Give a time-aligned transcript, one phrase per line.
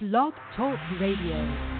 [0.00, 1.73] Blog Talk Radio.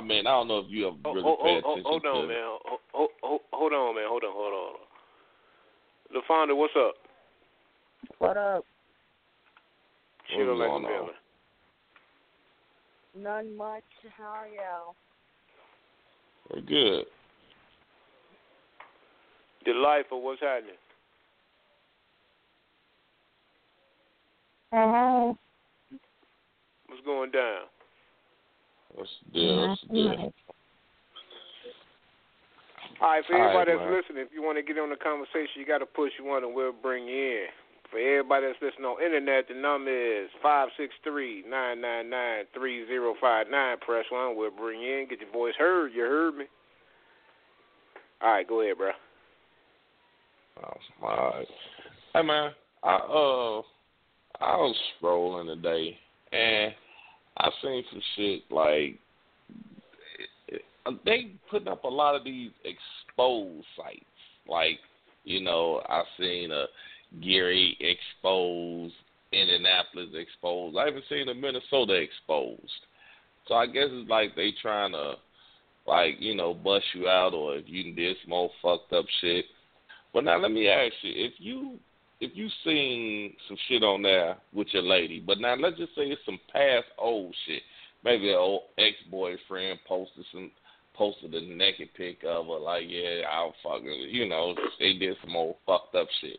[0.00, 0.16] Tripping, man.
[0.16, 1.84] I mean, I don't know if you ever Oh, really oh, pay oh, oh, attention
[1.84, 2.36] hold to on, man.
[2.42, 4.04] Hold, hold, hold, hold on, man.
[4.08, 4.74] Hold on, hold on.
[6.12, 6.94] The founder, what's up?
[8.18, 8.64] What up?
[10.28, 11.08] She What's don't like going the feeling.
[13.16, 13.82] None much.
[14.16, 14.94] How are you?
[16.54, 17.04] We're good.
[19.66, 20.74] The life of what's happening.
[24.72, 25.34] Uh-huh.
[26.86, 27.62] What's going down?
[28.94, 29.68] What's the deal?
[29.68, 30.32] What's the deal?
[33.00, 33.96] All right, for All right, everybody that's man.
[33.96, 36.54] listening, if you want to get on the conversation, you got to push one and
[36.54, 37.46] we'll bring you in.
[37.90, 42.44] For everybody that's listening on internet, the number is five six three nine nine nine
[42.54, 43.78] three zero five nine.
[43.78, 45.08] Press one, we'll bring you in.
[45.08, 45.92] Get your voice heard.
[45.92, 46.44] You heard me.
[48.22, 48.90] All right, go ahead, bro.
[50.62, 51.48] Oh, all right.
[52.12, 52.52] Hey man,
[52.82, 53.62] I uh
[54.40, 55.98] I was scrolling today
[56.32, 56.72] and
[57.40, 58.98] I seen some shit like
[61.04, 64.04] they putting up a lot of these exposed sites.
[64.46, 64.78] Like,
[65.24, 66.66] you know, I've seen a
[67.22, 68.94] Gary exposed,
[69.32, 70.76] Indianapolis exposed.
[70.76, 72.60] I haven't seen a Minnesota exposed.
[73.46, 75.14] So I guess it's like they trying to
[75.86, 79.46] like, you know, bust you out or if you did some old fucked up shit.
[80.12, 81.78] But now let me ask you, if you
[82.20, 86.02] if you seen some shit on there with your lady, but now let's just say
[86.02, 87.62] it's some past old shit.
[88.04, 90.50] Maybe an old ex boyfriend posted some
[90.94, 95.34] posted a naked pic of her, like, yeah, I'll fucking you know, they did some
[95.34, 96.38] old fucked up shit.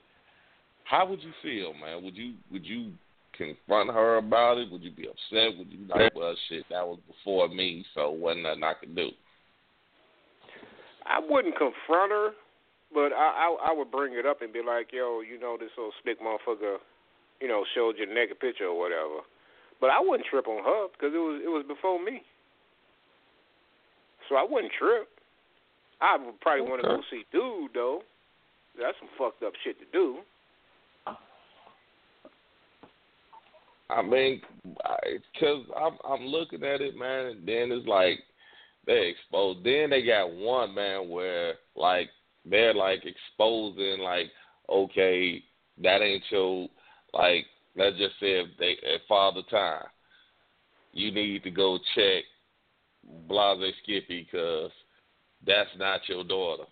[0.83, 2.03] How would you feel, man?
[2.03, 2.91] Would you would you
[3.35, 4.71] confront her about it?
[4.71, 5.57] Would you be upset?
[5.57, 9.09] Would you like, well, shit, that was before me, so wasn't nothing I could do?
[11.05, 12.31] I wouldn't confront her,
[12.93, 15.69] but I, I I would bring it up and be like, yo, you know, this
[15.77, 16.77] little slick motherfucker,
[17.39, 19.23] you know, showed you a naked picture or whatever.
[19.79, 22.21] But I wouldn't trip on her because it was it was before me.
[24.29, 25.07] So I wouldn't trip.
[26.01, 28.01] I would probably want to go see dude though.
[28.79, 30.19] That's some fucked up shit to do.
[33.89, 37.25] I mean, because I'm I'm looking at it, man.
[37.25, 38.19] And then it's like
[38.87, 39.63] they exposed.
[39.63, 42.09] Then they got one man where like
[42.45, 44.27] they're like exposing like
[44.69, 45.43] okay
[45.81, 46.67] that ain't your
[47.13, 47.45] like
[47.75, 49.85] let's just say if they at father time
[50.93, 52.23] you need to go check
[53.27, 54.71] Blase Skippy because
[55.45, 56.65] that's not your daughter.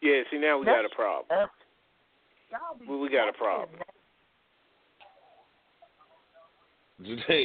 [0.00, 1.48] Yeah, see now we got a problem.
[2.88, 3.80] We- we got a problem.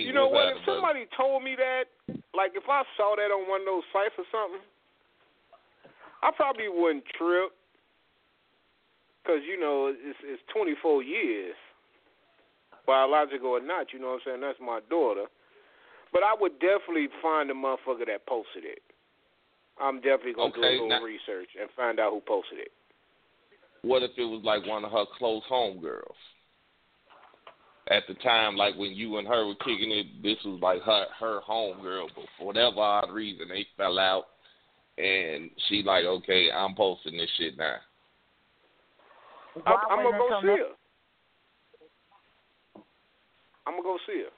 [0.06, 0.48] You know what?
[0.56, 1.86] If somebody told me that,
[2.34, 4.62] like if I saw that on one of those sites or something,
[6.21, 7.51] I probably wouldn't trip.
[9.25, 11.56] Cause you know it's it's 24 years,
[12.88, 13.94] biological or not.
[13.94, 14.42] You know what I'm saying?
[14.42, 15.25] That's my daughter.
[16.12, 18.81] But I would definitely find the motherfucker that posted it.
[19.80, 22.71] I'm definitely gonna do a little now- research and find out who posted it.
[23.81, 26.18] What if it was like one of her close homegirls?
[27.92, 31.06] At the time, like when you and her were kicking it, this was like her
[31.19, 34.25] her homegirl, but for whatever odd reason they fell out,
[35.00, 37.75] and she like, okay, I'm posting this shit now.
[39.66, 40.74] I'm, I'm gonna go see her.
[43.66, 44.31] I'm gonna go see her.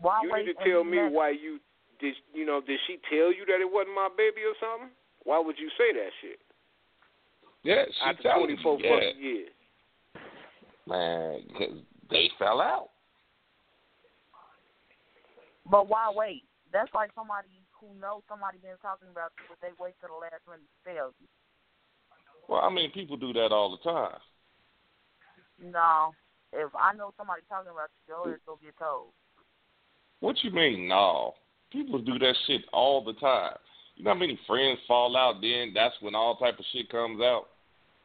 [0.00, 1.60] Why You need to tell me next- why you
[2.00, 2.14] did.
[2.34, 4.90] You know, did she tell you that it wasn't my baby or something?
[5.24, 6.40] Why would you say that shit
[7.62, 9.52] Yeah, she after telling 24 you, yeah, fucking years?
[10.88, 11.78] man, 'cause
[12.10, 12.90] they fell out.
[15.70, 16.42] But why wait?
[16.72, 17.48] That's like somebody
[17.82, 20.80] who knows somebody been talking about you, but they wait till the last minute to
[20.86, 21.26] tell you.
[22.46, 24.22] Well, I mean, people do that all the time.
[25.58, 26.14] No.
[26.52, 29.10] If I know somebody talking about you, go ahead go get told.
[30.20, 31.34] What you mean, no?
[31.72, 33.56] People do that shit all the time.
[33.96, 35.40] You know how many friends fall out?
[35.42, 37.46] Then that's when all type of shit comes out.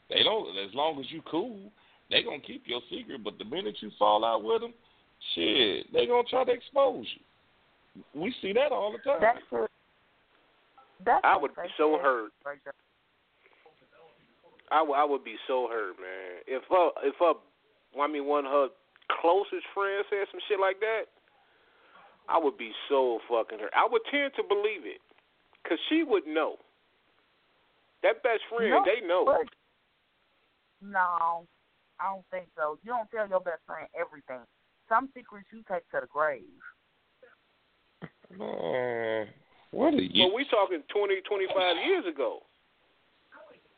[0.09, 0.57] They don't.
[0.57, 1.71] As long as you cool,
[2.09, 3.23] they gonna keep your secret.
[3.23, 4.73] But the minute you fall out with them,
[5.35, 7.23] shit, they gonna try to expose you.
[8.13, 9.19] We see that all the time.
[9.21, 9.71] That's it.
[11.05, 12.31] That's I what would be so hurt.
[12.45, 12.57] right.
[14.71, 16.41] I would, I would be so hurt, man.
[16.47, 17.33] If her, if her,
[18.01, 18.67] I mean, one of her
[19.21, 21.03] closest friends said some shit like that,
[22.27, 23.71] I would be so fucking hurt.
[23.75, 24.99] I would tend to believe it,
[25.67, 26.57] cause she would know.
[28.03, 29.23] That best friend, No, they know.
[29.25, 29.47] but-
[30.81, 31.47] No,
[31.99, 32.77] I don't think so.
[32.83, 34.44] You don't tell your best friend everything.
[34.89, 36.44] Some secrets you take to the grave.
[38.35, 39.27] Man,
[39.71, 40.27] what are you?
[40.27, 42.39] But we talking twenty, twenty five years ago.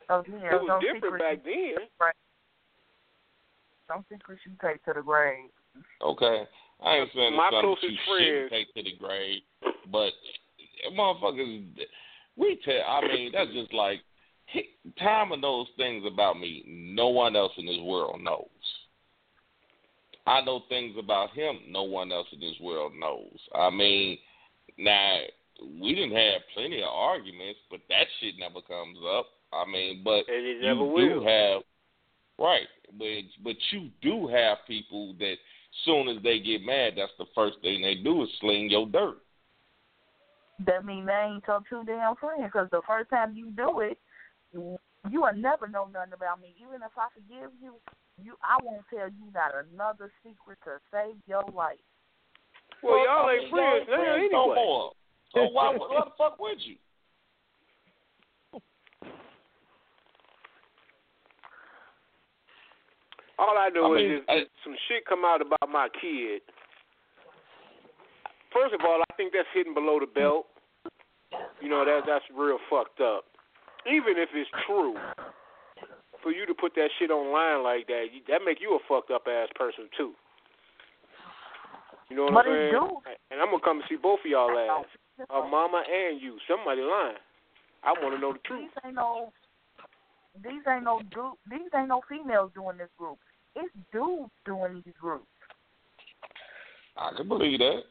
[0.08, 2.12] So yeah, It was some different secrets back you- then.
[3.88, 5.50] Some secrets you take to the grave.
[6.02, 6.46] Okay,
[6.82, 9.42] I ain't saying My it's closest you shouldn't friends- take to the grave,
[9.90, 10.12] but
[10.92, 11.86] motherfuckers,
[12.36, 12.82] we tell.
[12.88, 14.00] I mean, that's just like
[14.98, 18.48] time Tommy knows things about me no one else in this world knows.
[20.26, 23.38] I know things about him no one else in this world knows.
[23.54, 24.18] I mean,
[24.80, 25.18] now
[25.80, 29.26] we didn't have plenty of arguments, but that shit never comes up.
[29.52, 31.62] I mean, but And it you never do have
[32.38, 33.06] right, but
[33.44, 35.36] but you do have people that
[35.84, 39.18] soon as they get mad, that's the first thing they do is sling your dirt.
[40.66, 42.44] That mean they ain't so too damn friends.
[42.44, 43.98] Because the first time you do it,
[44.52, 44.78] you
[45.10, 46.54] you will never know nothing about me.
[46.60, 47.74] Even if I forgive you,
[48.22, 51.78] you I won't tell you not another secret to save your life.
[52.82, 54.54] Well, y'all I ain't friends y'all ain't no anyway.
[54.56, 54.92] more.
[55.34, 56.76] So why, why the fuck would you?
[63.38, 66.42] All I know I is mean, if, I- some shit come out about my kid.
[68.52, 70.46] First of all, I think that's hidden below the belt.
[71.62, 73.24] You know that that's real fucked up.
[73.86, 74.96] Even if it's true,
[76.22, 79.24] for you to put that shit online like that, that make you a fucked up
[79.30, 80.12] ass person too.
[82.10, 82.74] You know what But I'm it's saying?
[82.74, 83.14] due.
[83.30, 84.84] And I'm gonna come and see both of y'all ass,
[85.30, 86.36] her mama and you.
[86.50, 87.16] Somebody lying.
[87.82, 88.66] I want to know the truth.
[88.66, 89.32] These ain't no
[90.42, 93.18] these ain't no du- these ain't no females doing this group.
[93.54, 95.26] It's dudes doing these groups.
[96.96, 97.82] I can believe that.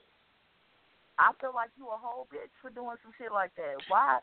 [1.18, 3.76] I feel like you a whole bitch for doing some shit like that.
[3.88, 4.20] Why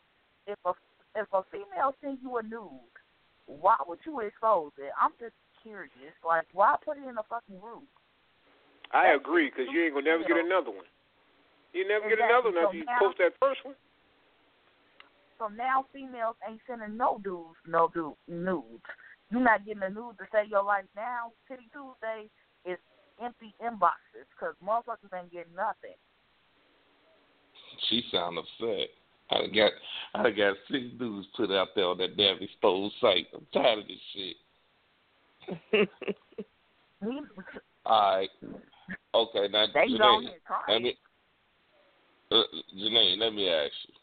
[0.46, 0.72] if a
[1.14, 2.96] if a female sends you a nude,
[3.46, 4.92] why would you expose it?
[5.00, 6.14] I'm just curious.
[6.24, 7.88] Like why put it in a fucking group?
[8.92, 10.86] I agree, because you ain't gonna never get another one.
[11.72, 13.74] You never get another one after you post that first one.
[15.38, 18.82] So now females ain't sending no dudes no dude nudes.
[19.30, 21.32] You're not getting a nude to save your life now.
[21.48, 22.30] Titty Tuesday
[22.64, 22.78] is
[23.22, 25.96] empty inboxes because motherfuckers ain't getting nothing.
[27.90, 28.88] She sound upset.
[29.30, 29.72] I got
[30.14, 33.26] I got six dudes put out there on that damn exposed site.
[33.34, 35.88] I'm tired of this shit.
[37.02, 37.20] He,
[37.84, 38.30] All right.
[39.14, 40.28] Okay, now they Janae,
[40.68, 40.96] let me
[42.30, 42.42] uh,
[42.76, 43.94] Janae, let me ask you.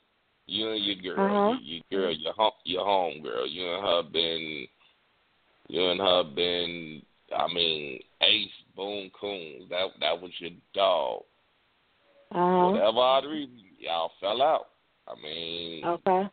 [0.45, 1.57] You and your girl, Uh-huh.
[1.61, 3.47] your, your girl, your home, your home girl.
[3.47, 4.67] You and her been,
[5.69, 7.01] you and her been.
[7.35, 9.69] I mean, Ace Boone Coons.
[9.69, 11.23] That that was your dog.
[12.33, 14.67] Uh Whatever odd reason, y'all fell out.
[15.07, 15.85] I mean.
[15.85, 16.29] Okay.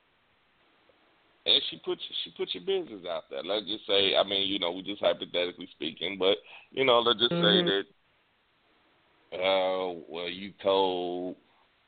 [1.47, 3.43] and she put she put your business out there.
[3.43, 6.37] Let's just say, I mean, you know, we just hypothetically speaking, but
[6.71, 7.41] you know, let's just Mhm.
[7.41, 7.85] say that.
[9.33, 11.37] Uh, well, you told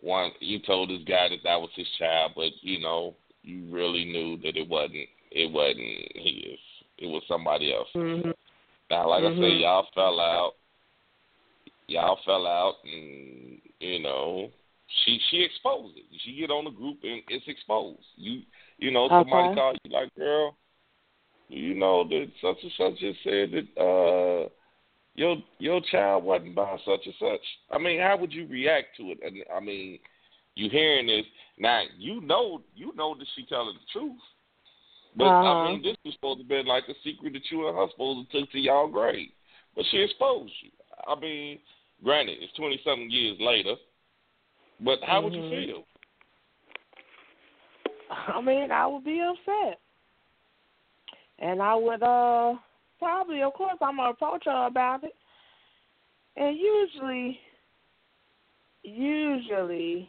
[0.01, 4.05] one, you told this guy that that was his child, but you know, you really
[4.05, 5.09] knew that it wasn't.
[5.31, 5.79] It wasn't
[6.15, 6.59] his.
[6.99, 7.89] It was somebody else.
[7.95, 8.35] Mhm.
[8.91, 9.41] Now, like I Mhm.
[9.41, 10.55] said, y'all fell out.
[11.89, 14.51] Y'all fell out, and you know,
[15.05, 16.05] she she exposed it.
[16.21, 18.07] She get on the group and it's exposed.
[18.17, 18.43] You
[18.79, 19.55] you know, somebody Okay.
[19.55, 20.57] call you like, girl,
[21.49, 24.49] you know that such and such just said that uh
[25.15, 27.41] your your child wasn't by such and such.
[27.71, 29.19] I mean, how would you react to it?
[29.25, 29.99] And I mean,
[30.55, 31.27] you hearing this
[31.59, 31.83] now?
[31.99, 34.21] You know, you know that she telling the truth.
[35.17, 35.55] But I Uh-huh.
[35.55, 38.41] mean, this was supposed to be like a secret that you and her supposed to
[38.41, 39.29] took to y'all grave.
[39.77, 40.71] But she exposed you.
[41.07, 41.59] I mean,
[42.03, 43.75] granted, it's twenty something years later.
[44.81, 45.67] But how would you Mhm.
[45.67, 45.87] feel?
[48.11, 49.79] I mean, I would be upset.
[51.39, 52.55] And I would uh
[53.03, 55.15] probably of course I'm gonna approach her about it.
[56.37, 57.39] And usually
[58.85, 60.09] usually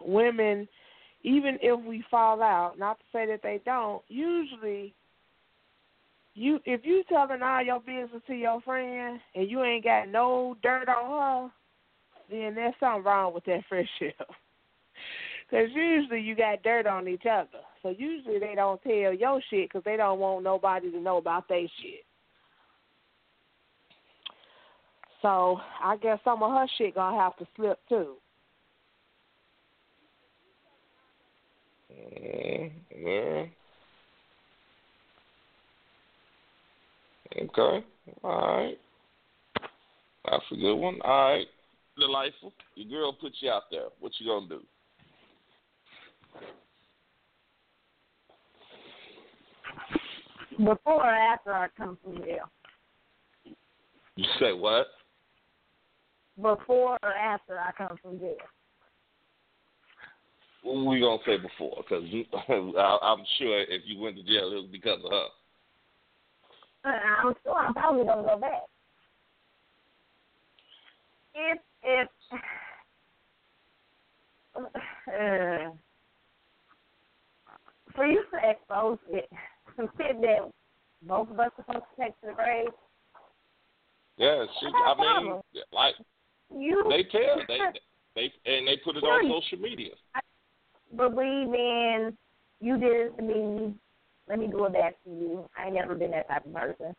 [0.00, 0.68] women
[1.24, 4.92] even if we fall out, not to say that they don't, usually
[6.34, 10.56] you if you telling all your business to your friend and you ain't got no
[10.60, 11.52] dirt on her,
[12.30, 14.18] then there's something wrong with that friendship.
[15.52, 17.60] Because usually you got dirt on each other.
[17.82, 21.46] So usually they don't tell your shit because they don't want nobody to know about
[21.46, 22.06] their shit.
[25.20, 28.14] So I guess some of her shit gonna have to slip too.
[31.90, 33.44] Yeah.
[37.42, 37.84] Okay.
[38.24, 38.78] All right.
[40.24, 40.98] That's a good one.
[41.04, 41.46] All right.
[41.98, 42.54] Delightful.
[42.74, 43.88] Your girl put you out there.
[44.00, 44.62] What you gonna do?
[50.58, 52.50] Before or after I come from jail?
[54.16, 54.86] You say what?
[56.36, 58.36] Before or after I come from jail?
[60.62, 61.82] What we gonna say before?
[61.82, 62.04] Because
[63.02, 65.26] I'm sure if you went to jail, it was because of her.
[66.84, 68.62] Uh, I'm sure I'm probably gonna go back.
[71.34, 72.08] If if
[74.56, 75.70] uh,
[77.94, 79.28] for you to expose it,
[79.76, 80.50] some shit that
[81.02, 82.68] both of us are supposed to take to the grave,
[84.16, 84.66] Yeah, she.
[84.66, 85.40] I mean,
[85.72, 85.94] like
[86.50, 87.58] you they tell they
[88.14, 89.94] they and they put it on social media.
[90.96, 92.16] believe in
[92.60, 93.74] you did it to me.
[94.28, 95.48] Let me do it back to you.
[95.58, 96.94] I ain't never been that type of person.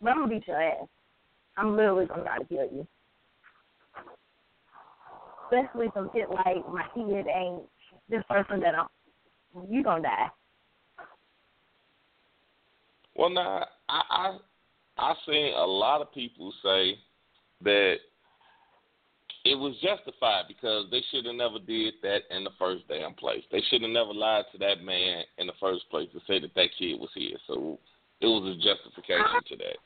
[0.00, 0.88] But I'm gonna beat your ass.
[1.56, 2.86] I'm literally gonna try to kill you.
[5.44, 7.62] Especially some shit like my kid ain't
[8.08, 8.86] this person that I'm.
[9.70, 10.28] You gonna die.
[13.16, 14.38] Well, now I I
[14.98, 16.94] I seen a lot of people say
[17.62, 17.96] that
[19.44, 23.42] it was justified because they should have never did that in the first damn place.
[23.52, 26.54] They should have never lied to that man in the first place to say that
[26.54, 27.38] that kid was his.
[27.46, 27.78] So
[28.20, 29.76] it was a justification to that.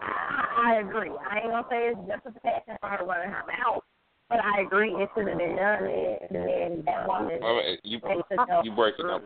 [0.00, 1.10] I, I agree.
[1.10, 3.82] I ain't gonna say it's justification for her running her mouth,
[4.28, 5.84] but I agree it should have been done.
[5.84, 7.42] And then that woman.
[7.42, 8.16] I mean, you they
[8.64, 9.22] you breaking up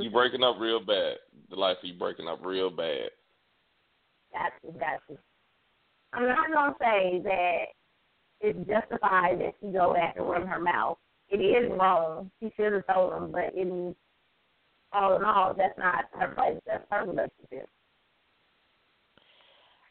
[0.00, 1.16] you breaking up real bad.
[1.50, 3.10] The life of you breaking up real bad.
[4.32, 5.18] Got you, got you.
[6.12, 7.64] I'm not gonna say that
[8.40, 10.98] it's justified that she go back and run her mouth.
[11.28, 12.30] It is wrong.
[12.40, 13.94] She should have told him, but in
[14.92, 16.60] all in all, that's not her place.
[16.66, 17.68] That's her relationship.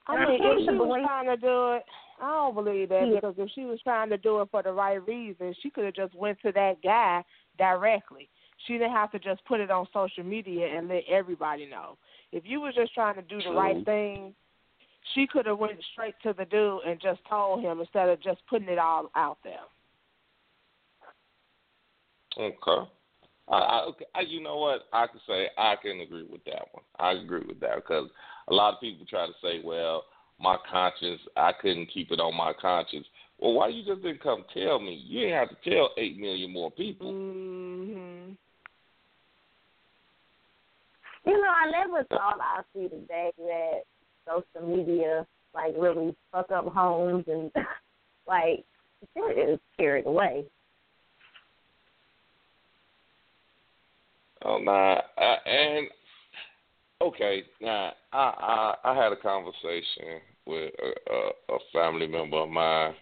[0.08, 1.84] I I mean, if she was trying to do it,
[2.22, 3.16] I don't believe that Yeah.
[3.16, 5.94] because if she was trying to do it for the right reason, she could have
[5.94, 7.24] just went to that guy
[7.58, 8.30] directly.
[8.66, 11.98] She didn't have to just put it on social media and let everybody know.
[12.32, 13.58] If you was just trying to do the True.
[13.58, 14.36] right thing,
[15.14, 18.42] she could have went straight to the dude and just told him instead of just
[18.48, 19.60] putting it all out there.
[22.38, 22.90] Okay.
[23.50, 24.84] I, I, okay, I, you know what?
[24.94, 26.84] I can say I can agree with that one.
[26.98, 28.10] I agree with that because
[28.48, 30.06] a lot of people try to say, "Well,
[30.40, 33.08] my conscience, I couldn't keep it on my conscience."
[33.40, 34.94] Well, why you just didn't come tell me?
[34.94, 37.12] You didn't have to tell eight million more people.
[37.12, 38.38] Mhm.
[41.26, 43.84] You know, I never thought I'd see the day that
[44.26, 47.52] social media like really fuck up homes and
[48.28, 48.66] like
[49.16, 50.46] it is carried away.
[54.46, 55.88] Oh, nah, uh, and
[57.04, 62.50] okay, now I, I I had a conversation with a, a, a family member of
[62.50, 62.94] mine,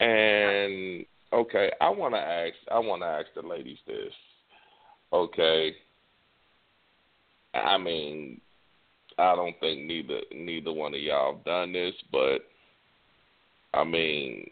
[0.00, 4.12] and okay, I want to ask I want to ask the ladies this.
[5.12, 5.72] Okay,
[7.54, 8.40] I mean,
[9.18, 12.38] I don't think neither neither one of y'all done this, but
[13.72, 14.50] I mean,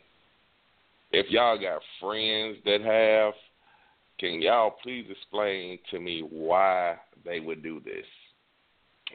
[1.12, 3.34] if y'all got friends that have,
[4.18, 8.04] can y'all please explain to me why they would do this?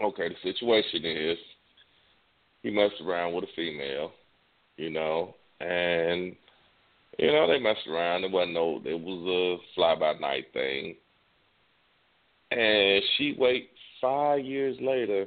[0.02, 1.38] Okay, the situation is
[2.64, 4.12] he messed around with a female,
[4.78, 6.36] you know, and
[7.18, 8.24] you know they messed around.
[8.24, 10.96] It wasn't no, it was a fly by night thing,
[12.52, 15.26] and she wait five years later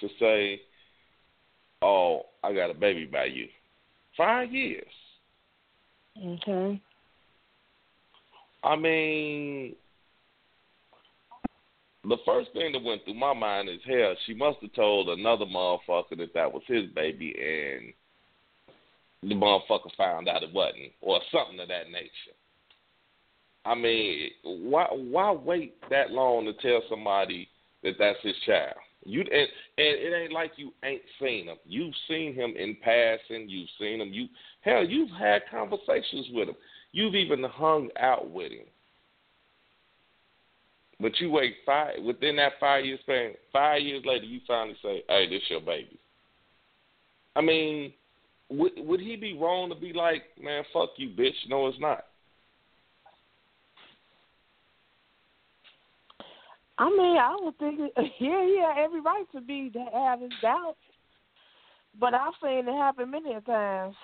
[0.00, 0.60] to say,
[1.80, 3.48] "Oh, I got a baby by you."
[4.16, 4.84] Five years.
[6.22, 6.80] Okay.
[8.64, 9.74] I mean,
[12.04, 14.14] the first thing that went through my mind is hell.
[14.26, 17.92] She must have told another motherfucker that that was his baby, and
[19.30, 22.36] the motherfucker found out it wasn't, or something of that nature.
[23.64, 27.48] I mean, why why wait that long to tell somebody
[27.84, 28.74] that that's his child?
[29.04, 31.56] You and, and it ain't like you ain't seen him.
[31.64, 33.48] You've seen him in passing.
[33.48, 34.12] You've seen him.
[34.12, 34.26] You
[34.62, 36.56] hell, you've had conversations with him.
[36.90, 38.66] You've even hung out with him.
[41.02, 43.32] But you wait five within that five year span.
[43.52, 45.98] Five years later, you finally say, "Hey, this your baby."
[47.34, 47.92] I mean,
[48.48, 51.48] would would he be wrong to be like, "Man, fuck you, bitch"?
[51.48, 52.06] No, it's not.
[56.78, 57.80] I mean, I would think,
[58.20, 60.78] yeah, yeah, every right to be to have his doubts,
[61.98, 63.96] but I've seen it happen many times.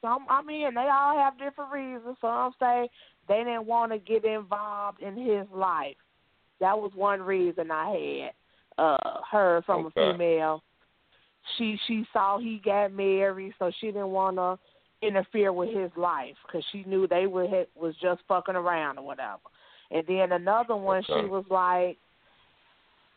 [0.00, 2.16] Some, I mean, they all have different reasons.
[2.20, 2.88] Some say
[3.28, 5.96] they didn't want to get involved in his life.
[6.62, 8.30] That was one reason I
[8.78, 10.00] had uh heard from Okay.
[10.00, 10.62] a female.
[11.58, 14.58] She she saw he got married, so she didn't want to
[15.04, 19.40] interfere with his life because she knew they were was just fucking around or whatever.
[19.90, 21.98] And then another one, she was like,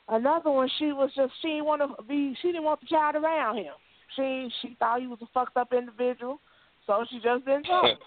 [0.10, 3.16] another one, she was just she didn't want to be, she didn't want the child
[3.16, 3.74] around him.
[4.16, 6.40] She she thought he was a fucked up individual,
[6.88, 7.98] so she just didn't tell him.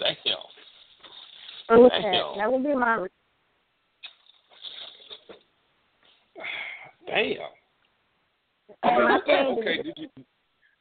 [0.00, 0.16] Damn.
[1.68, 2.38] Okay, Damn.
[2.38, 3.06] that would be my.
[7.06, 7.36] Damn.
[8.82, 10.08] And my thing is- okay, did you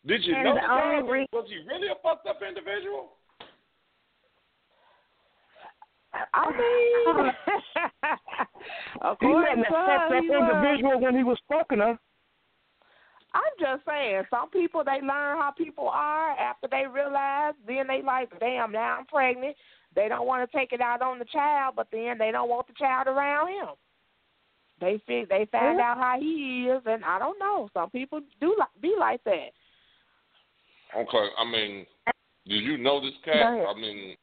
[0.06, 0.96] did you And know the the guy?
[0.98, 3.12] only re- Was he really a fucked up individual?
[6.34, 7.34] I mean,
[9.20, 11.98] he wasn't a fucked up individual when he was fucking her.
[13.34, 17.54] I'm just saying, some people they learn how people are after they realize.
[17.68, 19.58] Then they like, damn, now I'm pregnant.
[19.94, 22.68] They don't want to take it out on the child, but then they don't want
[22.68, 23.76] the child around him.
[24.82, 27.70] They think they find out how he is, and I don't know.
[27.74, 29.50] Some people do like, be like that.
[30.96, 31.86] Okay, I mean,
[32.46, 33.48] did you know this cat?
[33.48, 34.16] I mean,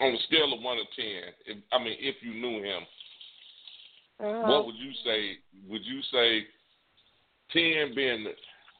[0.00, 2.82] on a scale of one to ten, if, I mean, if you knew him,
[4.20, 4.46] Uh-huh.
[4.46, 5.38] what would you say?
[5.68, 6.46] Would you say
[7.52, 8.26] ten being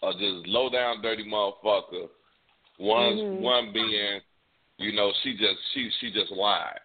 [0.02, 2.08] a just low down dirty motherfucker,
[2.78, 3.40] one Mhm.
[3.40, 4.20] one being,
[4.78, 6.80] you know, she just she she just lied.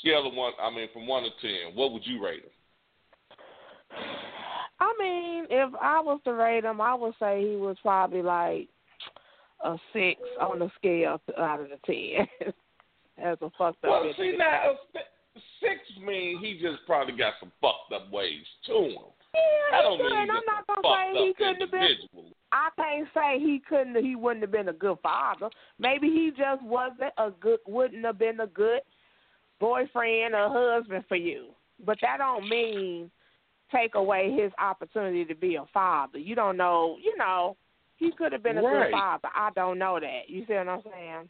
[0.00, 2.50] Scale of one, I mean, from one to ten, what would you rate him?
[4.80, 8.68] I mean, if I was to rate him, I would say he was probably like
[9.64, 12.52] a six on the scale out of the ten.
[13.18, 14.74] As a fucked up Well, see now,
[15.60, 18.92] six mean he just probably got some fucked up ways to him.
[19.34, 22.32] Yeah, I don't mean I'm not gonna say he couldn't have been.
[22.52, 24.02] I can't say he couldn't.
[24.02, 25.50] He wouldn't have been a good father.
[25.78, 27.58] Maybe he just wasn't a good.
[27.66, 28.80] Wouldn't have been a good
[29.58, 31.48] boyfriend or husband for you.
[31.84, 33.10] But that don't mean
[33.72, 36.18] take away his opportunity to be a father.
[36.18, 36.96] You don't know.
[37.02, 37.56] You know,
[37.96, 38.90] he could have been a Right.
[38.90, 39.28] good father.
[39.34, 40.28] I don't know that.
[40.28, 41.28] You see what I'm saying?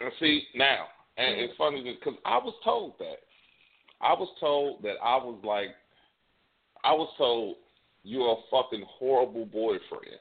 [0.00, 3.18] And see now, and it's funny because I was told that.
[4.00, 5.74] I was told that I was like,
[6.84, 7.56] I was told
[8.04, 10.20] you're a fucking horrible boyfriend.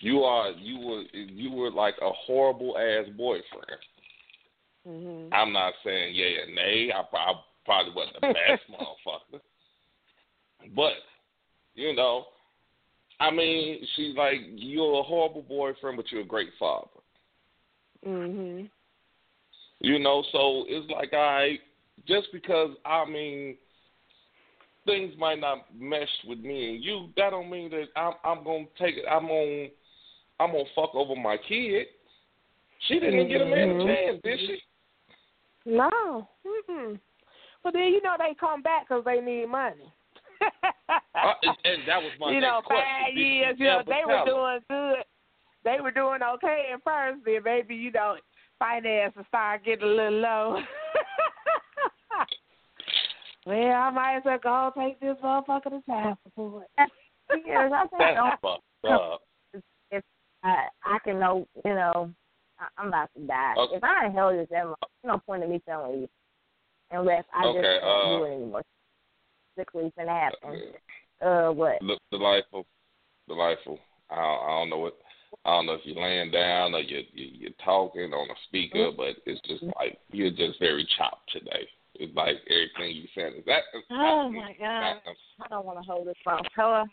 [0.00, 3.80] You are you were you were like a horrible ass boyfriend.
[4.84, 6.90] hmm I'm not saying yeah or nay.
[6.90, 9.40] I, I probably wasn't the best motherfucker,
[10.74, 10.92] but
[11.74, 12.26] you know,
[13.20, 16.88] I mean, she's like you're a horrible boyfriend, but you're a great father.
[18.06, 18.70] Mhm.
[19.80, 21.58] You know, so it's like I
[22.06, 23.56] just because I mean
[24.84, 27.08] things might not mesh with me and you.
[27.16, 29.04] That don't mean that I'm I'm gonna take it.
[29.10, 29.70] I'm on.
[30.40, 31.86] I'm gonna fuck over my kid.
[32.88, 33.86] She didn't even get a man a Mhm.
[33.86, 34.62] chance, did she?
[35.64, 36.28] No.
[36.44, 37.00] Mm-mm.
[37.62, 39.92] But then you know they come back because they need money.
[41.14, 44.60] Uh, and, that was my you next know, five years, you know, they were doing
[44.68, 45.04] good.
[45.64, 47.24] They were doing okay at first.
[47.24, 48.16] Then maybe you know,
[48.58, 50.56] finances start getting a little low.
[53.46, 56.66] well, I might as well go take this motherfucker to child support.
[57.46, 59.22] Years, I think That's don't fucked up.
[59.90, 60.04] if
[60.42, 62.10] I I can know you know
[62.58, 63.54] I, I'm about to die.
[63.58, 63.76] Okay.
[63.76, 64.74] If I ain't held this there's
[65.04, 66.08] no point in me telling you
[66.90, 68.62] unless I Okay, just can't do uh, it anymore.
[69.56, 70.62] It's gonna happen.
[71.20, 71.80] Uh, what?
[71.82, 72.66] Look, delightful,
[73.28, 73.78] delightful.
[74.10, 74.98] I don't, I don't know what.
[75.44, 78.78] I don't know if you're laying down or you're you- you're talking on a speaker,
[78.78, 78.96] Mm-hmm.
[78.96, 81.66] but it's just like you're just very chopped today.
[81.94, 83.62] It's like everything you saying is that.
[83.90, 84.96] Oh my god!
[85.40, 86.42] I don't want to hold this phone.
[86.56, 86.84] Hello.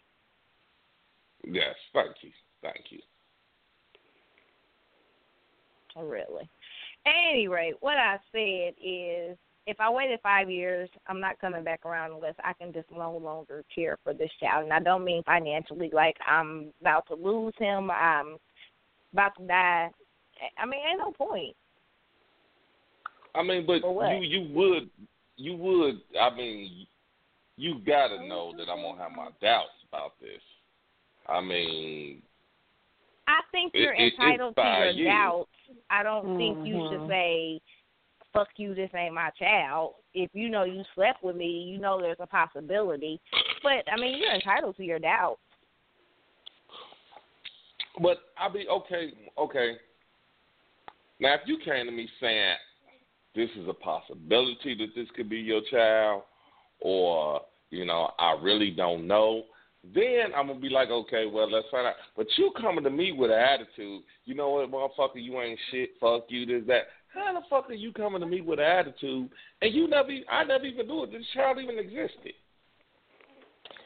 [1.45, 2.99] Yes, thank you, thank you.
[5.95, 6.49] Oh, Really.
[7.05, 11.63] At any rate, what I said is if I waited five years, I'm not coming
[11.63, 14.63] back around unless I can just no longer care for this child.
[14.63, 18.37] And I don't mean financially, like I'm about to lose him, I'm
[19.13, 19.89] about to die.
[20.57, 21.55] I mean, ain't no point.
[23.35, 24.89] I mean, but you you would
[25.37, 26.01] you would.
[26.19, 26.87] I mean,
[27.57, 30.41] you gotta know that I'm gonna have my doubts about this.
[31.27, 32.21] I mean,
[33.27, 35.07] I think you're it- it's entitled to your years.
[35.07, 35.49] doubts.
[35.91, 37.07] I don't think you should Mhm.
[37.07, 37.61] say,
[38.39, 41.99] "Fuck you, this ain't my child." If you know you slept with me, you know
[41.99, 43.19] there's a possibility.
[43.63, 45.41] But I mean, you're entitled to your doubts.
[48.01, 49.11] But I'll be okay.
[49.37, 49.77] Okay.
[51.19, 52.55] Now, if you came to me saying
[53.35, 56.23] this is a possibility that this could be your child,
[56.79, 59.43] or you know, I really don't know,
[59.83, 61.95] then I'm gonna be like, okay, well, let's find out.
[62.15, 65.91] But you coming to me with an attitude, you know what, motherfucker, you ain't shit.
[65.99, 66.87] Fuck you, this that.
[67.13, 69.29] How the fuck are you coming to me with an attitude,
[69.61, 71.11] and you never, I never even knew it.
[71.11, 72.33] This child even existed.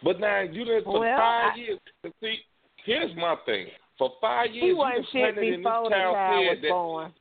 [0.03, 1.79] But now you did for Well, five I- years.
[2.21, 2.37] See,
[2.85, 3.67] here's my thing.
[3.97, 7.13] For five years, He you wasn't shit this before the child was that, born.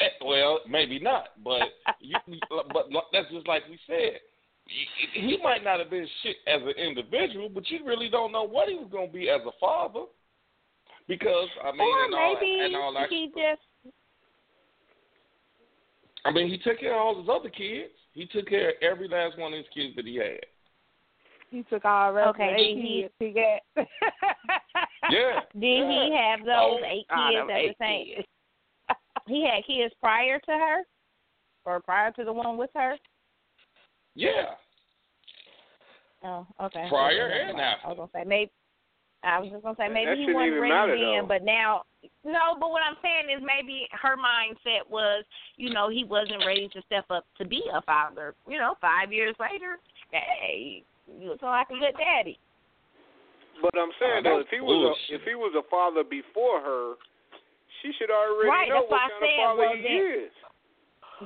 [0.00, 1.60] Eh, Well, maybe not, but
[2.00, 2.16] you,
[2.48, 4.20] but that's just like we said.
[5.14, 8.68] He might not have been shit as an individual, but you really don't know what
[8.68, 10.04] he was going to be as a father.
[11.08, 13.08] Because I mean, or and all, maybe and all that.
[13.10, 13.60] he just
[16.24, 17.92] I mean, he took care of all his other kids.
[18.12, 20.40] He took care of every last one of his kids that he had.
[21.50, 23.86] He took all the rest Okay, of eight he- kids he got.
[25.10, 25.40] Yeah.
[25.58, 28.06] did he have those Oh, eight kids them at eight the same?
[28.16, 28.28] kids.
[29.26, 30.82] He had kids prior to her,
[31.64, 32.96] or prior to the one with her.
[34.14, 34.54] Yeah.
[36.22, 36.86] Oh, okay.
[36.88, 37.86] Prior and after.
[37.86, 38.50] I was gonna say maybe.
[39.22, 41.28] I was just gonna say maybe that he wasn't even ready matter, then, though.
[41.28, 41.82] but now
[42.24, 42.56] no.
[42.58, 45.24] But what I'm saying is maybe her mindset was,
[45.56, 48.34] you know, he wasn't ready to step up to be a father.
[48.48, 49.76] You know, five years later,
[50.10, 50.82] hey,
[51.20, 52.38] you look like a good daddy.
[53.60, 56.60] But I'm saying Oh, though, if he was a, if he was a father before
[56.64, 56.94] her,
[57.82, 59.82] she should already Right, know that's what why I kind said, of father well, he
[59.82, 60.32] then- is.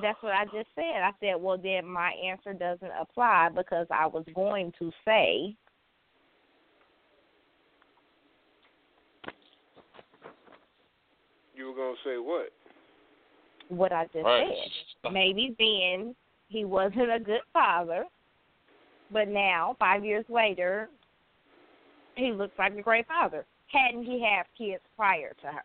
[0.01, 0.99] That's what I just said.
[0.99, 5.55] I said, well, then my answer doesn't apply because I was going to say
[11.55, 12.51] You were gonna say what?
[13.69, 14.69] what I just Right.
[15.01, 15.11] said.
[15.11, 16.15] Maybe then
[16.49, 18.05] he wasn't a good father,
[19.11, 20.89] but now, five years later,
[22.15, 23.45] he looks like a great father.
[23.67, 25.63] Hadn't he have kids prior to her?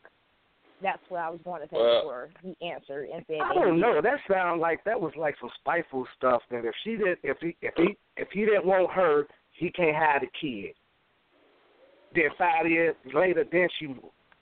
[0.81, 3.41] That's what I was going to say Well- before he answered and said.
[3.43, 4.01] I don't he know.
[4.01, 6.43] That sounds like that was like some spiteful stuff.
[6.51, 9.95] That if she did, if he, if he, if he didn't want her, he can't
[9.95, 10.75] have the kid.
[12.15, 13.95] Then five years later, then she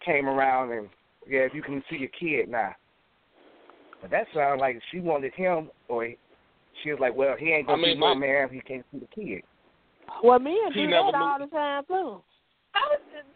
[0.05, 0.89] came around and
[1.29, 2.75] yeah, if you can see your kid now.
[4.01, 6.09] But that sounds like she wanted him, or
[6.83, 8.45] she was like, well, he ain't gonna I mean, be my but- man.
[8.45, 9.43] If he can't see the kid.
[10.23, 12.23] well, men He do never that knew- all the time too.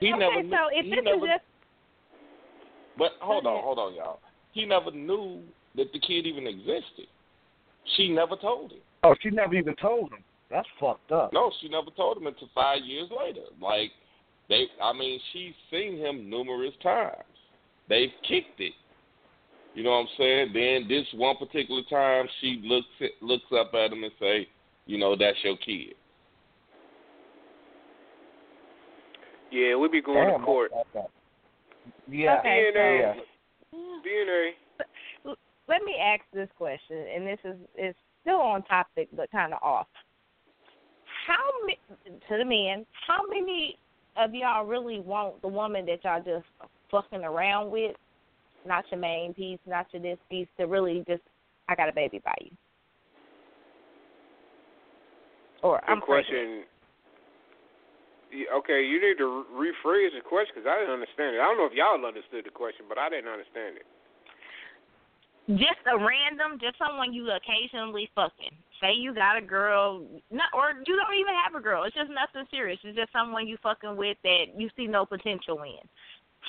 [0.01, 1.45] He okay, never knew- so if this never- is just
[2.99, 4.21] But hold on, hold on, y'all.
[4.53, 5.43] He never knew
[5.75, 7.07] that the kid even existed.
[7.97, 8.81] She never told him.
[9.03, 10.23] Oh, she never even told him.
[10.51, 11.33] That's fucked up.
[11.33, 13.41] No, she never told him until five years later.
[13.61, 13.91] Like
[14.49, 17.25] they, I mean, she's seen him numerous times.
[17.89, 18.73] They've kicked it.
[19.75, 20.51] You know what I'm saying?
[20.53, 24.49] Then this one particular time, she looks at, looks up at him and say,
[24.87, 25.95] "You know, that's your kid."
[29.51, 30.71] Yeah, we be going Damn, to court.
[30.75, 31.11] that's fucked up.
[32.09, 32.39] Yeah.
[32.39, 33.15] Okay, DNA,
[33.71, 35.37] so- DNA.
[35.69, 39.63] let me ask this question, and this is is still on topic but kind of
[39.63, 39.87] off.
[41.27, 41.79] How many
[42.29, 42.85] to the men?
[43.07, 43.79] How many
[44.17, 46.47] of y'all really want the woman that y'all just
[46.93, 47.97] fucking around with,
[48.65, 51.23] not your main piece, not your this piece, to really just
[51.69, 52.51] I got a baby by you?
[55.63, 56.27] Or The I'm pregnant.
[56.27, 56.63] question.
[58.33, 61.41] Yeah, Okay, you need to rephrase the question because I didn't understand it.
[61.41, 63.87] I don't know if y'all understood the question, but I didn't understand it.
[65.59, 68.55] just a random, just someone you occasionally fucking.
[68.81, 71.85] Say you got a girl, not, or you don't even have a girl.
[71.85, 72.79] It's just nothing serious.
[72.83, 75.87] It's just someone you fucking with that you see no potential in.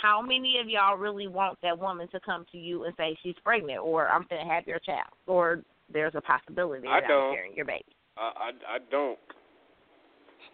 [0.01, 3.35] How many of y'all really want that woman to come to you and say she's
[3.43, 7.29] pregnant, or I'm gonna have your child, or there's a possibility I that don't.
[7.29, 7.85] I'm carrying your baby?
[8.17, 9.19] I I, I don't.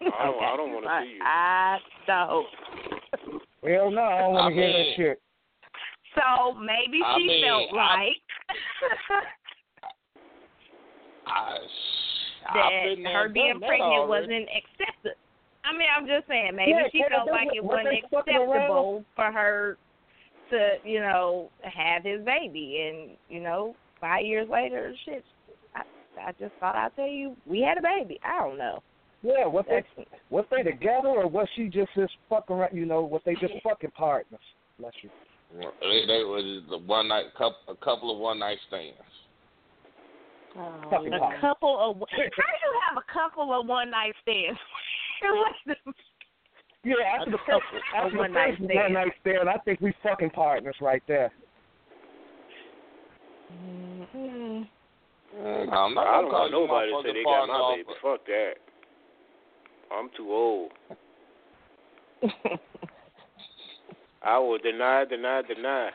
[0.00, 0.42] I don't.
[0.42, 1.22] I don't want to see you.
[1.24, 2.46] I don't.
[3.64, 5.22] Hell no, I don't want to hear that shit.
[6.14, 8.16] So maybe I she mean, felt I- like
[11.26, 11.56] I,
[12.48, 14.08] I've that been her being pregnant already.
[14.08, 15.14] wasn't accepted.
[15.70, 18.34] I mean, I'm just saying, maybe Yeah, she felt like it was wasn't they fucking
[18.34, 18.50] around?
[18.50, 19.78] acceptable for her
[20.50, 25.24] to, you know, have his baby, and you know, five years later, shit.
[25.76, 25.82] I,
[26.20, 28.18] I just thought I'd tell you we had a baby.
[28.24, 28.82] I don't know.
[29.22, 32.76] Yeah, was they That's, was they together or was she just this fucking around?
[32.76, 34.40] You know, was they just fucking partners?
[34.78, 35.10] Bless you.
[35.52, 38.96] They, they was the one night couple, a couple of one night stands.
[40.56, 44.58] Oh, fucking a couple of how do you have a couple of one night stands?
[45.32, 45.76] What's the-
[46.84, 48.82] Yeah, after the A first, couple after of the one-night first stands.
[48.82, 51.30] one night stand, I think we fucking partners right there.
[53.52, 54.68] Mhm.
[55.72, 57.88] I'm not I don't call want nobody to say they got my baby.
[57.90, 58.54] of- Fuck that.
[59.92, 60.72] I'm too old.
[64.22, 65.90] I will deny, deny, deny.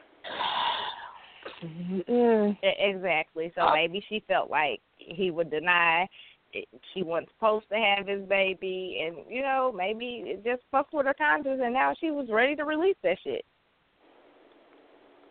[1.63, 3.51] E- Exactly.
[3.55, 6.09] So I- maybe she felt like he would deny it-
[6.93, 11.05] she wasn't supposed to have his baby, and you know maybe it just fucked with
[11.05, 13.45] her conscience, and now she was ready to release that shit.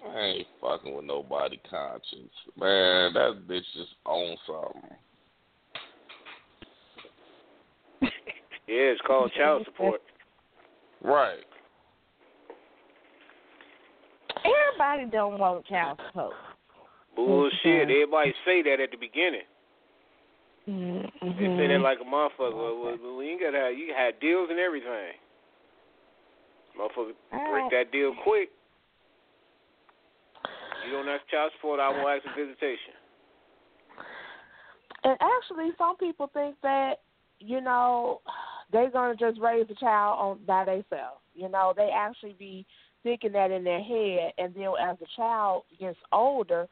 [0.06, 2.32] I ain't fucking with nobody conscience.
[2.58, 4.90] Man, that bitch just owns something.
[8.66, 10.00] Yeah, it's called child support.
[11.02, 11.44] Right.
[14.42, 16.32] Everybody don't want child support.
[17.14, 17.90] Bullshit.
[17.90, 19.42] Everybody say that at the beginning.
[20.66, 21.58] They Mm-hmm.
[21.58, 22.54] say that like a motherfucker.
[22.54, 25.12] Well, well, we ain't got have, you had deals and everything.
[26.78, 28.48] Motherfucker, break that deal quick.
[30.86, 32.94] You don't ask child support, I won't ask for visitation.
[35.04, 36.94] And actually, some people think that
[37.40, 38.20] you know
[38.72, 41.20] they're gonna just raise the child on by themselves.
[41.34, 42.66] You know, they actually be
[43.02, 46.66] thinking that in their head, and then as the child gets older,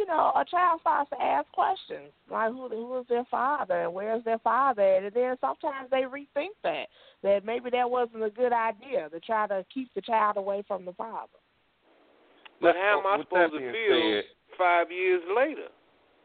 [0.00, 3.82] you know, a child starts to ask questions like, "Who who is their father?
[3.82, 5.02] and Where's their father?" at?
[5.04, 6.86] And then sometimes they rethink that
[7.22, 10.86] that maybe that wasn't a good idea to try to keep the child away from
[10.86, 11.36] the father.
[12.62, 14.24] But how am I With supposed to feel said-
[14.56, 15.68] five years later?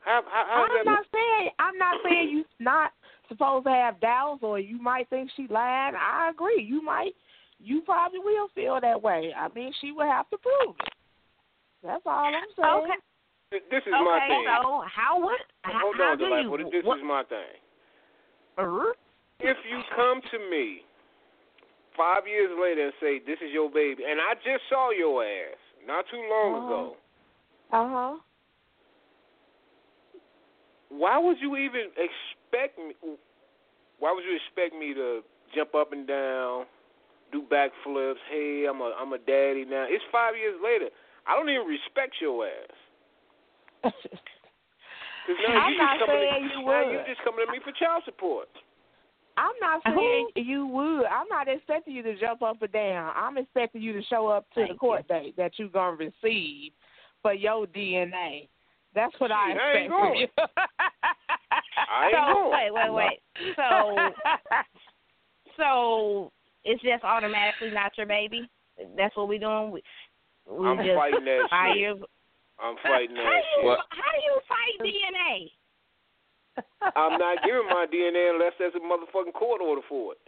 [0.06, 0.86] How how how's I'm that?
[0.86, 2.92] not saying I'm not saying you not
[3.28, 5.96] supposed to have doubts or you might think she lied.
[5.96, 6.64] I agree.
[6.64, 7.12] You might
[7.60, 9.34] you probably will feel that way.
[9.36, 10.94] I mean she will have to prove it.
[11.84, 12.84] That's all I'm saying.
[12.84, 13.00] Okay.
[13.52, 14.44] This is my thing.
[14.46, 16.60] So how would how, Hold how on, Delightful.
[16.60, 16.70] you?
[16.72, 17.56] This what, is my thing.
[18.58, 18.92] uh,
[19.40, 20.82] If you come to me
[21.98, 25.58] five years later and say this is your baby, and I just saw your ass
[25.88, 26.66] not too long Uh-huh.
[26.66, 26.98] ago,
[27.72, 28.16] Uh huh.
[30.90, 32.94] why would you even expect me?
[34.00, 35.22] Why would you expect me to
[35.56, 36.66] jump up and down,
[37.32, 38.20] do backflips?
[38.30, 39.86] Hey, I'm a I'm a daddy now.
[39.88, 40.90] It's five years later.
[41.28, 42.76] I don't even respect your ass.
[45.26, 46.92] Cause now I'm you not just saying to, you now would.
[46.92, 48.48] you just coming to me for child support.
[49.38, 51.06] I'm not saying you would.
[51.06, 53.12] I'm not expecting you to jump up and down.
[53.16, 56.72] I'm expecting you to show up to the Thank court date that you're gonna receive
[57.22, 58.48] for your DNA.
[58.94, 60.28] That's what I Shit, I ain't expect from you.
[61.92, 62.52] I ain't so going.
[62.52, 63.56] wait, wait, wait.
[63.58, 64.14] So
[65.58, 66.32] so
[66.64, 68.50] it's just automatically not your baby.
[68.98, 69.72] That's what we doing.
[69.72, 69.82] We,
[70.50, 71.80] we I'm just fighting that five shit.
[71.80, 71.98] years.
[72.60, 73.66] I'm fighting how that you, shit.
[73.66, 73.80] What?
[73.90, 75.34] How do you fight DNA?
[76.96, 80.20] I'm not giving my DNA unless there's a motherfucking court order for it.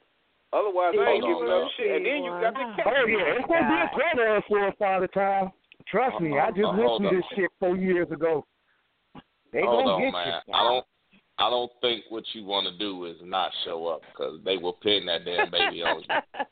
[0.53, 1.63] Otherwise, I ain't giving on.
[1.63, 1.95] up shit.
[1.95, 3.91] And then you got the Oh, Oh yeah, it's gonna be a God.
[3.91, 5.51] court order for a father time.
[5.87, 7.15] Trust me, I just Uh, went hold through on.
[7.15, 8.45] this shit four years ago.
[9.51, 10.41] They Hold gonna on, get man.
[10.47, 10.53] you.
[10.53, 10.85] I don't.
[11.39, 14.73] I don't think what you want to do is not show up because they will
[14.73, 16.07] pin that damn baby on you.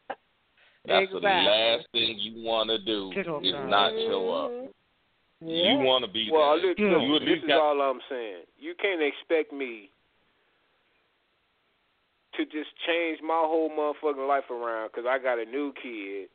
[0.88, 3.12] That's the last thing you want to do
[3.42, 4.72] is not show up.
[5.42, 6.68] You want to be Well, there.
[6.70, 6.86] look, Yeah.
[6.98, 8.46] look, You this is got- all I'm saying.
[8.58, 9.92] You can't expect me
[12.34, 16.30] to just change my whole motherfucking life around because I got a new kid,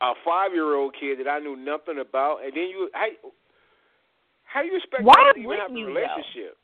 [0.00, 3.08] a five year old kid that I knew nothing about, and then you how
[4.44, 5.92] how you expect Why us to even wouldn't have a you, though?
[5.92, 6.58] relationship?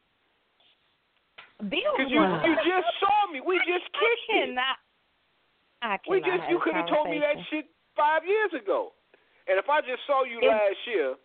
[1.68, 4.46] Bill, Because you you just saw me, we just I kicked it.
[4.46, 4.76] cannot.
[5.83, 8.92] I cannot We just you could have told me that shit five years ago.
[9.50, 11.16] And if I just saw you It- last year,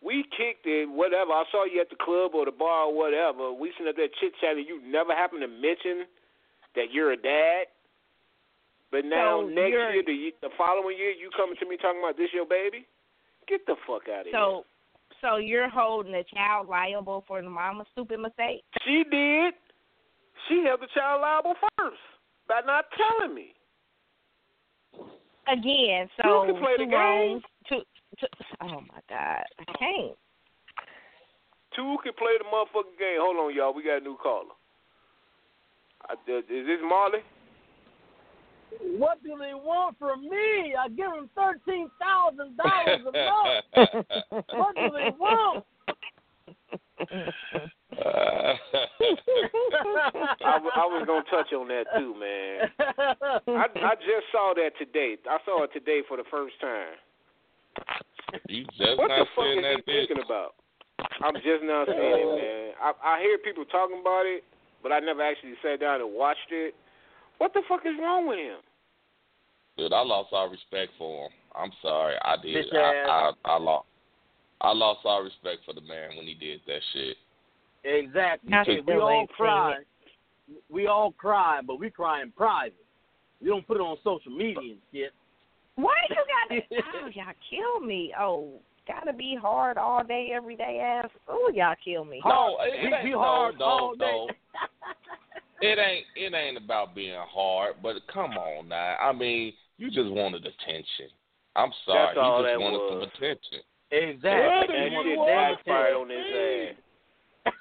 [0.00, 1.32] we kicked it, whatever.
[1.32, 3.52] I saw you at the club or the bar or whatever.
[3.52, 4.64] We sitting up there chit chatting.
[4.66, 6.08] You never happened to mention
[6.74, 7.66] that you're a dad.
[8.90, 12.16] But now So next year, the, the following year, you coming to me talking about
[12.16, 12.86] this your baby?
[13.46, 14.32] Get the fuck out of here.
[14.32, 14.64] So,
[15.20, 18.64] so you're holding the child liable for the mama's stupid mistake?
[18.84, 19.54] She did.
[20.48, 22.00] She held the child liable first
[22.48, 23.54] by not telling me.
[25.48, 26.98] Again, so You can play the two game.
[26.98, 27.82] wrongs, two,
[28.20, 28.26] two,
[28.62, 30.16] oh my God, I can't.
[31.74, 33.18] Two can play the motherfucking game.
[33.18, 33.74] Hold on, y'all.
[33.74, 34.54] We got a new caller.
[36.08, 37.20] I, uh, is this Marley?
[38.98, 40.74] What do they want from me?
[40.78, 44.06] I give them thirteen thousand dollars a month.
[44.54, 45.64] What do they want?
[47.92, 48.54] Uh,
[50.44, 52.70] I, w- I was gonna touch on that too, man.
[52.80, 55.16] I, I just saw that today.
[55.28, 56.96] I saw it today for the first time.
[58.48, 60.54] You just what the not fuck is that he thinking about?
[61.20, 62.72] I'm just not seeing it, man.
[62.80, 64.42] I, I hear people talking about it,
[64.82, 66.74] but I never actually sat down and watched it.
[67.38, 68.58] What the fuck is wrong with him?
[69.76, 71.32] Dude, I lost all respect for him.
[71.54, 72.72] I'm sorry, I did.
[72.72, 73.52] Bitch I, I.
[73.52, 73.86] I lost.
[74.62, 77.16] I lost all respect for the man when he did that shit.
[77.84, 78.52] Exactly.
[78.52, 79.74] I We all cry.
[80.70, 82.74] We all cry, but we cry in private.
[83.40, 85.12] We don't put it on social media and shit.
[85.76, 86.54] Why you got?
[86.54, 86.82] To?
[87.04, 88.12] Oh, y'all kill me.
[88.18, 88.52] Oh,
[88.86, 90.80] gotta be hard all day, every day.
[90.80, 91.10] Ass.
[91.28, 92.20] Oh, y'all kill me.
[92.24, 94.28] No, it, it ain't be no, hard no, all no.
[94.28, 94.34] day.
[95.62, 98.96] It ain't it ain't about being hard, but come on now.
[99.00, 101.06] I mean, you just wanted attention.
[101.54, 102.90] I'm sorry, That's all you just that wanted was.
[102.90, 103.60] some attention.
[103.92, 104.74] Exactly.
[104.74, 106.81] That You shit want to backfired on his ass.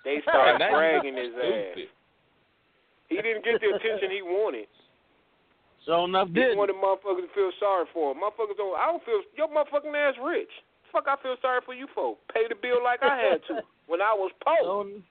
[0.06, 1.78] They started And that's bragging his ass.
[3.10, 4.67] He didn't get the attention he wanted.
[5.86, 6.38] So enough did.
[6.38, 6.58] He did.
[6.58, 8.22] wanted motherfuckers to feel sorry for him.
[8.22, 8.78] Motherfuckers don't.
[8.78, 9.22] I don't feel.
[9.36, 10.50] Your motherfucking ass rich.
[10.94, 14.02] Fuck, I feel sorry for you for pay the bill like I had to when
[14.02, 14.60] I was poor.
[14.63, 15.02] So,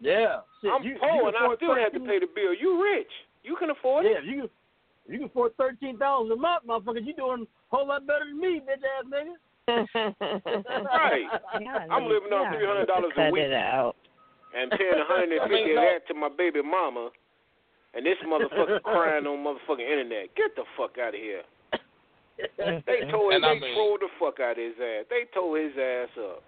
[0.00, 0.40] yeah.
[0.62, 2.54] Shit, I'm you, poor you and I afford still had to pay the bill.
[2.54, 3.10] You rich.
[3.42, 4.24] You can afford Yeah, it.
[4.24, 4.50] if you
[5.06, 7.04] you can afford thirteen thousand a month, motherfucker.
[7.04, 9.34] You doing a whole lot better than me, bitch ass nigga.
[9.68, 11.26] Right.
[11.60, 13.42] Y'all I'm need- living on y'all need to $300 a cut week.
[13.44, 13.96] It out.
[14.54, 17.10] And paying a hundred and I of that to my baby mama,
[17.94, 20.34] and this motherfucker crying on motherfucking internet.
[20.36, 21.42] Get the fuck out of here.
[22.58, 25.06] They told him And I they mean- trolled the fuck out of his ass.
[25.10, 26.42] They tore his ass up.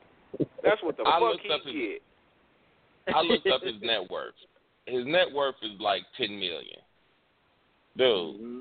[0.62, 2.02] That's what the I fuck looked he up his- get.
[3.14, 4.34] I looked up his net worth.
[4.86, 6.78] His net worth is like ten million.
[7.96, 8.60] Dude, Mhm.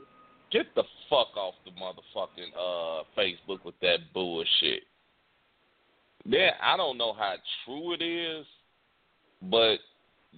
[0.56, 4.84] Get the fuck off the motherfucking uh Facebook with that bullshit.
[6.26, 8.46] Then I don't know how true it is,
[9.44, 9.78] but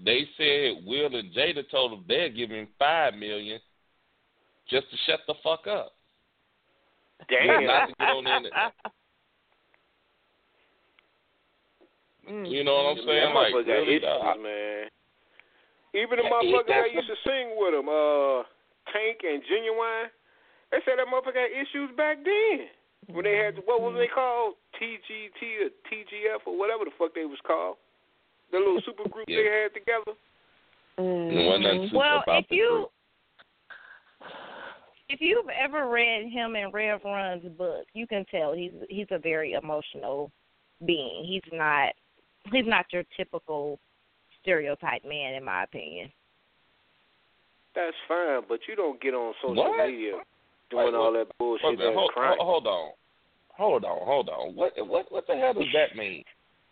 [0.04, 3.60] they said Will and Jada told him they're giving him five million
[4.70, 5.94] just to shut the fuck up.
[7.30, 7.66] Damn.
[7.66, 8.74] Not to get on the internet.
[12.52, 13.34] You know what I'm That saying?
[13.34, 14.90] Like, motherfucker really, issues, man.
[15.96, 18.44] Even the Yeah, he motherfuckers that used to sing with him, uh,
[18.94, 20.10] Tank and Ginuwine,
[20.72, 22.68] they said that motherfucker had issues back then.
[23.14, 24.16] When they had, what was they mm-hmm.
[24.16, 24.56] called?
[24.82, 27.78] TGT or TGF or whatever the fuck they was called.
[28.52, 29.38] The little super group Yeah.
[29.44, 30.18] they had together.
[30.98, 32.90] There wasn't nothing super Well, if you
[34.20, 34.32] group.
[35.10, 39.20] if you've ever read him and Rev Run's book, you can tell he's he's a
[39.20, 40.32] very emotional
[40.86, 41.24] being.
[41.26, 41.94] He's not
[42.52, 43.80] he's not your typical
[44.42, 46.12] stereotype man, in my opinion.
[47.78, 49.86] That's fine, but you don't get on social What?
[49.86, 50.14] media
[50.72, 52.38] doing Wait, all what- that bullshit Wait a minute, and hold, crying.
[52.40, 52.92] hold, hold on,
[53.54, 54.56] hold on, hold on.
[54.56, 56.24] What what what the hell does that mean?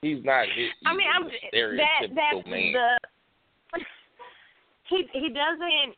[0.02, 0.70] He's not his.
[0.86, 2.74] I mean, I'm the that stereotypical that's man.
[2.74, 3.80] the
[4.90, 5.96] he he doesn't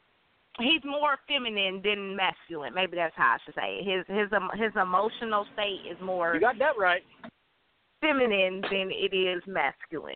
[0.59, 2.73] he's more feminine than masculine.
[2.73, 3.85] Maybe that's how I should say it.
[4.07, 7.03] His his um, his emotional state is more You got that right.
[8.01, 10.15] feminine than it is masculine.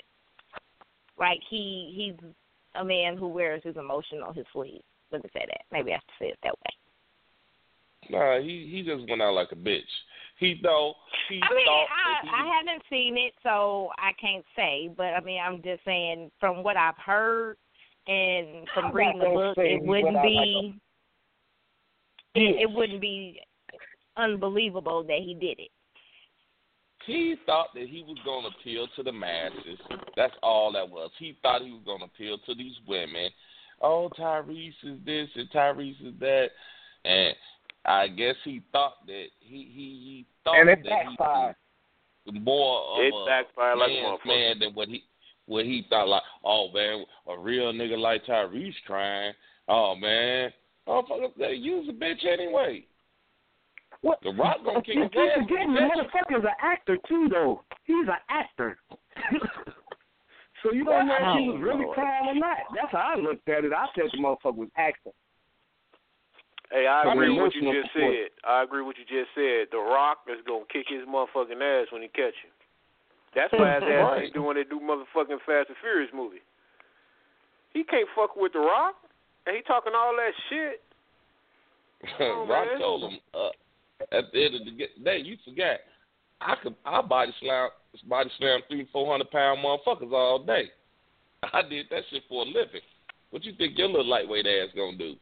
[1.17, 2.29] Like he he's
[2.75, 4.81] a man who wears his emotion on his sleeve.
[5.11, 5.61] Let me say that.
[5.71, 6.73] Maybe I have to say it that way.
[8.09, 9.81] Nah, he he just went out like a bitch.
[10.39, 10.93] He though
[11.29, 14.89] he I mean, thought I he I haven't seen it, so I can't say.
[14.95, 17.57] But I mean, I'm just saying from what I've heard
[18.07, 20.81] and from I'm reading the book, it wouldn't went out be
[22.35, 23.39] it, it wouldn't be
[24.17, 25.69] unbelievable that he did it.
[27.05, 29.79] He thought that he was going to appeal to the masses.
[30.15, 31.11] That's all that was.
[31.19, 33.29] He thought he was going to appeal to these women.
[33.81, 36.49] oh Tyrese is this and Tyrese is that,
[37.05, 37.35] and
[37.85, 41.55] I guess he thought that he he, he thought And it that backfired.
[42.25, 45.03] he was more of It a backfired like a man's man than what he
[45.47, 46.23] what he thought like.
[46.43, 49.33] Oh man, a real nigga like Tyrese crying.
[49.67, 50.51] Oh man,
[50.87, 52.85] oh fuck, they use a bitch anyway.
[54.01, 54.19] What?
[54.23, 55.37] The Rock gonna kick his ass.
[55.45, 57.61] forget, the motherfucker's an actor too, though.
[57.85, 58.77] He's an actor.
[60.63, 62.57] so you don't know if he was really crying or not.
[62.73, 63.73] That's how I looked at it.
[63.73, 65.13] I said the motherfucker was acting.
[66.71, 68.15] Hey, I agree with what you just support.
[68.15, 68.29] said.
[68.47, 69.67] I agree with what you just said.
[69.75, 72.53] The Rock is gonna kick his motherfucking ass when he catch him.
[73.35, 74.23] That's why his ass Right.
[74.25, 76.41] is doing they do motherfucking Fast and Furious movie.
[77.73, 78.95] He can't fuck with the Rock,
[79.45, 80.81] and he talking all that shit.
[82.19, 82.79] Oh, Rock man.
[82.79, 83.49] told him uh,
[84.11, 85.79] at the end of the day, you forgot.
[86.41, 87.69] I could I body slam
[88.07, 90.65] body slam three four hundred pound motherfuckers all day.
[91.53, 92.81] I did that shit for a living.
[93.29, 95.15] What you think your little lightweight ass gonna do?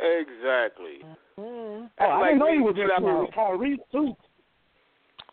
[0.00, 1.06] Exactly.
[1.38, 1.38] Mm.
[1.38, 4.16] Oh, That's I like didn't know me he was slapping- into Tyrese too.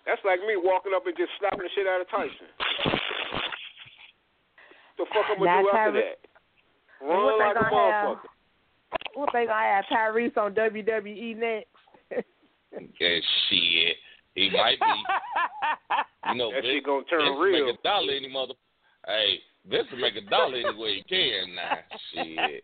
[0.05, 2.49] That's like me walking up and just slapping the shit out of Tyson.
[4.97, 6.17] The fuck I'm gonna Now, do after Tyra- that?
[6.99, 8.17] what Run they like a gonna have?
[9.15, 11.67] What they gonna have Tyrese on WWE next?
[12.71, 13.95] Yeah, shit.
[14.35, 14.85] He might be.
[16.31, 17.65] You know, That Vince, shit gonna turn Vince will real.
[17.67, 18.53] Make a dollar any mother.
[19.07, 21.77] Hey, Vince will make a dollar any way he can now.
[22.13, 22.63] Shit.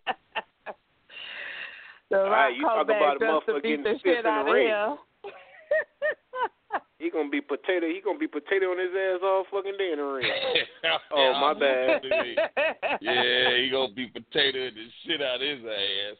[2.11, 3.83] the All Rock right, you come talk back about a just to motherfucker beat getting
[3.83, 4.67] the shit in out the of ring.
[4.67, 4.97] him.
[6.97, 7.85] He gonna be potato.
[7.87, 10.25] He gonna be potato on his ass all fucking day in the ring.
[11.11, 12.01] Oh, my bad.
[13.01, 16.17] Yeah, he gonna be potato the shit out of his ass.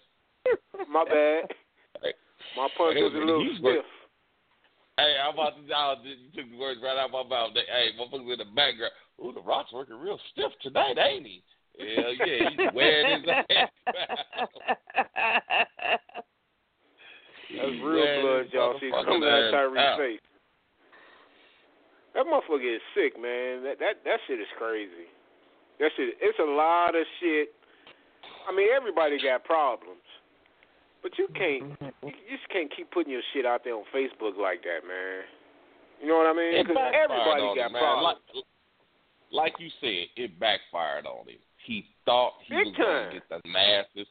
[0.90, 1.46] My bad.
[2.56, 3.86] My punch was a little stiff.
[4.98, 5.62] Hey, I'm about to.
[5.76, 7.52] Oh, you took the words right out of my mouth.
[7.54, 8.94] Hey, motherfuckers in the background.
[9.20, 11.44] Ooh, the Rock's working real stiff tonight, ain't he?
[11.78, 13.70] Hell yeah, he's wearing his ass.
[17.52, 20.00] That's He's real blood, y'all see coming out ass of Tyrese's out.
[20.00, 20.20] face.
[22.16, 23.64] That motherfucker is sick, man.
[23.64, 25.12] That that that shit is crazy.
[25.80, 26.16] That shit.
[26.22, 27.50] It's a lot of shit.
[28.50, 29.95] I mean, everybody got problems,
[31.06, 31.78] but you can't.
[32.02, 35.22] You just can't keep putting your shit out there on Facebook like that, man.
[36.02, 36.66] You know what I mean?
[36.66, 37.82] Because everybody got him, man.
[37.84, 38.18] problems.
[38.34, 38.46] Like,
[39.32, 41.38] like you said, it backfired on him.
[41.64, 44.08] He thought he Big was going to get the masses.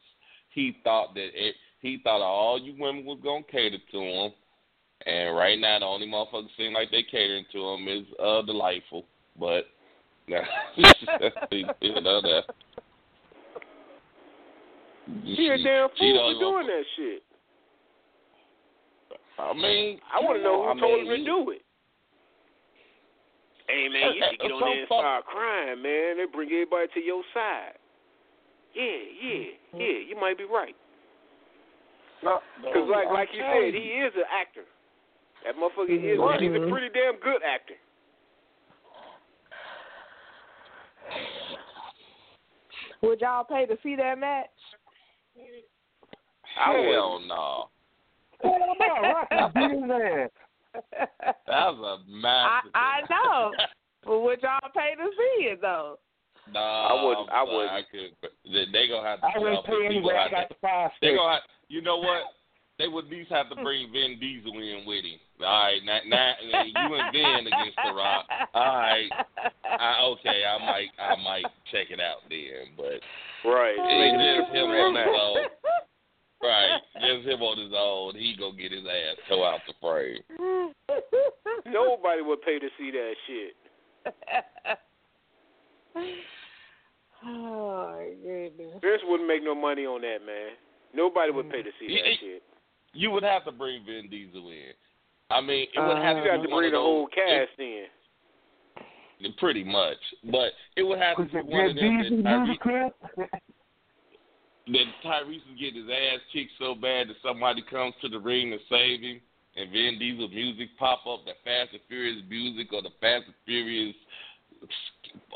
[0.51, 4.32] He thought that it, he thought all you women was going to cater to him.
[5.05, 9.05] And right now, the only motherfuckers seem like they catering to him is uh delightful.
[9.38, 9.64] But
[10.28, 10.42] nah,
[10.76, 12.42] you know that.
[15.07, 17.22] She a damn she fool for doing that shit.
[19.38, 21.62] I mean, I want to know who I told mean, him to do it.
[23.68, 26.16] Hey man, you should get on there and start crying, man.
[26.16, 27.76] They bring everybody to your side.
[28.74, 28.84] Yeah,
[29.22, 29.44] yeah,
[29.74, 29.98] yeah.
[30.09, 30.76] You might be right.
[32.20, 34.64] Because like like you said, he is an actor.
[35.44, 36.18] That motherfucker is.
[36.18, 36.40] Right.
[36.40, 37.74] He's a pretty damn good actor.
[43.02, 44.48] Would y'all pay to see that match?
[45.37, 47.68] I Hell no.
[48.43, 50.30] Hell no, Rock is beating his ass.
[51.47, 52.70] That was a I massive.
[52.74, 53.53] I know.
[54.07, 55.99] But would y'all pay to see it though?
[56.53, 57.72] No, I wouldn't- I wouldn't.
[57.72, 58.11] I could.
[58.45, 59.26] They, they gonna have to.
[59.35, 60.14] I wouldn't pay people anyway.
[60.14, 61.16] how I got to- the five They six.
[61.16, 61.32] gonna.
[61.32, 62.20] Have, you know what?
[62.79, 65.18] They would at least have to bring Vin Diesel in with him.
[65.41, 68.27] All right, now, now you and Vin against the Rock.
[68.53, 69.09] All right,
[69.64, 72.99] I, okay, I might, I might check it out then, but
[73.49, 73.77] right.
[73.79, 75.09] it's Make it a just him on his match.
[75.09, 75.39] own.
[76.43, 78.14] Right, just him on his own.
[78.16, 80.18] He gonna get his ass toe out the frame.
[81.66, 83.55] Nobody would pay to see that shit.
[87.25, 88.81] oh my goodness.
[88.83, 90.51] Vince wouldn't make no money on that, man.
[90.95, 92.16] Nobody would pay to see that Yeah.
[92.20, 92.43] shit.
[92.95, 94.72] You would have to bring Vin Diesel in.
[95.30, 97.86] I mean, it would have You to got to bring the those- whole cast in.
[99.38, 102.45] Pretty much, but it would have to Was be one of them Diesel that Tyrese,
[102.47, 102.95] music clip?
[104.68, 108.51] that Tyrese is getting his ass kicked so bad that somebody comes to the ring
[108.51, 109.20] to save him,
[109.57, 113.34] and Vin Diesel music pop up, the Fast and Furious music or the Fast and
[113.47, 113.95] Furious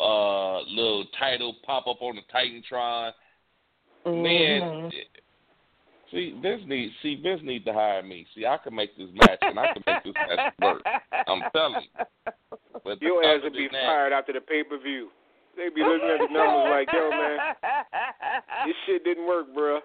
[0.01, 3.13] uh little title pop up on the Titantron.
[4.07, 5.05] Man, Mhm.
[6.11, 8.27] See Vince needs see Vince needs to hire me.
[8.35, 10.83] See, I can make this match and I can make this match work.
[11.27, 12.33] I'm telling you.
[12.85, 15.09] But Your other ass would be that- fired after the pay per view.
[15.57, 17.39] They'd be looking at the numbers like, yo, man,
[18.65, 19.81] this shit didn't work, bruh.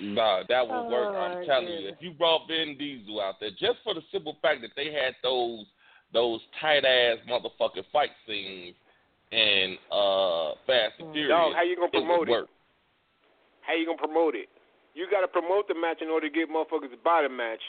[0.00, 1.12] Nah, that would work.
[1.12, 1.88] Oh, I'm my telling you.
[1.88, 5.14] If you brought Vin Diesel out there, just for the simple fact that they had
[5.22, 5.66] those
[6.14, 8.74] those tight ass motherfucking fight scenes
[9.30, 12.32] in uh Fast and Furious, Dog, how you gonna promote it?
[12.32, 12.48] work.
[13.60, 14.48] how you gonna promote it?
[14.94, 17.62] You got to promote the match in order to get motherfuckers to buy the match.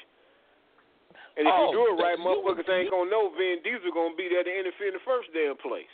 [1.38, 4.16] And if Oh, you do it right, you- motherfuckers ain't gonna know Vin Diesel gonna
[4.16, 5.90] be there to interfere in the first damn place.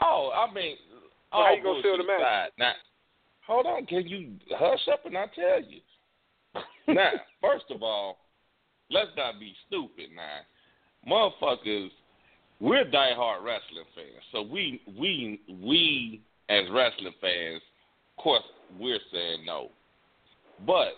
[0.00, 2.52] Oh, I mean, So oh, how you gonna sell the match?
[2.58, 2.74] Now,
[3.46, 3.86] hold on.
[3.86, 5.80] Can you hush up and I tell you?
[6.88, 8.18] now, first of all,
[8.90, 10.10] let's not be stupid.
[10.14, 10.40] Now,
[11.06, 11.90] motherfuckers,
[12.60, 17.62] we're diehard wrestling fans, so we we we as wrestling fans,
[18.18, 18.44] of course,
[18.78, 19.70] we're saying no.
[20.66, 20.92] But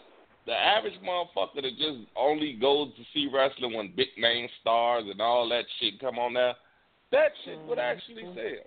[0.46, 5.20] the average motherfucker that just only goes to see wrestling when big name stars and
[5.20, 6.54] all that shit come on there,
[7.12, 7.98] that shit would mm-hmm.
[7.98, 8.66] actually sell.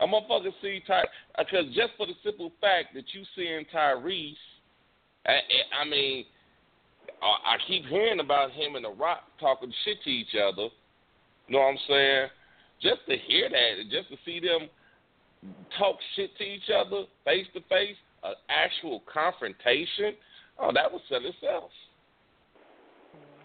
[0.00, 1.04] A motherfucker see Ty
[1.38, 4.34] because just for the simple fact that you seeing Tyrese,
[5.26, 5.38] I,
[5.80, 6.24] I mean,
[7.22, 10.68] I I keep hearing about him and The Rock talking shit to each other.
[11.46, 12.28] You know what I'm saying?
[12.80, 14.68] Just to hear that and just to see them
[15.78, 20.14] talk shit to each other face to face, an actual confrontation,
[20.58, 21.70] oh, that would sell itself.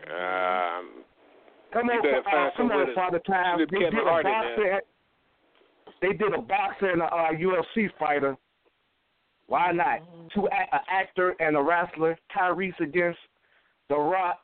[0.09, 1.03] Um,
[1.73, 3.59] Come on, better uh, find come some on, way to Father Time.
[3.59, 4.81] They did a Hart boxer.
[6.01, 8.37] They did a boxer and a uh, UFC fighter.
[9.47, 9.99] Why not?
[10.33, 12.17] Two a- an actor and a wrestler.
[12.35, 13.19] Tyrese against
[13.89, 14.39] The Rock.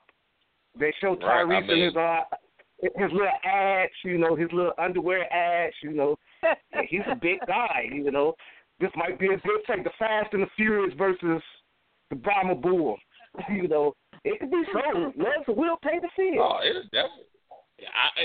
[0.78, 2.20] They show Right, I Tyrese in mean- his uh
[2.82, 6.18] his little ads, you know, his little underwear ads, you know.
[6.90, 8.36] He's a big guy, you know.
[8.80, 9.84] This might be a good take.
[9.84, 11.42] The Fast and the Furious versus
[12.10, 12.98] the Brahma Bull.
[13.50, 15.16] You know, it could be sold.
[15.18, 16.38] Love will pay the fee.
[16.40, 17.26] Oh, it's definitely.
[17.82, 18.22] I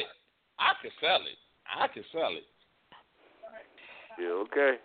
[0.60, 1.38] I, I could sell it.
[1.64, 2.44] I can sell it.
[4.20, 4.76] yeah, okay.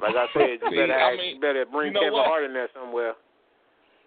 [0.00, 2.26] Like I said, you See, better I mean, you better bring you know Kevin what?
[2.26, 3.14] Hart in there somewhere.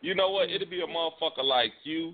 [0.02, 0.50] You know what?
[0.50, 2.14] It'll be a motherfucker like you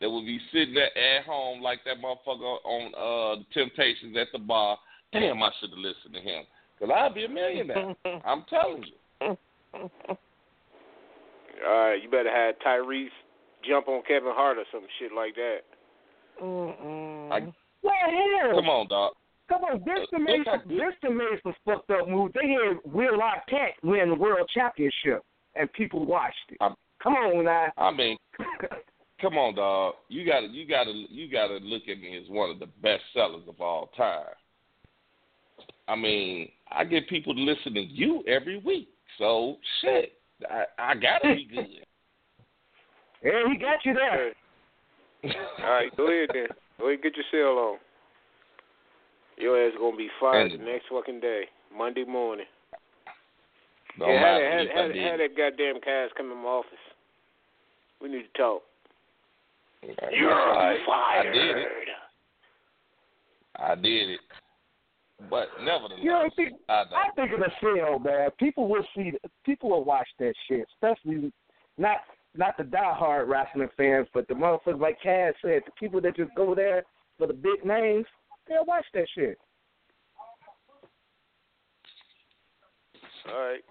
[0.00, 4.28] that will be sitting there at home like that motherfucker on uh the Temptations at
[4.32, 4.78] the bar.
[5.12, 6.44] Damn, I should have listened to him.
[6.78, 7.94] Cause I'd be a millionaire.
[8.24, 9.36] I'm telling you.
[11.66, 13.08] All right, you better have Tyrese
[13.66, 15.60] jump on Kevin Hart or some shit like that.
[16.42, 17.32] Mm-mm.
[17.32, 17.40] I,
[17.82, 19.12] Well, hell, come on, dog.
[19.48, 22.34] Come on, Vista made Look some, how good- Vista made some fucked up moves.
[22.34, 25.22] They had Will Arquette win the world championship,
[25.54, 26.58] and people watched it.
[26.60, 27.66] I'm- Come on now.
[27.76, 28.16] I mean,
[29.20, 29.94] come on, dog.
[30.08, 33.44] You gotta, you gotta, you gotta look at me as one of the best sellers
[33.48, 34.24] of all time.
[35.88, 40.12] I mean, I get people to listen to you every week, so shit,
[40.50, 41.66] I, I gotta be good.
[43.24, 44.32] yeah, he got you there.
[45.64, 46.46] All right, go ahead then.
[46.78, 47.78] Go ahead and get your sale on.
[49.38, 51.44] Your ass gonna be fired And- the next fucking day,
[51.76, 52.46] Monday morning.
[53.98, 55.02] Don't yeah, matter had, had, I had, did.
[55.10, 56.72] had that goddamn Cass come in my office.
[58.02, 58.62] We need to talk.
[60.12, 61.68] You're I, I did it.
[63.58, 64.20] I did it.
[65.30, 68.30] But nevertheless, You know, I think I I think of the sale, man.
[68.38, 69.12] People will see,
[69.44, 71.32] people will watch that shit, especially
[71.78, 71.98] not
[72.34, 76.34] not the diehard wrestling fans, but the motherfuckers like Cass said, the people that just
[76.36, 76.84] go there
[77.16, 78.04] for the big names,
[78.46, 79.38] they'll watch that shit.
[83.32, 83.64] All right.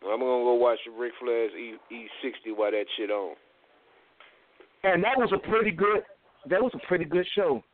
[0.00, 3.34] Well, I'm gonna go watch Ric Flair's E E sixty while that shit on.
[4.84, 6.04] And that was a pretty good,
[6.48, 7.64] that was a pretty good show.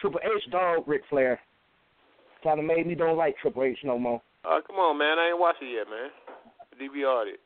[0.00, 1.40] Triple H dog Ric Flair.
[2.42, 4.20] Kind of made me don't like Triple H no more.
[4.44, 5.18] Oh, come on, man.
[5.18, 6.10] I ain't watched it yet, man.
[6.80, 7.40] DVR'd it.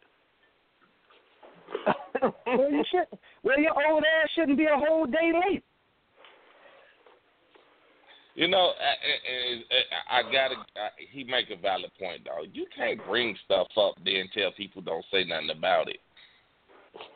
[2.47, 3.18] well, you should.
[3.42, 5.64] Well, your old ass shouldn't be a whole day late.
[8.34, 10.55] You know, I, I, I gotta.
[10.76, 12.44] I, he make a valid point, though.
[12.53, 16.01] You can't bring stuff up then tell people don't say nothing about it.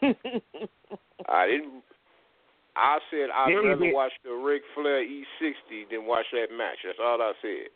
[1.28, 1.83] I didn't.
[2.77, 3.95] I said I'd Yeah, rather did.
[3.95, 6.79] watch the Ric Flair E60 than watch that match.
[6.85, 7.68] That's all I said.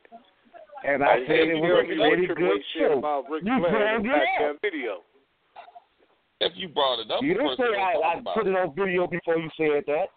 [0.86, 2.98] And I didn't said say it was a me pretty good said show.
[2.98, 4.56] about Ric You Flair in brought the it up.
[4.62, 4.94] video.
[6.40, 9.38] If you brought it up, You didn't say I, I put it on video before
[9.38, 10.08] you said that.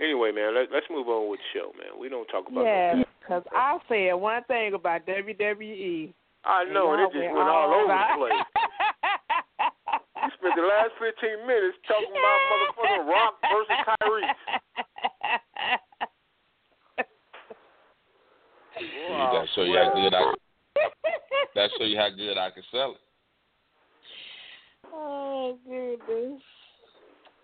[0.00, 1.98] Anyway, man, let, let's move on with the show, man.
[1.98, 6.12] We don't talk about Yeah, because I said one thing about WWE.
[6.44, 8.44] I know, and it just went all over the place.
[10.46, 14.36] You spent the last 15 minutes talking about motherfucking Rock versus Tyrese.
[19.32, 20.34] that show you how good I.
[21.56, 22.98] That show you how good I can sell it.
[24.92, 26.42] Oh goodness.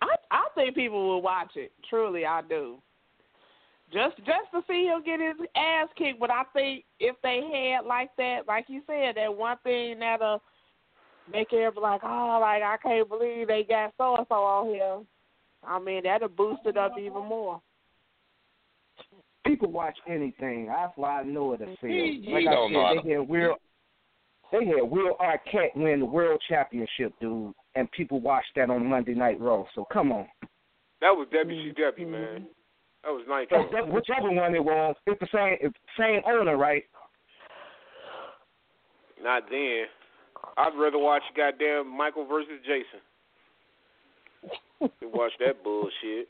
[0.01, 1.73] I I think people will watch it.
[1.89, 2.77] Truly, I do.
[3.91, 7.85] Just just to see him get his ass kicked, but I think if they had
[7.85, 10.39] like that, like you said, that one thing that'll uh,
[11.31, 14.99] make everybody like, oh, like I can't believe they got so and so on here.
[15.65, 17.61] I mean, that'll boost it up even more.
[19.45, 20.67] People watch anything.
[20.67, 21.77] That's why I know it a sale.
[21.81, 23.55] He- he Like I don't know said, to- they had Will
[24.51, 29.15] They had Will Arquette win the world championship, dude, and people watched that on Monday
[29.15, 29.65] Night Raw.
[29.73, 30.27] So come on.
[31.01, 32.11] That was WCW, mm-hmm.
[32.11, 32.47] man.
[33.03, 33.47] That was nice.
[33.49, 36.83] That, that, whichever one it was, it's the same it's the same owner, right?
[39.21, 39.85] Not then.
[40.57, 43.01] I'd rather watch goddamn Michael versus Jason.
[44.79, 46.27] than watch that bullshit.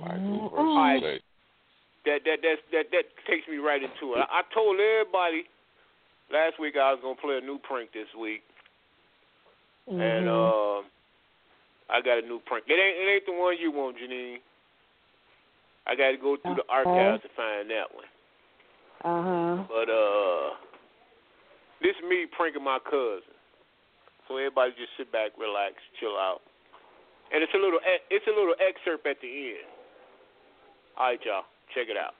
[0.00, 1.00] Michael All right.
[1.00, 1.22] versus Jay.
[2.06, 4.24] That that that that that takes me right into it.
[4.24, 5.44] I, I told everybody
[6.32, 8.40] last week I was gonna play a new prank this week,
[9.86, 10.80] and uh,
[11.92, 12.64] I got a new prank.
[12.68, 14.38] It ain't it ain't the one you want, Janine.
[15.86, 18.04] I got to go through the archives to find that one.
[19.04, 19.64] Uh huh.
[19.68, 20.50] But uh,
[21.80, 23.24] this is me pranking my cousin.
[24.28, 26.40] So everybody just sit back, relax, chill out.
[27.32, 29.70] And it's a little e- it's a little excerpt at the end.
[30.98, 31.44] All right, y'all,
[31.74, 32.14] check it out.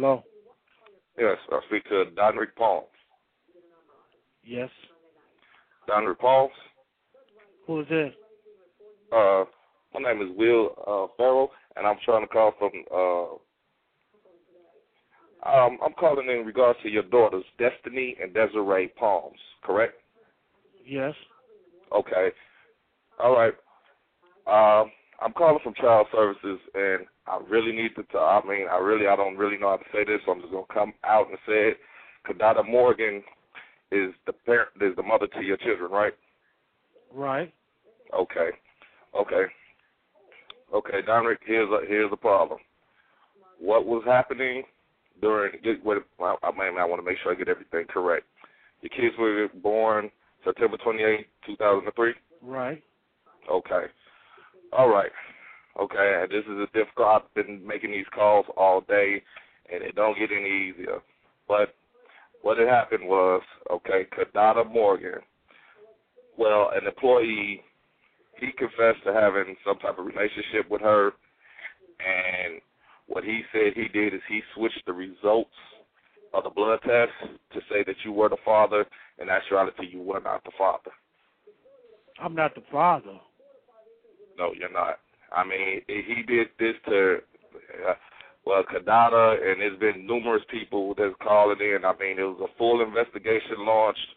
[0.00, 0.22] Hello.
[1.18, 2.86] Yes, I speak to Donrick Palms.
[4.44, 4.70] Yes.
[5.90, 6.52] Donrick Palms.
[7.66, 8.12] Who is this?
[9.10, 9.42] Uh,
[9.92, 12.70] my name is Will uh, Farrell, and I'm trying to call from.
[12.94, 13.32] Uh,
[15.50, 19.40] um, I'm calling in regards to your daughters, Destiny and Desiree Palms.
[19.64, 19.94] Correct?
[20.86, 21.14] Yes.
[21.92, 22.28] Okay.
[23.18, 23.54] All right.
[24.46, 28.02] Um, I'm calling from Child Services, and I really need to.
[28.04, 30.40] T- I mean, I really, I don't really know how to say this, so I'm
[30.40, 31.78] just gonna come out and say it.
[32.26, 33.22] Kadada Morgan
[33.90, 36.12] is the parent, is the mother to your children, right?
[37.12, 37.52] Right.
[38.14, 38.50] Okay.
[39.18, 39.44] Okay.
[40.74, 42.58] Okay, Dominic, here's a here's the problem.
[43.58, 44.62] What was happening
[45.20, 48.26] during get- what I mean I want to make sure I get everything correct.
[48.82, 50.10] Your kids were born
[50.44, 52.14] September twenty eighth, two thousand and three?
[52.42, 52.82] Right.
[53.50, 53.86] Okay.
[54.76, 55.10] All right.
[55.78, 59.22] Okay, this is a difficult I've been making these calls all day
[59.72, 60.98] and it don't get any easier.
[61.46, 61.74] But
[62.42, 65.20] what had happened was, okay, Kadada Morgan,
[66.36, 67.62] well, an employee
[68.40, 71.12] he confessed to having some type of relationship with her,
[71.98, 72.60] and
[73.06, 75.50] what he said he did is he switched the results
[76.34, 77.10] of the blood test
[77.52, 78.84] to say that you were the father,
[79.18, 80.90] and actuality you were not the father.
[82.22, 83.18] I'm not the father.
[84.36, 84.98] No, you're not.
[85.32, 87.18] I mean, he did this to,
[87.88, 87.94] uh,
[88.46, 91.84] well, Kadada, and there's been numerous people that's calling in.
[91.84, 94.08] I mean, it was a full investigation launched,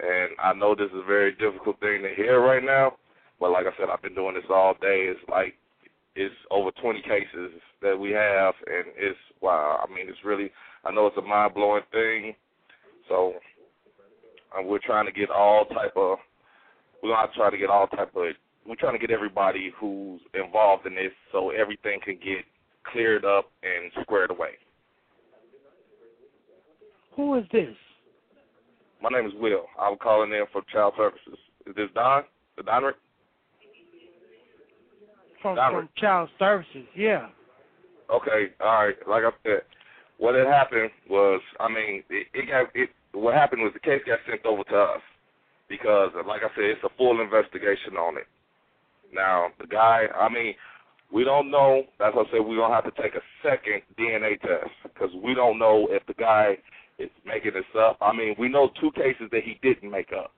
[0.00, 2.96] and I know this is a very difficult thing to hear right now,
[3.40, 5.10] but like I said, I've been doing this all day.
[5.10, 5.54] It's like
[6.14, 9.84] it's over 20 cases that we have, and it's wow.
[9.86, 10.50] I mean, it's really.
[10.84, 12.34] I know it's a mind blowing thing,
[13.08, 13.34] so
[14.56, 16.18] uh, we're trying to get all type of.
[17.02, 18.26] We're gonna try to get all type of.
[18.68, 22.44] We're trying to get everybody who's involved in this, so everything can get
[22.92, 24.50] cleared up and squared away.
[27.16, 27.74] Who is this?
[29.02, 29.64] My name is Will.
[29.80, 31.38] I'm calling in for Child Services.
[31.66, 32.24] Is this Don?
[32.58, 32.96] The Don Rick?
[35.40, 36.84] From from Child Services.
[36.94, 37.28] Yeah.
[38.12, 38.96] Okay, all right.
[39.08, 39.62] Like I said,
[40.18, 42.90] what had happened was, I mean, it, it got it.
[43.12, 45.00] What happened was the case got sent over to us
[45.70, 48.26] because, like I said, it's a full investigation on it.
[49.12, 50.54] Now, the guy, I mean,
[51.12, 51.84] we don't know.
[51.98, 55.34] That's why I said we're gonna have to take a second DNA test because we
[55.34, 56.58] don't know if the guy
[56.98, 57.96] is making this up.
[58.00, 60.32] I mean, we know two cases that he didn't make up,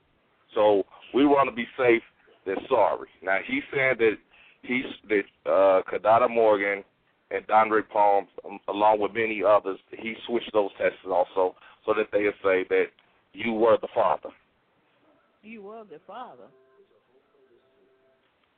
[0.55, 2.03] so we want to be safe
[2.47, 3.09] than sorry.
[3.23, 4.17] Now he's saying that
[4.63, 6.85] he's that uh, Kadada Morgan
[7.31, 11.55] and Don Rick Palms, um, along with many others, he switched those tests also
[11.87, 12.87] so that they say that
[13.33, 14.31] you were the father.
[15.43, 16.49] You were the father.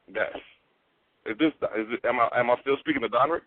[0.08, 0.34] Yes.
[1.26, 3.44] Is this is it, am I am I still speaking to Don Rick?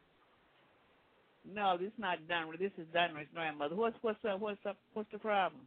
[1.53, 2.57] No, this is not Donry.
[2.57, 3.75] This is Donry's grandmother.
[3.75, 4.39] What's what's up?
[4.39, 4.77] What's up?
[4.93, 5.61] What's the problem?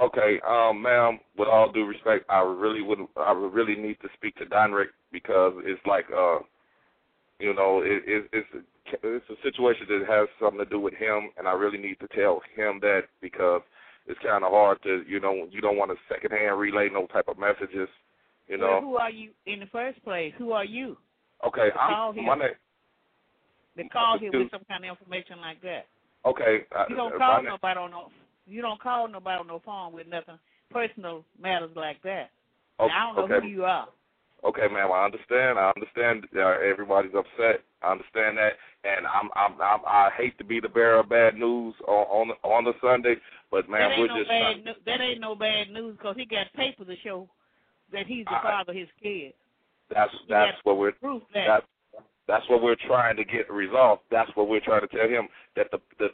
[0.00, 1.20] Okay, um, ma'am.
[1.38, 4.72] With all due respect, I really would I would really need to speak to Don
[4.72, 6.40] Rick because it's like uh,
[7.38, 8.60] you know, it, it, it's a,
[9.02, 12.08] it's a situation that has something to do with him, and I really need to
[12.08, 13.62] tell him that because
[14.06, 17.28] it's kind of hard to you know you don't want to secondhand relay no type
[17.28, 17.88] of messages,
[18.48, 20.32] you Well, who are you in the first place?
[20.38, 20.96] Who are you?
[21.46, 22.24] Okay, call I'm him.
[22.26, 22.48] my name.
[23.76, 25.86] They call Excuse- with some kind of information like that.
[26.24, 28.10] Okay, You don't uh, call name- nobody on no.
[28.46, 30.38] You don't call nobody on no phone with nothing
[30.70, 32.30] personal matters like that.
[32.78, 33.46] Oh, Now, I don't know okay.
[33.46, 33.88] who you are.
[34.44, 34.92] Okay, ma'am.
[34.92, 35.58] I understand.
[35.58, 36.26] I understand.
[36.36, 37.62] Uh, everybody's upset.
[37.82, 38.52] I understand that,
[38.84, 42.36] and I'm, I'm, I'm, I hate to be the bearer of bad news on on,
[42.42, 43.16] on the Sunday,
[43.50, 44.56] but man, we're no just bad.
[44.86, 47.28] That ain't no bad news because he got paper to show
[47.94, 49.32] that he's the I- father of his kid.
[49.90, 51.46] that's that's what we're proof that.
[51.46, 51.66] that's
[52.26, 54.02] that's what we're trying to get resolved.
[54.10, 56.08] That's what we're trying to tell him that the the.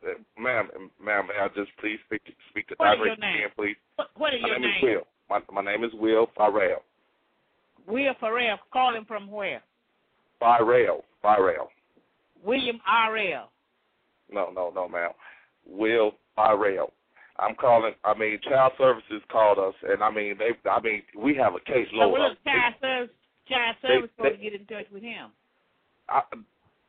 [0.00, 0.10] Uh,
[0.40, 0.68] ma'am,
[1.04, 3.36] ma'am, may I just please speak to, speak to What is Direct your name?
[3.38, 3.76] again, please?
[3.96, 4.76] What, what is My your name name?
[4.76, 5.06] is Will.
[5.28, 6.82] My my name is Will Farrell.
[7.88, 8.58] Will Farrell.
[8.72, 9.60] Calling from where?
[10.38, 11.04] Farrell.
[11.20, 11.68] Farrell.
[12.44, 13.50] William R.L.
[14.30, 15.10] No, no, no, ma'am.
[15.66, 16.92] Will Farrell.
[17.38, 17.94] I'm calling.
[18.04, 20.50] I mean, Child Services called us, and I mean, they.
[20.68, 22.12] I mean, we have a case So load.
[22.12, 23.14] well, of- look, child service,
[23.48, 25.30] child they- service supposed to get in touch with him.
[26.08, 26.22] I,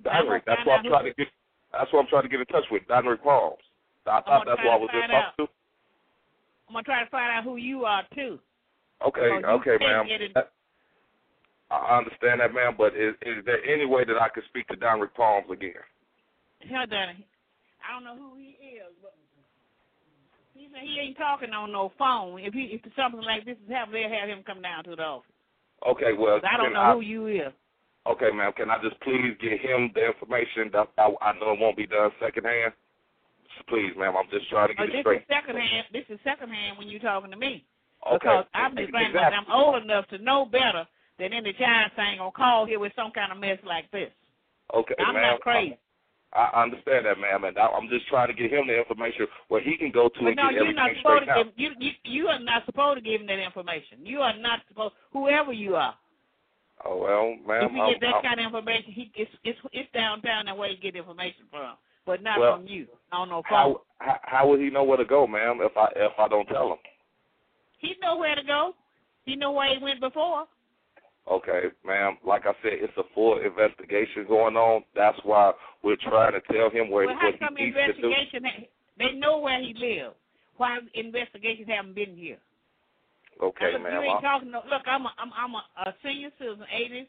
[0.04, 1.28] Dynrick, that's what I'm trying to get.
[1.72, 2.84] That's what I'm trying to get in touch with.
[2.88, 3.62] Dynrick Palms.
[4.08, 5.52] I thought that's what I was just talking to.
[6.68, 8.40] I'm gonna try to find out who you are too.
[9.06, 10.08] Okay, okay, ma'am.
[11.72, 12.74] I understand that, ma'am.
[12.78, 15.74] But is is there any way that I could speak to Dynrick Palms again?
[16.70, 17.24] Hold on.
[17.86, 19.14] I don't know who he is, but
[20.60, 22.44] he said he ain't talking on no phone.
[22.44, 25.24] If he if something like this is happening, they'll have him come down to the
[25.24, 25.32] office.
[25.88, 27.56] Okay, well, I don't know who you is.
[28.04, 28.52] Okay, ma'am.
[28.58, 30.68] Can I just please get him the information?
[30.76, 32.74] That I, I know it won't be done secondhand.
[33.68, 34.16] Please, ma'am.
[34.20, 35.22] I'm just trying to Oh, get this it straight.
[35.24, 35.88] is secondhand.
[35.92, 37.64] This is secondhand when you're talking to me.
[38.04, 38.20] Okay.
[38.20, 39.36] Because I'm just saying Exactly.
[39.40, 40.88] I'm old enough to know better
[41.20, 44.12] than any child thing gonna oh, call here with some kind of mess like this.
[44.76, 45.78] Okay, I'm not crazy.
[46.34, 49.26] I, I understand that, ma'am, and I, I'm just trying to get him the information
[49.48, 51.70] where he can go to But and no, get you're not supposed to give you,
[51.80, 54.06] you you are not supposed to give him that information.
[54.06, 55.96] You are not supposed whoever you are.
[56.86, 57.70] Oh well, ma'am.
[57.70, 60.58] if you I'm- get that I'm- kind of information, he it's it's it's downtown that
[60.58, 61.76] way you get information from,
[62.06, 63.58] but not Well, from you on no phone.
[63.58, 65.60] how, how how would he know where to go, ma'am?
[65.62, 66.78] If I if I don't tell him?
[67.80, 68.76] He know where to go.
[69.26, 70.46] He know where he went before.
[71.28, 72.18] Okay, ma'am.
[72.26, 74.84] Like I said, it's a full investigation going on.
[74.96, 75.52] That's why
[75.84, 78.08] we're trying to tell him where well, how come he needs to do.
[78.08, 78.70] investigation?
[78.98, 80.16] They know where he lives.
[80.58, 82.38] Why investigations haven't been here?
[83.42, 83.94] Okay, look, ma'am.
[83.94, 84.52] you ain't talking.
[84.52, 87.08] No, look, I'm a I'm I'm a, a senior citizen, eighty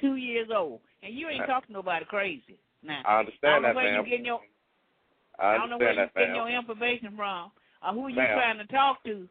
[0.00, 2.58] two years old, and you ain't talking to nobody crazy.
[2.82, 4.04] Now I understand I understand don't know that, where ma'am.
[4.04, 4.40] you getting your
[5.38, 6.50] I I don't know where understand you that, getting ma'am.
[6.52, 7.50] your information from,
[7.82, 8.38] or who you Ma'am.
[8.38, 9.26] trying to talk to.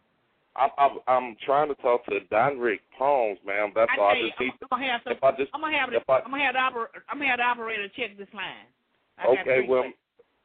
[0.55, 3.71] I'm, I'm I'm trying to talk to Don Rick Palms, ma'am.
[3.73, 4.09] That's I all.
[4.09, 4.51] I you, just need.
[4.61, 5.13] I'm, gonna have some.
[5.13, 7.17] If I just I'm gonna have the, if I- I'm gonna have the oper, I'm
[7.17, 8.69] gonna have the operator check this line.
[9.17, 9.85] I Okay, well,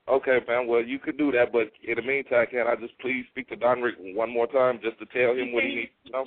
[0.08, 0.66] okay, ma'am.
[0.66, 3.56] Well, you could do that, but in the meantime, can I just please speak to
[3.56, 6.12] Don Rick one more time, just to tell him He what he he- needs to
[6.12, 6.24] know?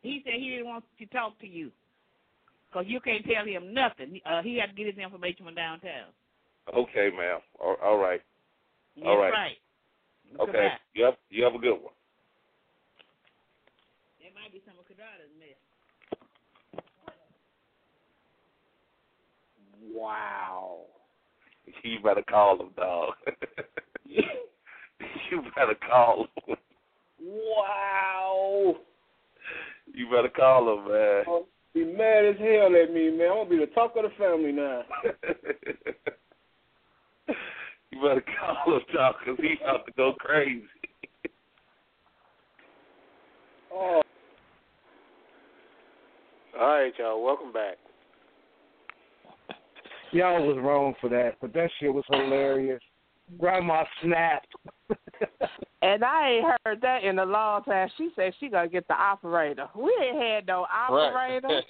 [0.00, 1.70] He said he didn't want to talk to you
[2.70, 4.20] because you can't tell him nothing.
[4.24, 6.08] Uh, he had to get his information from downtown.
[6.72, 7.40] Okay, ma'am.
[7.60, 8.22] All, all right.
[9.04, 9.32] All right.
[9.32, 9.56] right.
[10.40, 10.52] Okay.
[10.52, 10.78] Goodbye.
[10.94, 11.92] You have you have a good one.
[14.20, 15.58] There might be some of Kadada's mess.
[19.92, 20.80] Wow.
[21.82, 23.14] You better call him, dog.
[24.06, 26.56] you better call him.
[27.20, 28.76] Wow.
[29.92, 31.24] You better call him, man.
[31.28, 33.30] Oh, be mad as hell at me, man.
[33.30, 34.82] I'm gonna be the talk of the family now.
[37.90, 40.64] you better call him, dog, because he about to go crazy.
[43.72, 44.02] Oh.
[46.58, 47.24] All right, y'all.
[47.24, 47.78] Welcome back.
[50.12, 52.80] Y'all was wrong for that, but that shit was hilarious.
[53.38, 54.54] Grandma snapped.
[55.84, 57.88] And I ain't heard that in a long time.
[57.98, 59.68] She said she gonna get the operator.
[59.74, 61.48] We ain't had no operator.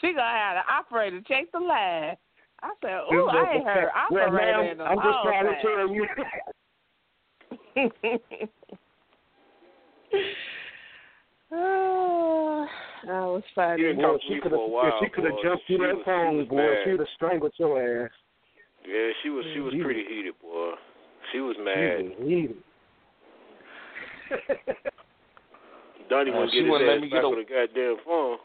[0.00, 2.16] she gonna have the operator check the line.
[2.62, 5.44] I said, "Ooh, I ain't heard well, operator ma'am, in a I'm just long trying
[5.44, 6.06] to time." tell you.
[11.52, 12.66] oh,
[13.06, 13.80] that was funny.
[13.82, 15.66] You didn't Boy, talk to she me could for have, while, she could have jumped
[15.66, 16.56] through that phone, boy.
[16.56, 16.76] mad.
[16.84, 18.10] She would have strangled your ass.
[18.86, 19.82] Yeah, she was she was Mhm.
[19.82, 20.74] pretty heated, boy.
[21.32, 22.04] She was She mad.
[22.04, 22.56] was heated.
[26.08, 27.96] Donnie Uh, wouldn't she get his wouldn't let me back get a- on the goddamn
[28.04, 28.38] phone.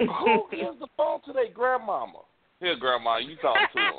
[0.00, 2.20] Who gives the phone to their grandmama?
[2.60, 3.94] Here, grandma, you talk to him.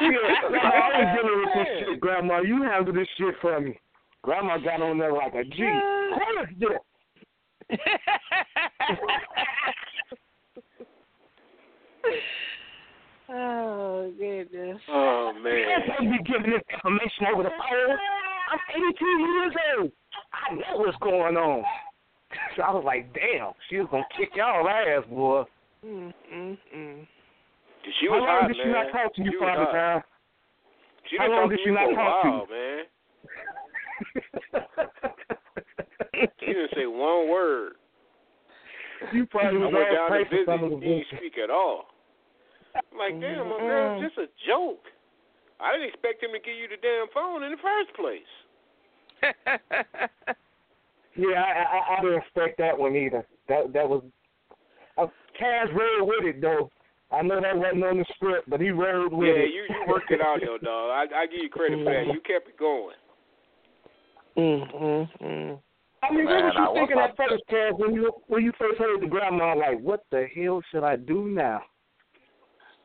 [0.00, 2.40] I ain't dealing with this shit, Grandma.
[2.40, 3.78] You handle this shit for me.
[4.22, 5.56] Grandma got on there like a G.
[5.58, 6.78] Close this.
[13.30, 14.78] Oh goodness.
[14.88, 15.64] Oh You man.
[15.86, 17.96] can't be giving this information over the phone.
[18.52, 19.92] I'm 82 years old.
[20.32, 21.64] I know what's going on.
[22.56, 25.44] So I was like, damn, she was gonna kick y'all ass, boy.
[25.84, 27.06] Mm, mm, mm.
[28.00, 28.72] She How long hot, did she man.
[28.72, 29.64] not talk to you, She Father.
[29.66, 30.02] Time?
[31.10, 32.34] She How long did she not talk to you?
[32.34, 32.84] while, man.
[36.12, 37.72] He didn't say one word.
[39.12, 40.82] You probably I went down to visit.
[40.82, 41.86] He didn't speak at all.
[42.74, 44.84] I'm like, damn, my girl, it's just a joke.
[45.60, 48.32] I didn't expect him to give you the damn phone in the first place.
[51.16, 53.26] Yeah, I, I, I didn't expect that one either.
[53.48, 54.02] That that was.
[54.96, 55.06] Uh,
[55.40, 56.70] Kaz rode with it though.
[57.10, 59.50] I know that wasn't on the script, but he rode with yeah, it.
[59.52, 60.90] you you worked it out though, dog.
[60.90, 62.06] I I give you credit for that.
[62.14, 62.96] You kept it going.
[64.36, 65.54] Mm-hmm.
[66.04, 68.78] I mean, what Man, was you thinking at first, Kaz, when you when you first
[68.78, 69.54] heard the grandma?
[69.54, 71.62] Like, what the hell should I do now?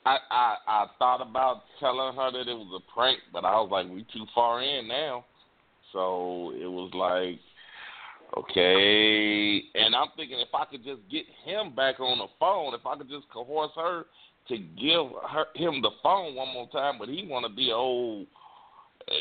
[0.06, 3.70] I, I I thought about telling her that it was a prank, but I was
[3.72, 5.26] like, we too far in now.
[5.94, 7.40] So it was like,
[8.38, 9.64] okay.
[9.74, 12.98] And I'm thinking if I could just get him back on the phone, if I
[12.98, 14.04] could just coerce her
[14.50, 18.28] to give her him the phone one more time, but he want to be old
[19.10, 19.14] uh,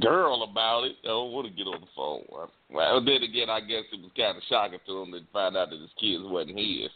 [0.00, 0.96] girl about it.
[1.06, 2.24] Oh, want to get on the phone.
[2.70, 5.70] Well, then again, I guess it was kind of shocking to him to find out
[5.70, 6.90] that his kids wasn't his.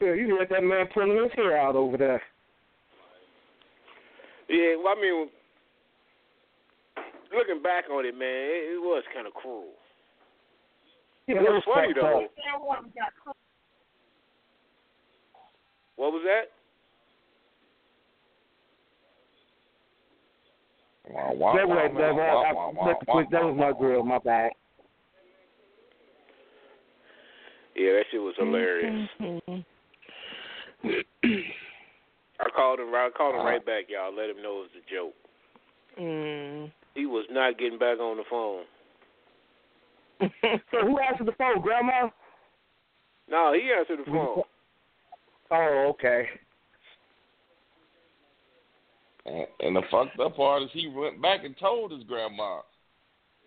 [0.00, 2.22] Yeah, you let that man pulling his hair out over there.
[4.48, 5.28] Yeah, well, I mean,
[7.32, 9.72] looking back on it, man, it, it was kind of cruel.
[11.26, 12.28] Yeah, it was was funny though.
[15.96, 16.53] What was that?
[21.06, 24.02] That was that was I, I, I, that was my girl.
[24.02, 24.50] My bad.
[27.76, 29.08] Yeah, that shit was hilarious.
[32.40, 32.94] I called him.
[32.94, 34.14] I called him right back, y'all.
[34.14, 35.14] Let him know it was a joke.
[36.00, 36.72] Mm.
[36.94, 38.64] He was not getting back on the phone.
[40.70, 42.08] So who answered the phone, Grandma?
[43.28, 44.42] No, he answered the phone.
[45.50, 46.26] Oh, okay.
[49.26, 52.60] And, and the fucked up part is he went back and told his grandma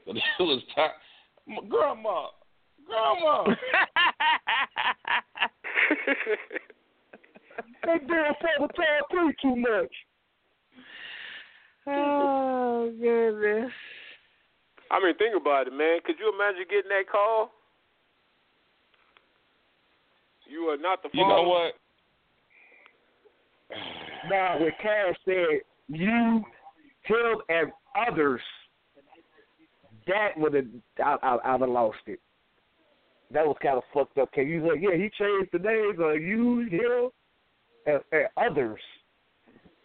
[0.06, 0.90] that it was time.
[1.48, 2.28] "M- Grandma,
[2.86, 3.44] grandma.
[7.88, 9.94] That damn father told three too much.
[11.88, 13.72] Oh goodness.
[14.92, 16.00] I mean, think about it, man.
[16.06, 17.52] Could you imagine getting that call?
[20.50, 21.74] You are not the You know what?
[24.30, 26.44] Now, what Cash said, you,
[27.04, 27.72] him, and
[28.08, 28.42] others,
[30.08, 30.66] that would have,
[31.04, 32.20] I, I, I'd have lost it.
[33.32, 34.32] That was kind of fucked up.
[34.32, 37.10] Can you like, yeah, he changed the names of you, him,
[37.86, 38.80] and, and others.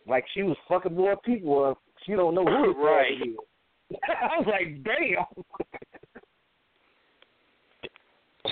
[0.07, 1.65] Like she was fucking more people.
[1.65, 1.79] Up.
[2.07, 3.13] She don't know who it Right.
[3.13, 3.37] is.
[4.09, 5.27] I was like, damn.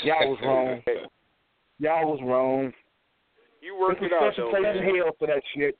[0.05, 0.83] Y'all was wrong.
[1.79, 2.73] Y'all was wrong.
[3.61, 4.85] You worked This it is out, such though, place man.
[4.97, 5.77] hell for that shit.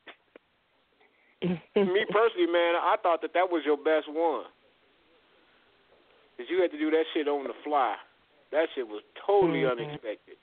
[1.43, 4.45] Me personally, man, I thought that that was your best one.
[6.37, 7.97] Cause you had to do that shit on the fly.
[8.53, 9.73] That shit was totally Mhm.
[9.73, 10.37] unexpected.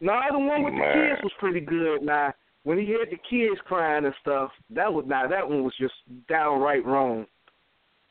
[0.00, 1.10] No, the one with the Man.
[1.10, 2.02] kids was pretty good.
[2.02, 5.74] Now, when he had the kids crying and stuff, that was now that one was
[5.76, 5.94] just
[6.28, 7.26] downright wrong.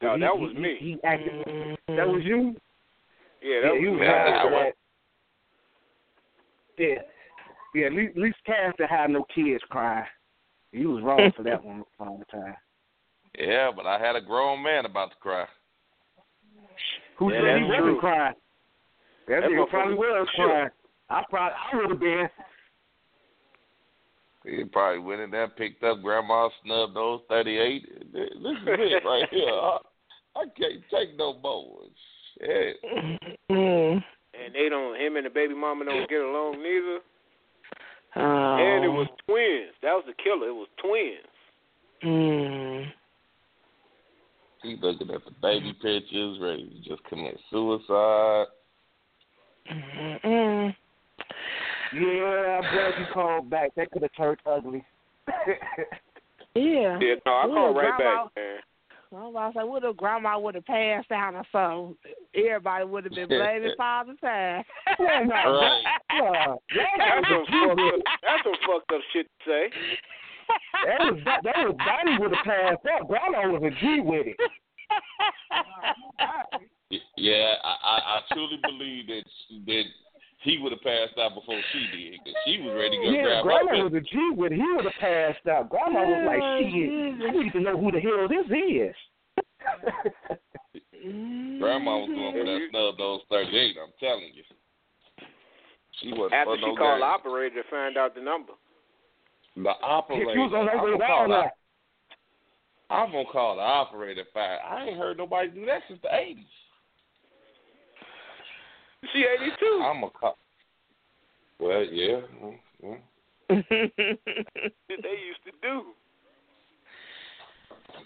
[0.01, 0.75] No, He- that he- was me.
[0.77, 1.77] He, he acted.
[1.87, 2.55] That was you.
[3.41, 4.05] Yeah, that yeah, you was was me.
[4.07, 4.75] that.
[6.77, 7.01] Yeah,
[7.73, 7.87] yeah.
[7.87, 10.05] At least, at least Cass didn't have no kids crying.
[10.71, 12.55] He was wrong for that one all the time.
[13.37, 15.45] Yeah, but I had a grown man about to cry.
[17.17, 18.33] Who Yeah, said he wasn't crying?
[19.27, 20.45] That, That nigga probably was shook.
[20.45, 20.69] crying.
[21.09, 22.29] I probably I would have been.
[24.45, 27.83] He probably went in there, picked up Grandma's snub nose 38.
[28.13, 29.47] This is it right here.
[29.49, 29.77] I,
[30.35, 31.81] I can't take no more.
[32.39, 32.77] Shit.
[33.51, 34.03] Mm.
[34.33, 34.99] And they don't.
[34.99, 36.99] Him and the baby mama don't get along neither.
[38.15, 38.57] Oh.
[38.57, 39.73] And it was twins.
[39.81, 40.49] That was the killer.
[40.49, 41.27] It was twins.
[42.03, 42.85] Mm.
[44.63, 48.45] He looking at the baby pictures, ready to just commit suicide.
[49.71, 50.75] Mm-mm.
[51.93, 53.75] Yeah, I'm glad you called back.
[53.75, 54.83] That could have turned ugly.
[56.53, 56.99] Yeah.
[56.99, 58.59] Yeah, no, I Ooh, called right grandma- back, man.
[59.11, 61.97] Well, I was like, what if grandma would have passed out or something?
[62.33, 64.63] Everybody would have been blaming Father Time.
[64.99, 65.83] Yeah, Right.
[66.13, 66.55] yeah,
[66.97, 68.01] That's some fucked up.
[68.23, 69.69] That's some fucked up shit to say.
[70.87, 73.07] that was that, that was Donnie would have passed out.
[73.07, 74.37] Grandma was a G with it.
[77.17, 79.23] Yeah, I, I, I truly believe that
[79.65, 79.83] that
[80.41, 83.41] he would have passed out before she did, because she was ready to go Yeah,
[83.43, 83.83] grab Grandma her.
[83.89, 84.51] was a G with.
[84.51, 85.69] He would have passed out.
[85.69, 86.89] Grandma was oh, like, Oh, shit,
[87.21, 88.95] I need to know who the hell this is.
[91.61, 92.73] Grandma was going for that mm-hmm.
[92.73, 93.77] snub those 38.
[93.77, 94.43] I'm telling you,
[96.01, 97.13] she wasn't After she no called the game.
[97.13, 98.53] operator to find out the number.
[99.55, 100.33] The operator.
[100.33, 101.53] She was on her way I'm down there.
[102.89, 104.59] I'm gonna call the operator fire.
[104.59, 106.45] I ain't heard nobody do that since the eighties.
[109.13, 109.81] She eighty two.
[109.83, 110.37] I'm a cop.
[111.59, 112.21] Well, yeah.
[112.43, 112.97] mm, mm.
[113.49, 115.83] they used to do.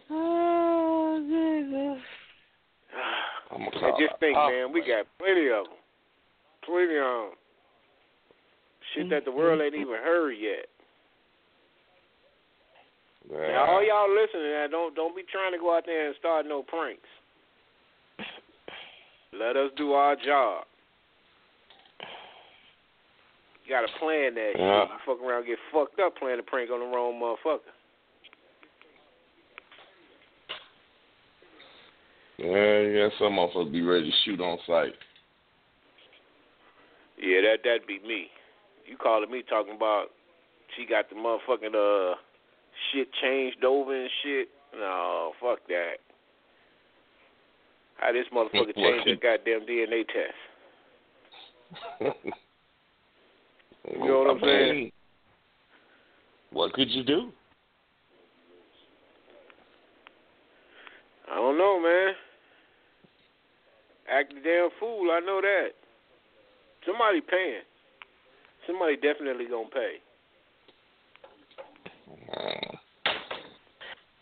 [0.09, 2.03] oh Jesus.
[3.51, 3.99] I'm gonna And call.
[3.99, 5.73] just think, man, we got plenty of them.
[6.65, 7.31] Plenty of 'em.
[8.93, 10.65] Shit that the world ain't even heard yet.
[13.31, 16.45] Now, all y'all listening, now, don't don't be trying to go out there and start
[16.47, 17.07] no pranks.
[19.33, 20.65] Let us do our job.
[23.65, 24.81] You gotta plan that Yeah.
[24.83, 24.91] shit.
[24.91, 27.59] You fuck around, get fucked up playing a prank on the wrong motherfucker.
[32.37, 33.09] Yeah, yeah.
[33.17, 34.93] Some motherfuckers be ready to shoot on sight.
[37.17, 38.29] Yeah, that that'd be me.
[38.85, 40.11] You calling me talking about
[40.75, 42.15] she got the motherfucking uh
[42.91, 44.49] shit changed over and shit.
[44.73, 45.95] No, fuck that.
[47.97, 50.35] How this motherfucker changed that goddamn DNA test?
[53.91, 54.91] You know what I'm saying?
[56.51, 57.31] What could you do?
[61.31, 62.13] I don't know, man.
[64.11, 65.69] Act a damn fool, I know that.
[66.85, 67.61] Somebody paying.
[68.67, 69.95] Somebody definitely gonna pay.
[72.09, 72.77] Mm.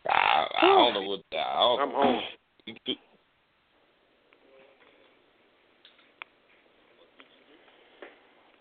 [0.09, 1.21] I, I don't know what.
[1.33, 2.21] I don't, I'm home.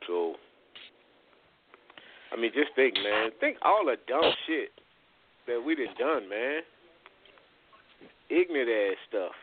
[0.06, 0.34] So,
[2.32, 3.30] I mean, just think, man.
[3.40, 4.70] Think all the dumb shit
[5.46, 6.62] that we done done, man.
[8.30, 9.36] Ignorant ass stuff.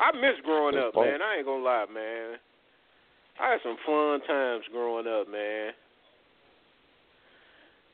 [0.00, 1.22] I miss growing up, man.
[1.22, 2.38] I ain't gonna lie, man.
[3.40, 5.72] I had some fun times growing up, man.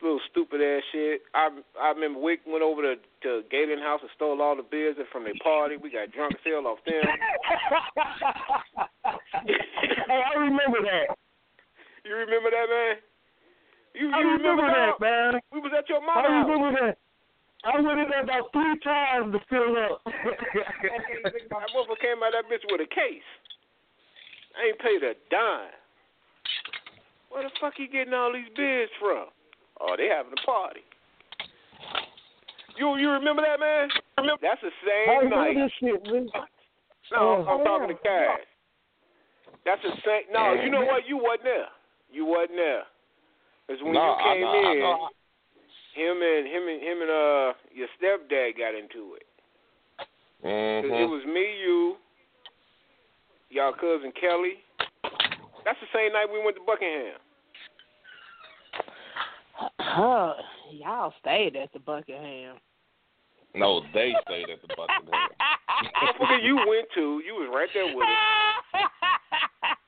[0.02, 1.20] Little stupid ass shit.
[1.34, 4.96] I I remember Wick went over to to Galen House and stole all the beers
[5.12, 5.76] from their party.
[5.76, 7.04] We got drunk as off them.
[9.44, 11.19] hey, I remember that.
[12.04, 12.94] You remember that, man?
[13.94, 15.40] You, you I remember that, man.
[15.52, 16.48] We was at your I mama's house.
[16.48, 16.96] remember that.
[17.60, 20.00] I went in there about three times to fill up.
[20.06, 23.26] that motherfucker came out of that bitch with a case.
[24.56, 25.74] I ain't paid a dime.
[27.28, 29.26] Where the fuck he getting all these beers from?
[29.80, 30.80] Oh, they having a party.
[32.78, 33.88] You you remember that man?
[34.16, 34.40] Remember?
[34.40, 35.54] That's the same remember night.
[35.60, 36.26] this shit, man.
[37.12, 37.58] No, I'm, Oh.
[37.58, 38.40] I'm talking to Cash.
[39.66, 40.32] That's the same.
[40.32, 41.06] No, you know what?
[41.06, 41.68] You wasn't there.
[42.12, 42.82] You wasn't there.
[43.68, 45.08] Cause when No, you I came know- I in, know.
[45.94, 49.26] him and him and him and uh your stepdad got into it.
[49.98, 51.00] 'Cause Mhm.
[51.02, 51.96] It was me, you,
[53.50, 54.62] y'all cousin Kelly.
[55.64, 57.18] That's the same night we went to Buckingham.
[59.78, 60.34] Huh.
[60.70, 62.56] Y'all stayed at the Buckingham.
[63.54, 65.10] No, they stayed at the Buckingham.
[66.02, 67.20] Motherfucker, you went to.
[67.26, 68.49] You was right there with us.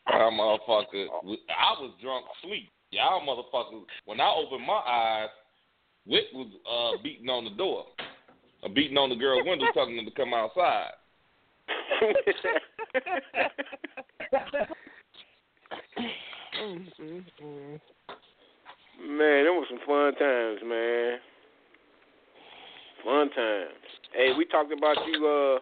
[0.06, 1.06] That motherfucker.
[1.48, 2.70] I was drunk sleep.
[2.90, 3.84] Y'all motherfuckers.
[4.04, 5.28] When I opened my eyes,
[6.06, 7.86] Wick was uh beating on the door,
[8.64, 10.90] uh, beating on the girl window, telling them to come outside.
[19.08, 21.18] Man, it was some fun times, man.
[23.04, 23.72] Fun times.
[24.14, 25.26] Hey, we talked about you.
[25.26, 25.58] uh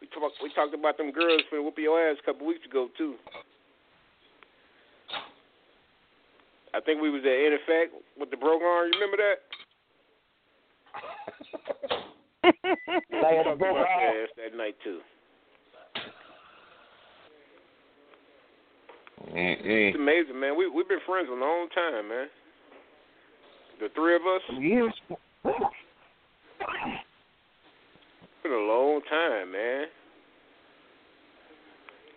[0.00, 0.36] We talked.
[0.42, 3.14] We talked about them girls for whoop your ass a couple weeks ago too.
[6.74, 8.90] I think we was at In Effect with the broke arm.
[8.92, 9.38] You remember that?
[13.10, 13.86] we Like talked broke arm.
[14.00, 15.00] your ass that night too.
[19.34, 19.56] Mm-mm.
[19.64, 20.56] It's amazing, man.
[20.56, 22.28] We we've been friends a long time, man.
[23.80, 24.42] The three of us.
[24.58, 24.92] Years.
[28.48, 29.86] Been a long time, man.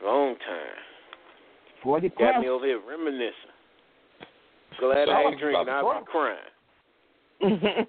[0.02, 0.80] Long time.
[1.84, 2.42] Forty Got plus.
[2.42, 3.34] me over here reminiscing.
[4.80, 5.68] Glad I ain't drinking.
[5.68, 6.38] I was crying.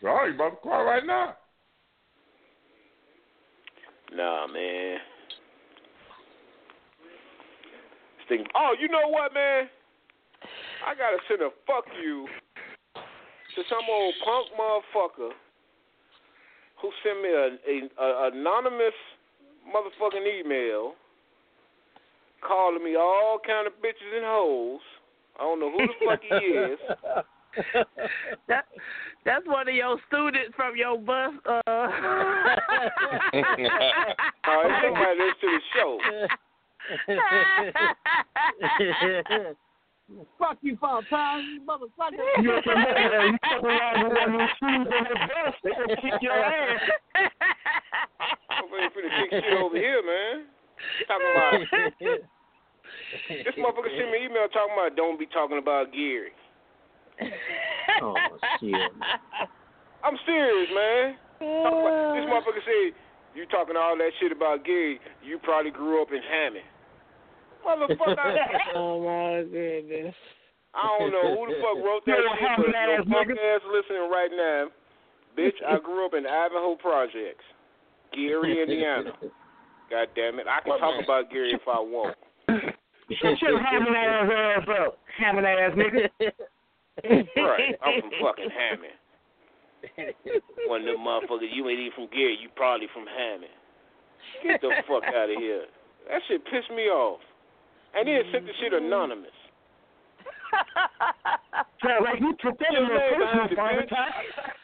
[0.00, 1.34] Sorry, about to cry right now.
[4.14, 4.98] Nah, man.
[8.28, 9.68] Think, oh, you know what, man?
[10.86, 12.28] I gotta send a fuck you
[12.94, 15.32] to some old punk motherfucker
[16.80, 18.94] who sent me a, a, a anonymous
[19.74, 20.94] motherfucking email
[22.46, 24.80] calling me all kind of bitches and hoes.
[25.38, 26.78] I don't know who the fuck he is.
[28.48, 28.64] that
[29.24, 31.32] that's one of your students from your bus.
[31.46, 31.62] Uh...
[34.48, 35.98] Oh, it's somebody that's to the show.
[40.38, 42.22] Fuck you, Paul Time, you motherfucker.
[42.38, 45.96] You know, you come around with one of those shoes on the bus, they gonna
[46.00, 46.80] kick your ass.
[48.70, 50.46] Motherfucker finna kick shit over here, man.
[51.08, 51.58] Talking about
[53.28, 56.30] this motherfucker sent me an email talking about don't be talking about Gary.
[58.02, 58.14] oh
[58.60, 58.92] shit.
[60.04, 61.16] I'm serious, man.
[61.40, 62.94] Talking about- this motherfucker said
[63.34, 65.00] you talking all that shit about Gary.
[65.24, 66.64] You probably grew up in Hammond.
[67.64, 68.16] Motherfucker.
[68.74, 70.14] oh my goodness.
[70.74, 73.28] I don't know who the fuck wrote that You shit, Hammond but your ass fuck
[73.32, 73.56] nigga.
[73.56, 74.68] ass listening right now.
[75.36, 77.44] Bitch, I grew up in Ivanhoe Projects,
[78.12, 79.12] Gary, Indiana.
[79.88, 80.46] God damn it.
[80.48, 82.16] I can talk about Gary if I want.
[82.48, 86.08] Shut your Hammond ass ass up, Hammond ass nigga.
[87.36, 87.76] Right.
[87.84, 88.96] I'm from fucking Hammond.
[90.66, 93.52] One of them motherfuckers, you ain't even from Gary, you probably from Hammond.
[94.42, 95.64] Get the fuck out of here.
[96.08, 97.20] That shit pissed me off.
[97.94, 99.30] And then sent the shit anonymous.
[101.84, 104.52] Sound like you took that Your in your personal behind it, phone, bitch.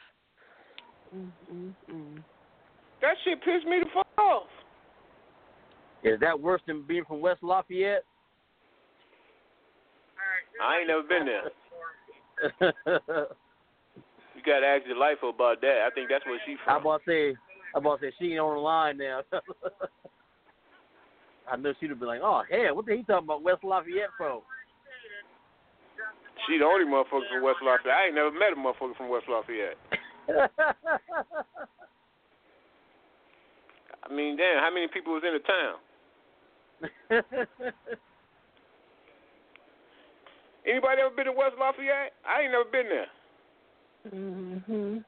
[1.15, 2.17] Mm-hmm, mm-hmm.
[3.03, 4.47] That shit pissed me the fuck off.
[6.03, 8.03] Is that worse than being from West Lafayette?
[10.65, 11.51] I ain't never been there.
[14.45, 15.87] You gotta ask your life about that.
[15.87, 16.75] I think that's where she from.
[16.75, 17.37] I'm about to say,
[17.77, 19.21] I'm about to say she ain't on the line now.
[21.51, 24.11] I know she'd have been like, "Oh hell, what the he talking about West Lafayette
[24.17, 24.43] for?"
[26.47, 27.97] She the only motherfucker from West Lafayette.
[27.97, 29.77] I ain't never met a motherfucker from West Lafayette.
[34.05, 35.79] I mean, damn, how many people was in the town?
[40.67, 42.13] Anybody ever been to West Lafayette?
[42.27, 43.07] I ain't never been there.
[44.13, 44.99] Mm-hmm.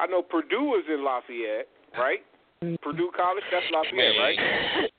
[0.00, 2.20] I know Purdue is in Lafayette, right?
[2.82, 4.38] Purdue College, that's Lafayette, right?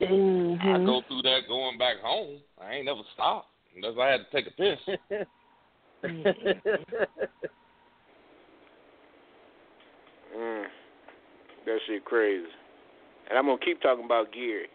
[0.00, 0.86] I Mm-hmm.
[0.86, 2.40] go through that going back home.
[2.60, 5.26] I ain't never stopped unless I had to take a piss.
[10.36, 10.64] Mm,
[11.64, 12.44] that shit crazy.
[13.28, 14.66] And I'm gonna keep talking about Gary.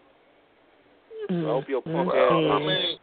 [1.29, 2.51] So I hope your punk Well, ass.
[2.51, 2.97] I mean,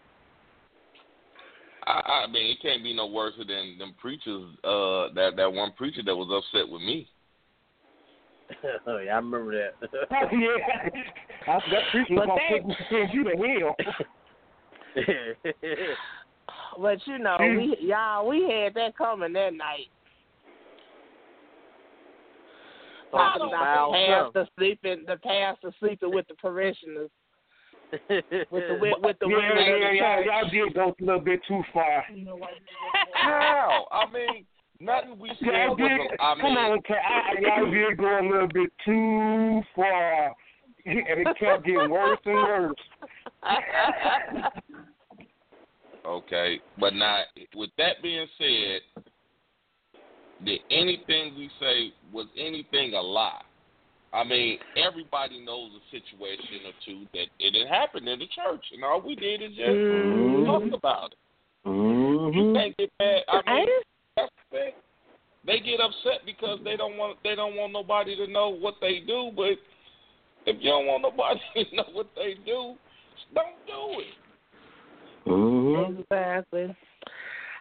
[1.86, 4.44] I, I mean, it can't be no worse than them preachers.
[4.64, 7.08] Uh, that that one preacher that was upset with me.
[8.86, 9.88] oh yeah, I remember that.
[9.92, 10.88] Oh, yeah.
[11.46, 13.76] I, that preacher was gonna that- send you to hell.
[16.80, 19.88] But you know, we y'all we had that coming that night.
[23.10, 27.10] Talking Talking about the about pastor sleeping, the pastor sleeping with the parishioners,
[27.92, 31.20] with the wi- with the yeah, women in yeah, yeah, y'all did go a little
[31.20, 32.04] bit too far.
[33.14, 33.86] How?
[33.90, 34.44] I mean,
[34.80, 35.76] nothing we said was.
[35.78, 40.26] did, A, I mean, come on, I- y'all did go a little bit too far,
[40.86, 42.74] and it kept getting worse and worse.
[46.06, 47.22] Okay, but now
[47.54, 49.04] with that being said,
[50.44, 53.42] did anything we say was anything a lie?
[54.12, 58.64] I mean, everybody knows a situation or two that it had happened in the church,
[58.72, 60.46] and all we did is just Mhm.
[60.46, 61.18] talk about it.
[61.68, 62.38] Mm-hmm.
[62.38, 63.24] You can't get mad.
[63.28, 63.68] I mean,
[64.18, 64.30] Ain't it?
[64.30, 64.72] that's the thing.
[65.46, 69.00] They get upset because they don't want they don't want nobody to know what they
[69.06, 69.30] do.
[69.34, 69.56] But
[70.46, 71.40] if you don't want nobody
[71.70, 72.74] to know what they do,
[73.34, 74.14] don't do it.
[75.26, 76.00] Mm-hmm.
[76.02, 76.76] Exactly.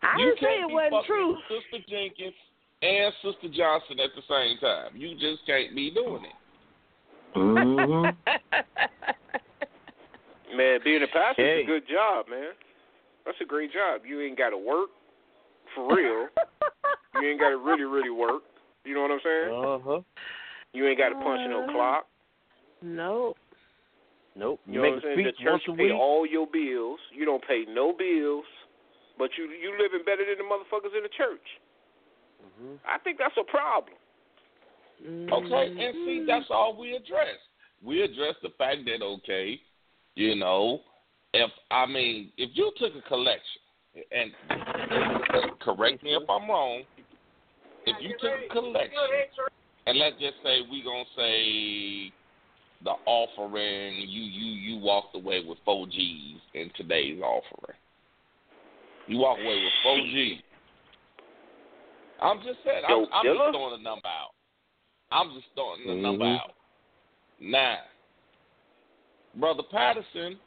[0.02, 1.38] I you didn't say can't it be wasn't fucking true.
[1.48, 2.36] Sister Jenkins
[2.82, 4.92] and Sister Johnson at the same time.
[4.96, 6.36] You just can't be doing it.
[7.36, 8.04] Mm-hmm.
[10.58, 12.52] Man, being a pastor is a good job, man.
[13.26, 14.02] That's a great job.
[14.08, 14.90] You ain't got to work
[15.78, 16.28] for real.
[17.22, 18.42] you ain't got to really, really work.
[18.84, 19.50] You know what I'm saying?
[19.54, 20.02] Uh huh.
[20.74, 22.08] You ain't got to punch no Uh, clock.
[22.82, 23.34] No.
[24.36, 24.60] Nope.
[24.66, 25.26] You You know make what I'm a saying?
[25.26, 25.94] The church once pay week.
[26.00, 27.00] all your bills.
[27.14, 28.46] You don't pay no bills,
[29.18, 31.48] but you you living better than the motherfuckers in the church.
[32.46, 32.76] Mm-hmm.
[32.86, 33.96] I think that's a problem.
[35.06, 37.38] Okay, and see, that's all we address.
[37.84, 39.60] We address the fact that okay,
[40.16, 40.82] you know,
[41.34, 43.62] if I mean, if you took a collection,
[44.12, 44.32] and
[45.60, 46.84] correct me if I'm wrong,
[47.86, 48.92] if you took a collection,
[49.86, 52.12] and let's just say we gonna say
[52.84, 57.78] the offering, you you you walked away with four G's in today's offering.
[59.08, 60.42] You walk away with four G's.
[62.20, 64.32] I'm just saying, I'm, I'm just throwing a number out.
[65.12, 66.40] I'm just throwing the number Mhm.
[66.40, 66.54] out.
[67.40, 67.80] Now,
[69.36, 70.40] Brother Patterson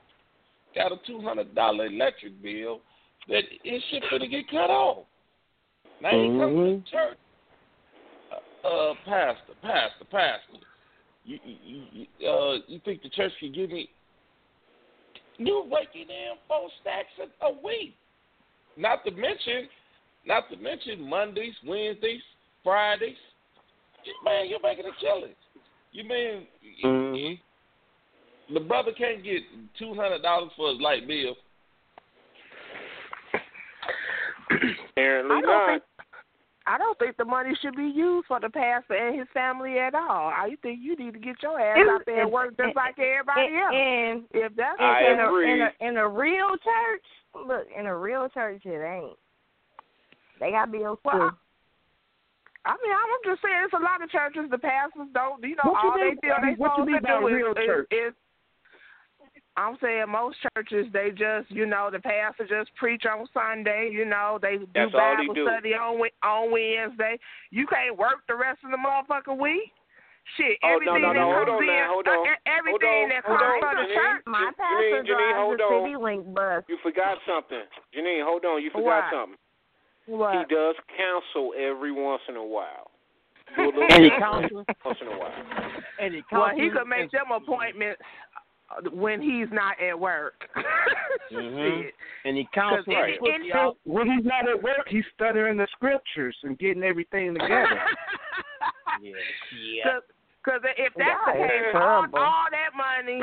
[0.74, 2.80] got a two hundred dollar electric bill
[3.28, 5.06] that his shit finna get cut off.
[6.02, 7.18] Now he comes to church.
[8.64, 10.66] Uh, uh, pastor, pastor, pastor.
[11.24, 13.88] You, you, you, uh, you think the church can give me?
[15.36, 17.94] You raking in four stacks a, a week.
[18.76, 19.68] Not to mention,
[20.26, 22.22] not to mention Mondays, Wednesdays,
[22.62, 23.16] Fridays.
[24.24, 25.34] Man, you're making a killing.
[25.92, 26.46] You mean
[26.84, 28.54] Mm-hmm.
[28.54, 29.42] the brother can't get
[29.78, 31.36] two hundred dollars for his light bill?
[34.90, 35.68] Apparently I don't not.
[35.70, 35.82] think
[36.66, 39.94] I don't think the money should be used for the pastor and his family at
[39.94, 40.28] all.
[40.28, 43.56] I think you need to get your ass out there and work just like everybody
[43.56, 43.74] else.
[43.74, 47.04] And If that's I in case, a, in a in a real church,
[47.46, 49.16] look, in a real church, it ain't.
[50.38, 51.10] They got bills too.
[51.18, 51.30] Well,
[52.66, 54.42] I mean, I'm just saying, it's a lot of churches.
[54.50, 56.84] The pastors don't, you know, What you all mean- they feel I they what you
[56.84, 57.88] supposed mean to do is, real is, church?
[57.90, 58.12] is
[59.60, 63.90] I'm saying most churches they just you know the pastor just preach on Sunday.
[63.92, 65.44] You know they do That's all he Bible do.
[65.44, 67.20] study on on Wednesday.
[67.52, 69.68] You can't work the rest of the motherfucking week.
[70.36, 73.40] Shit, Oh, everything no, that no, hold comes on in, now, uh, everything that comes
[73.42, 73.96] on, from the Janine.
[73.98, 74.22] church.
[74.30, 75.80] My Janine, pastor Janine, drives hold the on.
[75.84, 76.62] City Link bus.
[76.70, 77.64] You forgot something.
[77.92, 78.62] Janine, hold on.
[78.62, 79.12] You forgot What?
[79.12, 79.40] something.
[80.06, 80.32] What?
[80.38, 82.90] He does counsel every once in a while.
[83.56, 85.34] Do a little And he counseling once in a while.
[85.98, 87.98] And he Well, he could make them appointments
[88.92, 90.44] when he's not at work.
[91.32, 91.92] Mhm.
[92.24, 93.14] And he counsels Right.
[93.14, 97.34] and puts And- When he's not at work, he's studying the scriptures and getting everything
[97.38, 97.80] together.
[99.00, 99.12] Yeah.
[99.56, 99.98] Yeah.
[100.44, 103.22] Because if that's God, the case, all, all that money,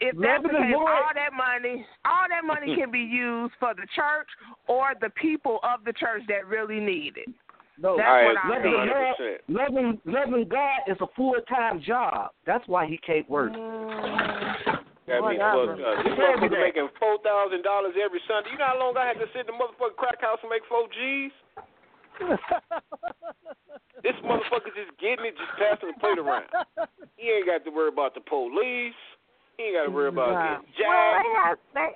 [0.00, 3.74] if that's the the case, all that money, all that money can be used for
[3.74, 4.28] the church
[4.66, 7.28] or the people of the church that really need it.
[7.78, 9.38] No, That's I what I'm loving saying.
[9.48, 12.30] God, loving loving God is a full time job.
[12.46, 13.52] That's why he can't work.
[15.06, 15.76] That means Whatever.
[15.76, 15.94] fucked up.
[16.04, 16.64] This motherfucker that.
[16.72, 18.50] making four thousand dollars every Sunday.
[18.52, 20.64] You know how long I had to sit in the motherfucking crack house and make
[20.68, 21.32] four G's?
[24.02, 26.44] This motherfucker just getting it, just passing the plate around.
[27.16, 28.92] He ain't got to worry about the police.
[29.56, 30.60] He ain't got to worry about Wow.
[30.60, 31.24] getting Well, jacked.
[31.24, 31.90] they got they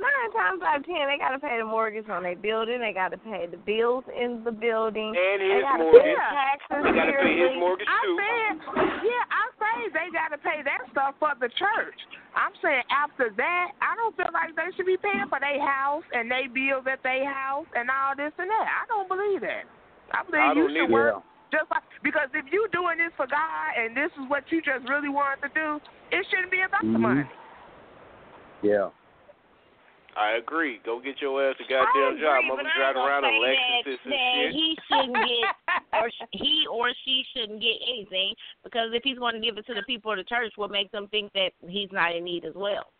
[0.00, 2.80] nine times out of ten they got to pay the mortgage on their building.
[2.80, 5.12] They got to pay the bills in the building.
[5.12, 6.16] And his gotta mortgage.
[6.16, 8.16] Taxes They got to pay his mortgage I too.
[8.16, 8.52] said,
[9.04, 11.98] yeah, I say they got to pay that stuff for the church.
[12.32, 16.06] I'm saying after that, I don't feel like they should be paying for their house
[16.16, 18.66] and they bills at their house and all this and that.
[18.66, 19.68] I don't believe that.
[20.16, 23.68] I believe I you should work just like because if you doing this for God
[23.74, 25.68] and this is what you just really wanted to do,
[26.14, 27.00] it shouldn't be about the Mhm.
[27.02, 27.26] money.
[28.62, 28.90] Yeah.
[30.16, 30.80] I agree.
[30.84, 32.44] Go get your ass a I goddamn agree, job.
[32.50, 34.52] but I driving around gonna in say that, and shit.
[34.52, 35.46] he shouldn't get
[35.94, 38.34] or he or she shouldn't get anything
[38.64, 40.90] because if he's going to give it to the people of the church, what makes
[40.92, 42.90] them think that he's not in need as well?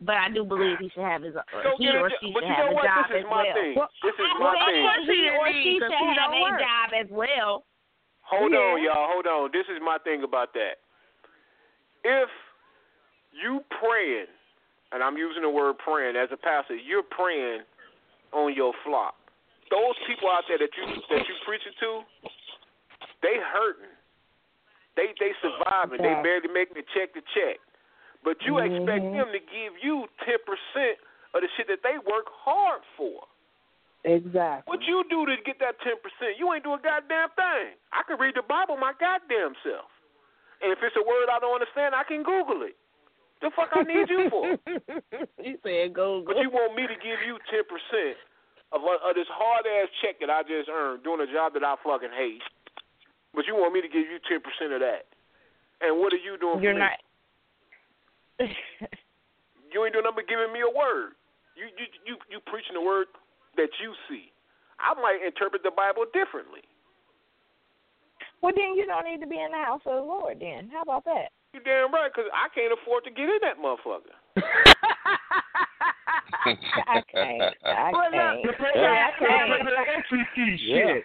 [0.00, 2.50] But I do believe he should have his or Go he or she but should
[2.50, 2.84] have a what?
[2.84, 3.54] job as my well.
[3.54, 3.74] thing.
[4.02, 5.14] This is I my think thing.
[5.14, 6.60] he or she should have a work.
[6.60, 7.64] job as well.
[8.22, 8.58] Hold Yeah.
[8.58, 9.08] on, y'all.
[9.12, 9.50] Hold on.
[9.52, 10.80] This is my thing about that.
[12.04, 12.28] If
[13.32, 14.26] you praying,
[14.94, 17.66] and I'm using the word praying as a pastor, you're praying
[18.30, 19.18] on your flock.
[19.74, 21.90] Those people out there that you that you preaching to,
[23.26, 23.90] they hurting.
[24.94, 25.98] They they surviving.
[25.98, 27.58] They barely making it check to check.
[28.22, 29.18] But you expect Mhm.
[29.18, 31.02] them to give you ten percent
[31.34, 33.26] of the shit that they work hard for.
[34.04, 34.70] Exactly.
[34.70, 36.38] What you do to get that ten percent?
[36.38, 37.74] You ain't do a goddamn thing.
[37.90, 39.90] I can read the Bible my goddamn self.
[40.62, 42.76] And if it's a word I don't understand, I can Google it.
[43.42, 44.56] The fuck I need you for?
[45.44, 48.16] you said go But you want me to give you ten percent
[48.72, 51.76] of, of this hard ass check that I just earned doing a job that I
[51.84, 52.42] fucking hate.
[53.34, 55.10] But you want me to give you ten percent of that.
[55.82, 56.86] And what are you doing You're for me?
[58.40, 58.50] not.
[59.74, 61.18] You ain't doing nothing but giving me a word.
[61.58, 63.10] You you you you preaching the word
[63.58, 64.30] that you see.
[64.78, 66.62] I might interpret the Bible differently.
[68.38, 70.38] well, then you don't need to be in the house of the Lord.
[70.38, 71.34] Then how about that?
[71.54, 74.10] You damn right, 'cause I can't afford to get in that motherfucker.
[76.44, 77.54] I can't.
[77.64, 78.42] I Well, can't.
[78.42, 79.88] look, I they got- can't.
[79.96, 80.86] entry fee Yeah.
[80.86, 81.04] shit.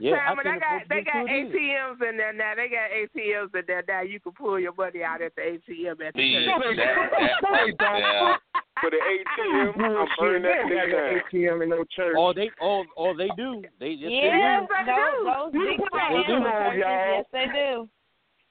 [0.00, 1.58] Yeah, I Simon, can they got they got to it either.
[1.58, 2.54] ATMs in there now.
[2.56, 4.00] They got ATMs in there now.
[4.00, 6.76] You can pull your money out at the ATM at the See, church.
[6.76, 7.10] that,
[7.78, 8.36] that, yeah.
[8.80, 11.20] For the ATM, I'm burning that thing got no down.
[11.30, 12.16] ATM in no church.
[12.16, 15.24] All they all all they do, they just Yes, they those, do.
[15.24, 17.14] those big They financial do, churches, y'all.
[17.14, 17.88] yes, they do.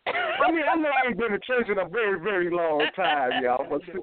[0.08, 3.44] I mean, I know I ain't been to church in a very, very long time,
[3.44, 3.66] y'all.
[3.70, 3.94] But see,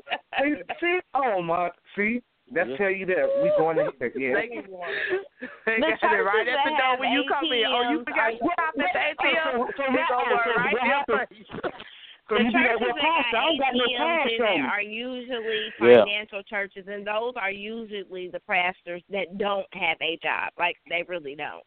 [0.41, 2.23] see, see oh my, see,
[2.55, 2.77] that Yeah.
[2.77, 4.35] tell you that we going to yeah.
[4.35, 7.67] They, they The got it right churches at the that door when you come in.
[7.67, 9.53] Oh, you forgot are- to stop at the ATM.
[9.53, 11.19] So, so, That so, so right there happens?
[11.29, 11.73] for you.
[12.29, 14.39] So the you like, churches well, that Pastor, I got ain't got no ATMs in
[14.39, 16.05] there are usually Yeah.
[16.05, 20.53] financial churches, and those are usually the pastors that don't have a job.
[20.59, 21.65] Like they really don't.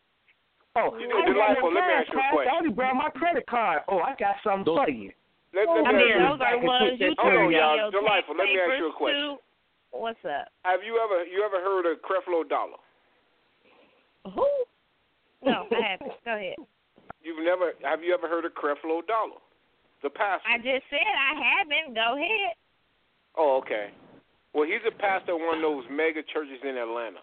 [0.76, 2.53] Oh, You I got Delightful, no let me ask you a question.
[2.53, 3.84] I only brought my credit card.
[3.91, 5.11] Oh, I got something Those- for you.
[5.52, 7.91] Let, let I me mean, ask you, those are ones you Hold on, turn y'all.
[7.91, 9.35] Delightful, let me ask you a question.
[9.35, 9.43] to.
[9.91, 10.48] What's up?
[10.64, 12.80] Have you ever you ever heard of Creflo Dollar?
[14.31, 14.48] Who?
[15.43, 16.15] No, I haven't.
[16.23, 16.56] Go ahead.
[17.22, 19.43] You've never have you ever heard of Creflo Dollar?
[20.03, 20.48] The pastor.
[20.48, 21.95] I just said I haven't.
[21.95, 22.56] Go ahead.
[23.35, 23.91] Oh, okay.
[24.53, 27.19] Well, he's a pastor of one of those mega churches in Atlanta.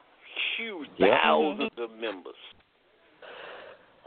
[0.57, 1.17] Huge Yeah.
[1.23, 1.83] thousands mm-hmm.
[1.83, 2.37] of members.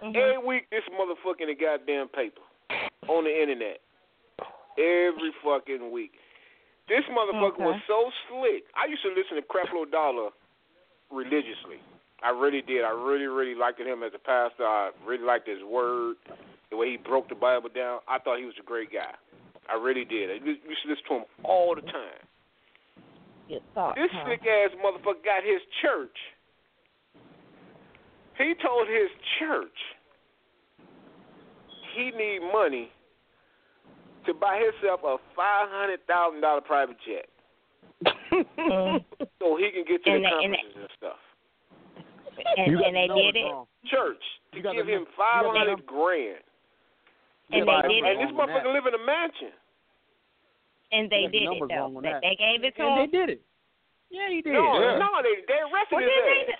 [0.02, 0.18] Mm-hmm.
[0.18, 2.42] Every week, this motherfucker in the goddamn paper
[3.08, 3.80] on the internet.
[4.78, 6.12] Every fucking week.
[6.88, 8.64] This motherfucker was so slick.
[8.76, 10.30] I used to listen to Creflo Dollar
[11.12, 11.80] religiously.
[12.24, 12.84] I really did.
[12.84, 14.66] I really, really liked him as a pastor.
[14.66, 16.18] I really liked his word,
[16.70, 18.00] the way he broke the Bible down.
[18.08, 19.14] I thought he was a great guy.
[19.70, 20.30] I really did.
[20.30, 22.22] I used to listen to him all the time.
[23.74, 23.96] Thought.
[23.96, 24.24] This huh?
[24.26, 26.16] slick ass motherfucker got his church.
[28.38, 29.10] He told his
[29.40, 29.78] church
[31.96, 32.90] he need money
[34.26, 37.28] to buy himself a five hundred thousand dollar private jet
[39.40, 41.20] so he can get to And the they- and they- conferences and stuff.
[42.58, 43.52] and, and they did it.
[43.90, 46.44] Church to You give him num- five you got the hundred num- grand.
[47.52, 48.18] And they the did And it.
[48.24, 49.52] this numbers wrong on motherfucker live in a mansion.
[50.92, 52.02] And they You got the did it though.
[52.02, 52.98] They, they gave it to And him.
[52.98, 53.42] they did it.
[54.12, 54.54] Yeah, he did.
[54.54, 54.98] No, yeah.
[55.00, 56.60] no, they they arrested Well, his then they ass.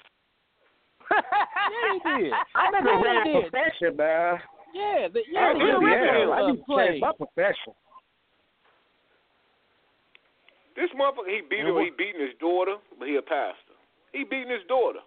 [1.12, 2.34] Yeah, he did.
[2.56, 3.52] I never Yeah, ran he a did.
[3.52, 4.40] profession, man.
[4.74, 5.78] Yeah, the, I yeah, uh, did, the yeah.
[5.78, 6.88] original I need to play.
[6.88, 7.74] change my profession.
[10.76, 11.76] This motherfucker, he beat him.
[11.76, 12.00] He mm-hmm.
[12.00, 13.76] beating his daughter, but he a pastor.
[14.16, 15.04] He beating his daughter.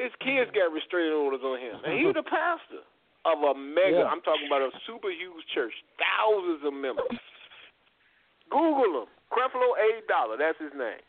[0.00, 2.32] His kids got restraining orders on him, and he's a mm-hmm.
[2.32, 2.82] pastor
[3.26, 4.06] of a mega.
[4.06, 4.08] Yeah.
[4.08, 7.12] I'm talking about a super huge church, thousands of members.
[8.48, 10.40] Google him, Creflo A Dollar.
[10.40, 11.04] That's his name.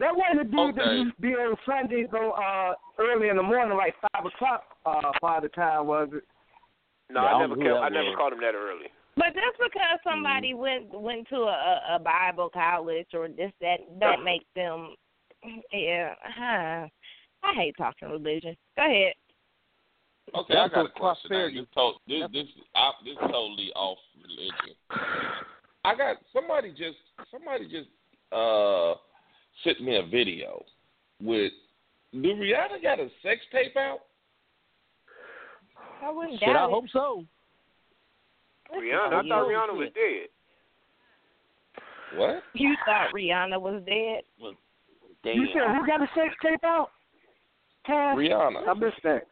[0.00, 0.96] That wasn't the dude that Okay.
[0.98, 5.12] used to be on Sundays on uh early in the morning, like five o'clock uh
[5.20, 6.24] Father time was it?
[7.10, 8.86] No, Yeah, I I never know kept, that I never called him that early.
[9.16, 14.22] But just because somebody went went to a, a Bible college or this that that
[14.24, 14.94] makes them
[15.72, 16.14] yeah.
[16.22, 16.88] Huh.
[17.44, 18.56] I hate talking religion.
[18.76, 19.12] Go ahead.
[20.34, 21.28] Okay, I got a question.
[21.30, 21.44] now.
[21.44, 21.66] prosperity-
[22.08, 24.74] This, this, this, I, this totally off religion.
[25.84, 26.96] I got somebody just
[27.30, 27.88] somebody just
[28.32, 28.94] uh
[29.62, 30.64] sent me a video
[31.22, 31.52] with.
[32.12, 34.00] Do Rihanna got a sex tape out?
[36.02, 37.24] I wouldn't Shit, I doubt hope so.
[38.72, 40.28] Rihanna, I thought Rihanna was dead.
[42.18, 42.42] What?
[42.54, 44.22] You thought Rihanna was dead?
[45.24, 46.90] You said who got a sex tape out?
[47.86, 48.16] Cass?
[48.16, 48.68] Rihanna.
[48.68, 49.26] I missed that.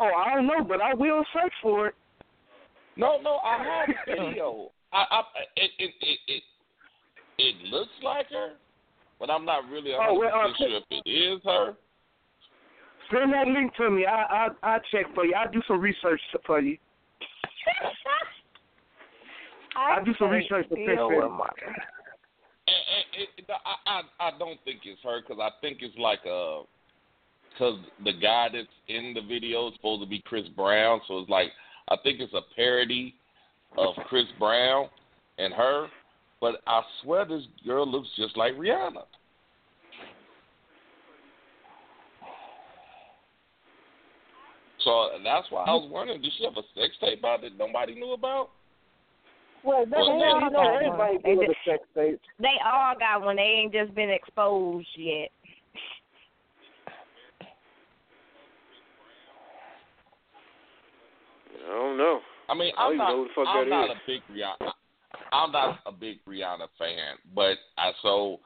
[0.00, 1.94] Oh, I don't know, but I will search for it.
[2.96, 4.70] No, no, I have a video.
[4.92, 5.22] I, I,
[5.56, 6.42] it, it, it, it,
[7.38, 8.52] it looks like her,
[9.22, 11.74] but I'm not really a Oh, well, uh, sure if it is her.
[13.12, 14.04] Send that link to me.
[14.04, 15.32] I I I check for you.
[15.34, 16.76] I'll do some research for you.
[19.76, 21.16] I'll do some research for fix deal it.
[21.16, 21.48] with my-
[22.66, 22.68] And,
[23.16, 26.62] and, it, I, I, I don't think it's her because I think it's like a,
[27.52, 31.30] because the guy that's in the video is supposed to be Chris Brown, so it's
[31.30, 31.50] like
[31.90, 33.14] I think it's a parody
[33.78, 34.88] of Chris Brown
[35.38, 35.86] and her,
[36.42, 39.04] but I swear this girl looks just like Rihanna.
[44.80, 47.94] So that's why I was wondering, did she have a sex tape out that nobody
[47.94, 48.50] knew about?
[49.62, 51.22] Well, that, Well, they all they know got everybody one.
[51.38, 52.20] They just- sex tape.
[52.40, 53.36] They all got one.
[53.36, 55.30] They ain't just been exposed yet.
[61.64, 62.20] I don't know.
[62.48, 63.96] I mean, I I'm don't know who the fuck I'm that not is.
[63.96, 64.72] a big Rihanna.
[65.32, 68.40] I'm not a big Rihanna fan, but I so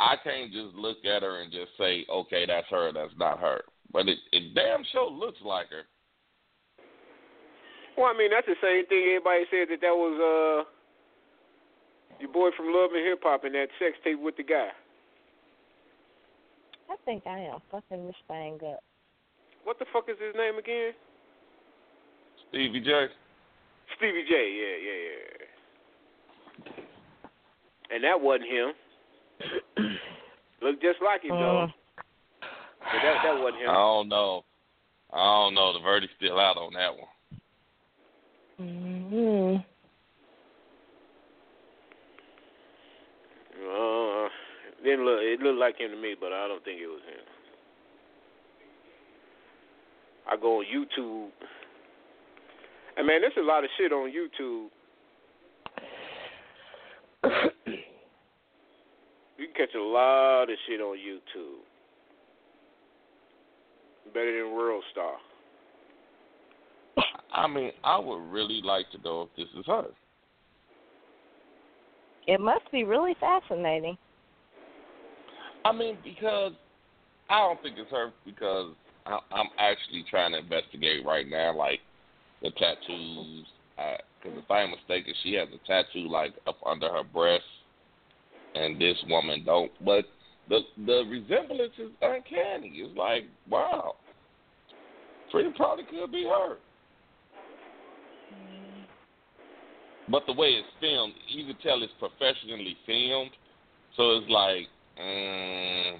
[0.00, 3.62] I can't just look at her and just say, okay, that's her, that's not her.
[3.92, 5.82] But it, it damn sure looks like her.
[7.96, 10.70] Well, I mean, that's the same thing everybody said that that was uh
[12.20, 14.70] your boy from Love and Hip Hop and that sex tape with the guy.
[16.90, 18.82] I think I am fucking this thing up.
[19.64, 20.92] What the fuck is his name again?
[22.48, 23.06] Stevie J.
[23.96, 24.30] Stevie J.
[24.30, 25.53] Yeah, yeah, yeah.
[27.90, 28.72] And that wasn't him.
[30.62, 31.66] Looked just like him though.
[31.66, 31.72] Mm.
[32.80, 33.70] But that that wasn't him.
[33.70, 34.44] I don't know.
[35.12, 35.72] I don't know.
[35.72, 37.08] The verdict's still out on that one.
[38.60, 39.56] Mm-hmm.
[43.64, 44.28] Uh,
[44.84, 45.20] didn't look.
[45.22, 47.24] It looked like him to me, but I don't think it was him.
[50.30, 51.30] I go on YouTube.
[52.96, 54.68] And man, there's a lot of shit on YouTube.
[59.36, 61.62] You can catch a lot of shit on YouTube.
[64.12, 65.14] Better than World Star.
[67.32, 69.86] I mean, I would really like to know if this is her.
[72.26, 73.98] It must be really fascinating.
[75.64, 76.52] I mean, because
[77.28, 78.74] I don't think it's her because
[79.06, 81.80] I, I'm actually trying to investigate right now, like
[82.42, 83.46] the tattoos.
[83.76, 87.44] Because if I'm mistaken, she has a tattoo like up under her breast,
[88.54, 89.72] and this woman don't.
[89.84, 90.04] But
[90.48, 92.72] the the resemblance is uncanny.
[92.74, 93.96] It's like wow,
[95.30, 96.56] pretty probably could be her.
[100.10, 103.30] But the way it's filmed, you can tell it's professionally filmed.
[103.96, 104.68] So it's like,
[105.00, 105.98] mm,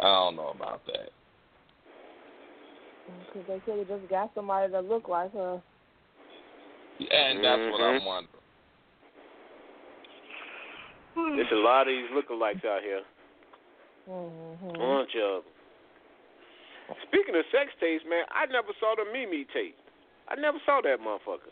[0.00, 1.10] I don't know about that.
[3.26, 5.62] Because they could have just got somebody that look like her.
[6.98, 8.35] Yeah, and that's what I'm Mhm.
[11.16, 11.36] Wondering.
[11.36, 13.02] There's a lot of these lookalikes out here.
[14.08, 14.68] Mm-hmm.
[14.68, 16.96] Bunch of 'em.
[17.08, 19.76] Speaking of sex tapes, man, I never saw the Mimi tape.
[20.28, 21.50] I never saw that motherfucker.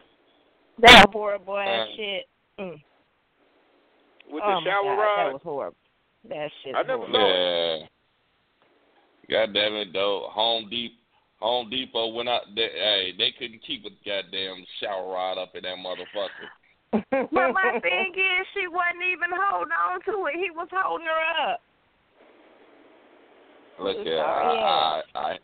[0.78, 2.28] That horrible ass shit.
[2.58, 2.80] Mm.
[4.30, 5.26] With oh the my shower God, rod.
[5.26, 5.76] That was horrible.
[6.28, 6.74] That shit.
[6.74, 7.18] I never horrible.
[7.18, 7.86] saw Yeah.
[9.30, 10.28] God damn it, though.
[10.30, 10.92] Home Deep,
[11.40, 12.42] Home Depot went out.
[12.54, 16.48] They, hey, they couldn't keep a goddamn shower rod up in that motherfucker.
[17.10, 20.36] But my thing is, she wasn't even holding on to it.
[20.36, 21.60] He was holding her up.
[23.80, 25.38] Look Ooh, here, I, I, I,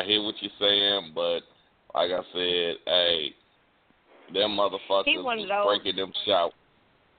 [0.00, 1.40] I hear what you're saying, but
[1.94, 3.34] like I said, hey,
[4.32, 6.50] them motherfuckers He one was of those- breaking them shower.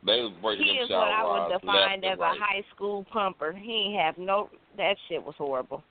[0.06, 3.06] They was breaking He them is what I would define as and a high school
[3.12, 3.54] pumper.
[3.54, 4.50] He ain't have no.
[4.78, 5.84] That shit was horrible.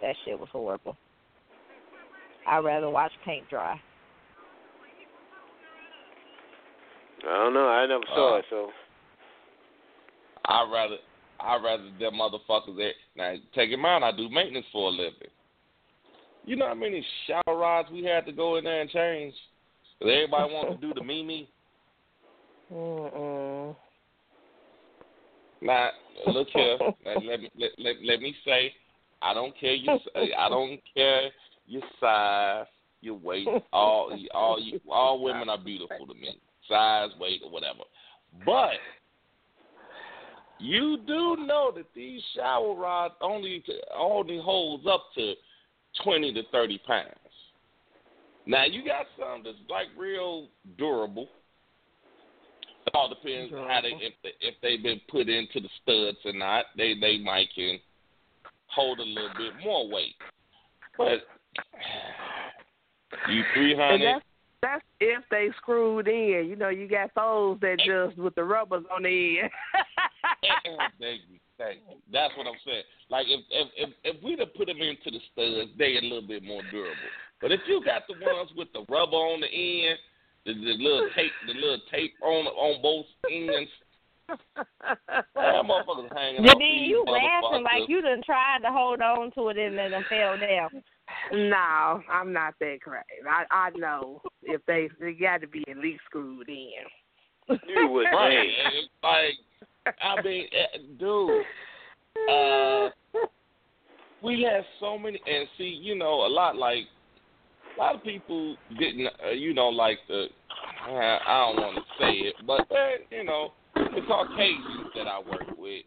[0.00, 0.96] That shit was horrible.
[2.46, 3.78] I'd rather watch paint dry.
[7.26, 7.68] I don't know.
[7.68, 8.70] I never saw Uh, it, so
[10.46, 10.96] I rather
[11.40, 15.28] I rather them motherfuckers that now take in mind I do maintenance for a living.
[16.44, 19.34] You know how many shower rods we had to go in there and change?
[19.98, 21.48] 'Cause everybody wants to do the Mimi.
[22.72, 23.76] Mm-mm.
[25.62, 25.90] Now
[26.26, 26.78] look here.
[27.06, 28.74] let, let me let, let, let me say,
[29.22, 29.98] I don't care your
[30.38, 31.30] I don't care
[31.66, 32.66] your size,
[33.00, 33.48] your weight.
[33.72, 36.38] All all you all women are beautiful to me.
[36.68, 37.80] Size, weight, or whatever.
[38.44, 38.80] But
[40.58, 43.62] you do know that these shower rods only
[43.96, 45.34] only holds up to
[46.02, 47.10] twenty to thirty pounds.
[48.46, 51.28] Now you got some that's like real durable.
[52.86, 56.18] It all depends on how they if they, if they've been put into the studs
[56.24, 56.66] or not.
[56.76, 57.78] They they might can
[58.66, 60.14] hold a little bit more weight.
[60.96, 61.26] But
[63.30, 64.22] you three hundred
[64.64, 66.46] that's that's if they screwed in.
[66.48, 69.50] You know, you got those that just with the rubbers on the end.
[69.74, 70.88] Uh-uh.
[71.00, 71.96] thank you, thank you.
[72.12, 72.82] That's what I'm saying.
[73.10, 76.26] Like if if if, if we'd have put them into the studs, they a little
[76.26, 77.10] bit more durable.
[77.40, 79.98] But if you got the ones with the rubber on the end,
[80.46, 83.70] the, the little tape, the little tape on on both ends,
[84.28, 87.88] man, motherfuckers hanging But off then you laughing like motherfuckers.
[87.88, 90.82] you done tried to hold on to it and then it fell down.
[91.32, 93.04] No, I'm not that crazy.
[93.28, 96.70] I I know if they they got to be at least screwed in.
[97.68, 98.48] you would Right.
[98.72, 98.90] think.
[99.02, 101.44] Like, I mean, eh, dude,
[102.30, 102.88] uh,
[104.22, 106.84] we had so many, and see, you know, a lot like
[107.76, 110.26] a lot of people didn't, uh, you know, like the,
[110.88, 115.18] uh, I don't want to say it, but uh, you know, the Caucasians that I
[115.18, 115.82] work with,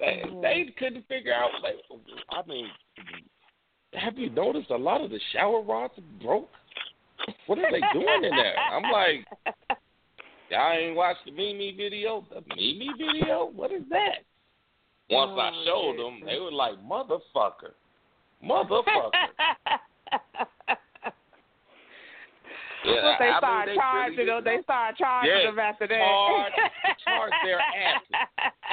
[0.00, 1.50] they they couldn't figure out.
[1.62, 1.76] Like,
[2.30, 2.66] I mean,
[3.94, 6.50] have you noticed a lot of the shower rods broke?
[7.46, 8.54] What are they doing in there?
[8.72, 9.26] I'm like,
[10.50, 12.26] y'all ain't watched the Mimi video?
[12.30, 13.50] The Mimi video?
[13.54, 14.24] What is that?
[15.10, 17.74] Once I Oh, showed them, they were like, motherfucker,
[18.44, 19.12] motherfucker.
[22.84, 25.46] Yeah, What they I- I start mean, they charging really them, they start charging Yes,
[25.46, 25.98] them after that.
[25.98, 26.52] charge-
[27.04, 28.16] charge their asses.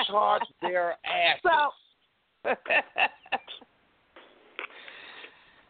[0.07, 1.41] Charge their asses.
[1.43, 2.49] So,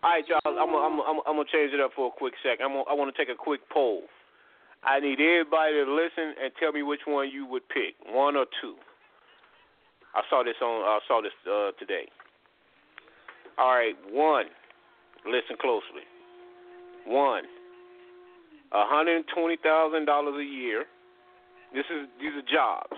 [0.01, 0.39] All right, y'all.
[0.45, 2.59] I'm gonna, I'm, gonna, I'm, change it up for a quick sec.
[2.63, 4.03] I'm gonna, I want to take a quick poll.
[4.79, 8.45] I need everybody to listen and tell me which one you would pick, one or
[8.61, 8.75] two.
[10.15, 10.87] I saw this on.
[10.87, 12.07] I saw this uh, today.
[13.57, 14.47] All right, one.
[15.27, 16.07] Listen closely.
[17.03, 17.43] One.
[18.71, 20.85] A hundred and twenty thousand dollars a year.
[21.75, 22.95] This is these are jobs.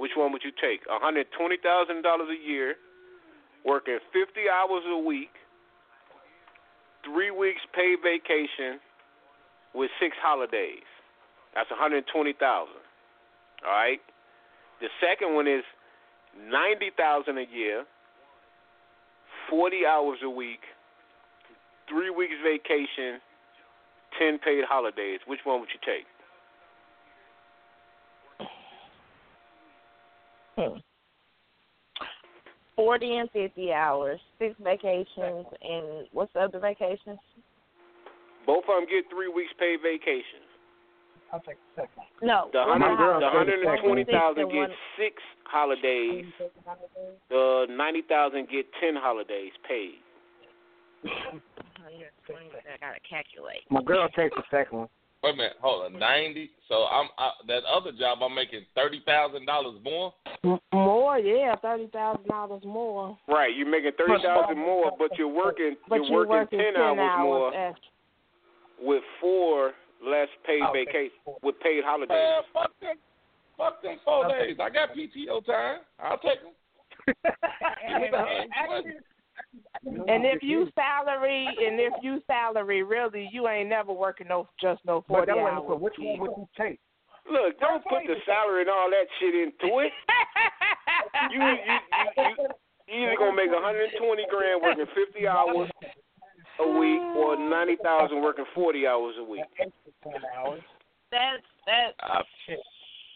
[0.00, 0.80] Which one would you take?
[0.88, 2.76] A hundred twenty thousand dollars a year,
[3.66, 5.36] working fifty hours a week,
[7.08, 8.80] three weeks paid vacation
[9.74, 10.86] with six holidays.
[11.54, 12.38] That's 120,000.
[12.38, 14.00] All right.
[14.80, 15.64] The second one is
[16.50, 17.84] 90,000 a year,
[19.50, 20.60] 40 hours a week,
[21.88, 23.20] three weeks vacation,
[24.18, 25.20] 10 paid holidays.
[25.26, 26.06] Which one would you take?
[30.56, 30.78] Hmm.
[32.78, 37.18] Forty and fifty hours, six vacations, and what's the other vacations?
[38.46, 40.46] Both of them get three weeks paid vacation.
[41.32, 42.06] I'll take the second.
[42.22, 46.26] No, The one hundred, the hundred and twenty thousand Six get six holidays.
[47.28, 49.98] The ninety thousand get ten holidays paid.
[51.04, 53.66] I gotta calculate.
[53.70, 54.88] My girl takes the second one.
[55.28, 56.50] Wait a minute, hold on, ninety.
[56.68, 58.18] So I'm I, that other job.
[58.22, 60.14] I'm making thirty thousand dollars more.
[60.72, 63.18] More, yeah, thirty thousand dollars more.
[63.28, 67.54] Right, you're making thirty thousand more, but you're working But you're working, ten, hours, more
[67.54, 67.90] extra.
[68.80, 69.72] with four
[70.02, 72.08] less paid Oh, vacation with paid holidays.
[72.08, 72.96] Man, fuck them,
[73.58, 74.56] fuck them four days.
[74.58, 75.80] I got PTO time.
[76.00, 77.24] I'll take them.
[77.86, 78.94] And
[79.84, 85.04] if you salary, and if you salary, really, you ain't never working no just no
[85.08, 85.62] But forty that hours.
[85.64, 86.80] wasn't which one would you take?
[87.30, 89.92] Look, don't put the salary and all that shit into it.
[91.30, 91.78] You you you,
[92.16, 92.48] you,
[92.88, 95.68] you either gonna make 120 grand working 50 hours
[96.60, 99.44] a week, or 90,000 working 40 hours a week.
[101.10, 101.92] That's that.
[102.00, 102.22] I,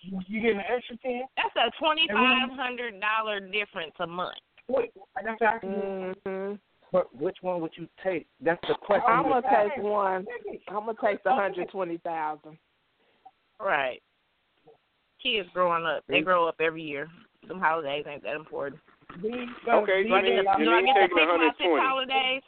[0.03, 1.23] You getting an extra ten?
[1.37, 4.37] That's a twenty five hundred dollar difference a month.
[4.73, 4.93] Wait,
[5.25, 5.71] that's actually.
[5.71, 6.55] Mm-hmm.
[6.93, 8.27] But which one would you take?
[8.41, 9.05] That's the question.
[9.09, 10.27] I'm gonna take one.
[10.69, 12.59] I'm gonna take the hundred twenty thousand.
[13.61, 14.03] Right.
[15.23, 17.09] Kids growing up, they grow up every year.
[17.49, 18.81] Some holidays ain't that important.
[19.19, 21.83] Okay, Do I get Janine, to, do I get to pick my six 120.
[21.85, 22.43] holidays?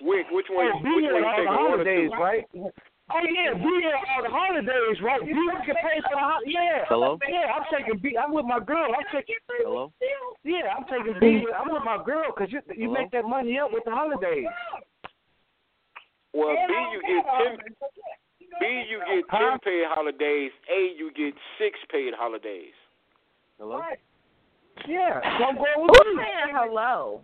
[0.00, 0.66] Wick, which one?
[0.66, 1.44] Which one you all taking?
[1.44, 2.22] the One or holidays, two?
[2.22, 2.44] right?
[3.10, 5.24] Oh yeah, be here all the holidays, right?
[5.24, 6.84] You can pay for the hol- yeah.
[6.88, 7.18] Hello?
[7.28, 8.16] Yeah, I'm taking B.
[8.20, 8.92] I'm with my girl.
[8.92, 9.36] I'm taking.
[9.48, 9.54] B.
[9.64, 9.92] Hello?
[10.44, 11.44] Yeah, I'm taking B.
[11.48, 11.56] Mm.
[11.56, 13.00] I'm with my girl because you you Hello?
[13.00, 14.44] make that money up with the holidays.
[16.34, 17.56] Well, B you get ten.
[18.60, 19.58] B you get ten Huh?
[19.64, 20.52] paid holidays.
[20.68, 22.76] A you get six paid holidays.
[23.58, 23.80] Hello?
[24.86, 27.22] Yeah, so I'm going with Who's saying hello?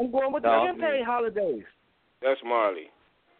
[0.00, 1.62] I'm going with the No, ten paid holidays.
[2.22, 2.88] That's Marley.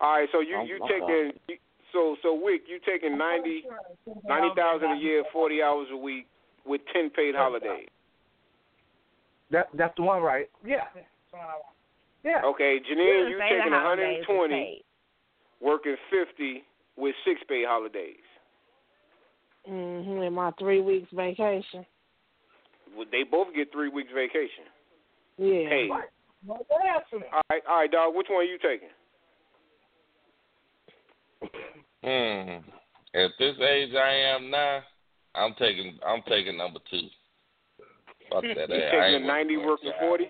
[0.00, 1.56] All right, so you I'm- you I'm taking you,
[1.92, 3.64] so so Wick, you taking ninety
[4.26, 6.26] ninety thousand a year, forty hours a week
[6.66, 7.88] with ten paid holidays.
[9.50, 10.48] That that's the one, right?
[10.64, 10.84] Yeah.
[12.24, 12.42] Yeah.
[12.44, 14.84] Okay, Janine, you say taking the one hundred holidays and was twenty, paid.
[15.66, 16.62] working fifty
[16.96, 18.16] with six paid holidays.
[19.68, 20.22] Mm-hmm.
[20.22, 21.84] In my three weeks vacation.
[22.96, 24.64] Well, They both get three weeks vacation
[25.38, 25.68] Yeah.
[25.68, 25.90] paid.
[26.48, 28.14] All right, all right, dog.
[28.14, 28.88] Which one are you taking?
[32.02, 32.70] Hmm.
[33.14, 34.80] At this age I am now,
[35.34, 37.08] I'm taking I'm taking number two.
[38.30, 38.68] Fuck that.
[38.68, 40.24] You I taking ain't the ninety working working forty?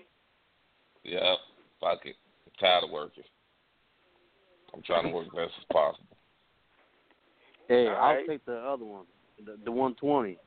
[1.03, 1.37] Yep.
[1.79, 2.15] Fuck it.
[2.45, 3.23] I'm tired of working.
[4.73, 6.17] I'm trying to work as best as possible.
[7.67, 8.27] Hey, All I'll right.
[8.27, 9.05] take the other one,
[9.45, 10.31] the, the 120.
[10.31, 10.37] Is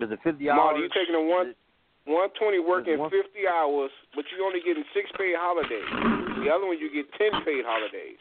[0.00, 0.80] it 50 Marty, hours?
[0.80, 1.54] you taking the one
[2.08, 5.84] one twenty working one- fifty hours, but you're only getting six paid holidays.
[6.44, 8.16] The other one you get ten paid holidays.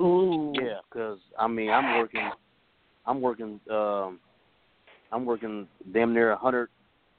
[0.00, 0.52] Ooh.
[0.56, 2.30] Yeah, because I mean, I'm working,
[3.06, 4.20] I'm working, um,
[5.10, 6.68] I'm working damn near a 100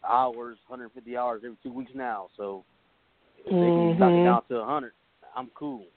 [0.07, 2.27] hours, 150 hours every two weeks now.
[2.35, 2.65] So
[3.45, 4.23] if they can knock it Mhm.
[4.23, 4.94] down to a 100,
[5.35, 5.88] I'm cool.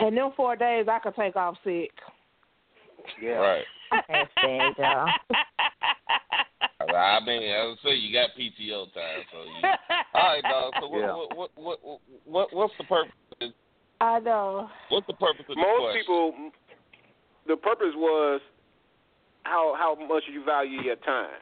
[0.00, 1.90] And them four days I could take off sick.
[3.20, 3.38] Yeah.
[3.38, 3.66] Right.
[4.08, 5.12] That's bad, y'all.
[6.80, 9.68] I mean, as I say, you got PTO time, so you.
[10.14, 10.74] All right, dog.
[10.80, 11.12] So what, Yeah.
[11.12, 13.12] what, what, what, what, what, what's the purpose?
[14.00, 14.68] I know.
[14.90, 16.00] What's the purpose of the Most question?
[16.00, 16.50] people,
[17.46, 18.40] the purpose was
[19.42, 21.40] how how much you value your time.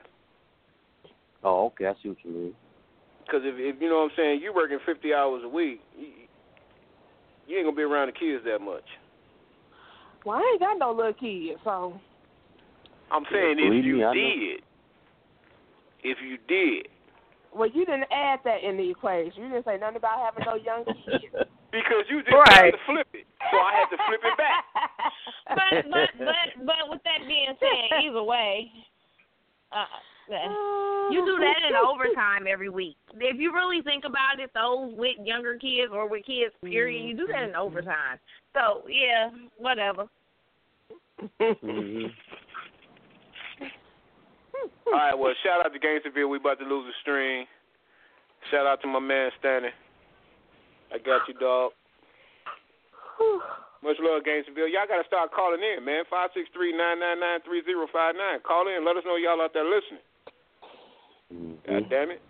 [1.44, 1.86] Oh, okay.
[1.86, 2.54] I see what you mean.
[3.24, 6.06] Because if, if you know what I'm saying, you working fifty hours a week, you,
[7.46, 8.86] you ain't gonna be around the kids that much.
[10.24, 12.00] Well, I ain't got no little kids, so
[13.10, 14.60] I'm saying if you me,
[16.02, 16.88] did, if you did,
[17.54, 19.42] well, you didn't add that in the equation.
[19.44, 21.48] You didn't say nothing about having no young kids.
[21.76, 22.46] Because you just Right.
[22.46, 24.64] tried to flip it, so I had to flip it back.
[25.48, 28.72] but but but but with that being said, either way,
[29.72, 29.84] uh,
[31.10, 32.96] you do that in overtime every week.
[33.14, 37.16] If you really think about it, those with younger kids or with kids, period, you
[37.16, 38.18] do that in overtime.
[38.54, 40.08] So yeah, whatever.
[41.38, 42.06] hmm
[44.86, 46.30] All right, well, shout out to Gangsterville.
[46.30, 47.46] We about to lose a string.
[48.50, 49.70] Shout out to my man Stanley.
[50.92, 51.72] I got you, dog.
[53.82, 54.68] Much love, Gainesville.
[54.68, 56.04] Y'all got to start calling in, man.
[56.10, 58.40] Five six three nine nine nine three zero five nine.
[58.46, 58.84] Call in.
[58.84, 60.00] Let us know y'all out there listening.
[61.32, 61.72] Mm-hmm.
[61.72, 62.22] God damn it.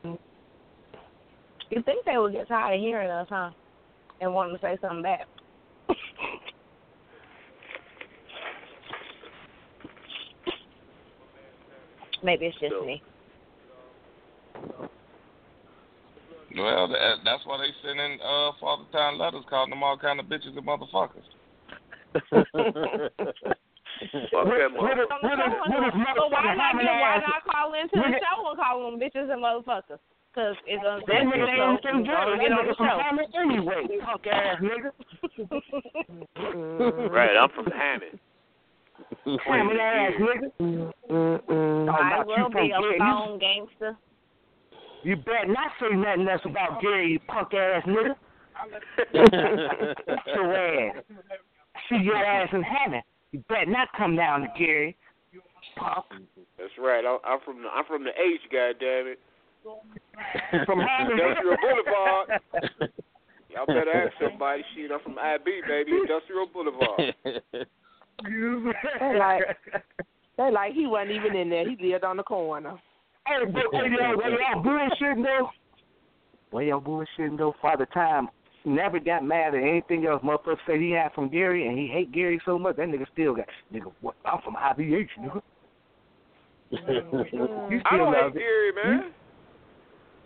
[1.70, 3.50] You think they would get tired of hearing us, huh?
[4.20, 5.26] And wanting to say something back.
[12.22, 13.02] Maybe it's just me.
[16.56, 20.26] Well, that, that's why they sending uh, Father Time letters calling them all kind of
[20.26, 21.24] bitches and motherfuckers.
[22.14, 22.32] Fuck
[24.48, 25.06] that motherfucker.
[26.16, 29.98] So why not why not call into the show and call them bitches and motherfuckers?
[30.34, 32.06] Because it's a That nigga from we Georgia.
[32.06, 32.98] get That on the nigga from show.
[33.00, 33.82] Hammond anyway.
[34.04, 34.90] Punk ass nigga.
[37.10, 38.18] Right, I'm from Hammond.
[39.46, 40.48] Hammond ass nigga.
[41.88, 42.98] I will be a Gary.
[42.98, 43.96] phone gangster.
[45.06, 48.16] You, you better not say nothing else about Gary, you punk ass nigga.
[50.26, 51.04] your ass.
[51.88, 53.02] See your ass in Hammond.
[53.32, 54.96] You better not come down to Gary.
[55.76, 56.06] Punk.
[56.58, 57.04] That's right.
[57.04, 58.40] I'm, I'm from the I'm from the H.
[58.50, 59.20] Goddamn it.
[60.64, 61.20] From Hammond.
[61.20, 62.40] Industrial Boulevard.
[63.50, 64.62] Y'all better ask somebody.
[64.74, 65.92] Shit, I'm from IB, baby.
[65.92, 67.14] Industrial Boulevard.
[68.24, 69.42] They like,
[70.38, 71.68] they like he wasn't even in there.
[71.68, 72.78] He lived on the corner.
[73.26, 75.50] Hey, but hey, y'all, hey, y'all bullshitting though.
[76.52, 77.54] Well, y'all bullshitting though.
[77.60, 78.28] Father Time
[78.64, 80.22] never got mad at anything else.
[80.22, 83.34] Motherfucker said he had from Gary and he hate Gary so much that nigga still
[83.34, 83.92] got nigga.
[84.00, 84.14] What?
[84.24, 85.42] I'm from IBH, nigga.
[86.72, 87.24] Oh,
[87.70, 88.38] you I don't love hate it.
[88.38, 89.12] Gary, man.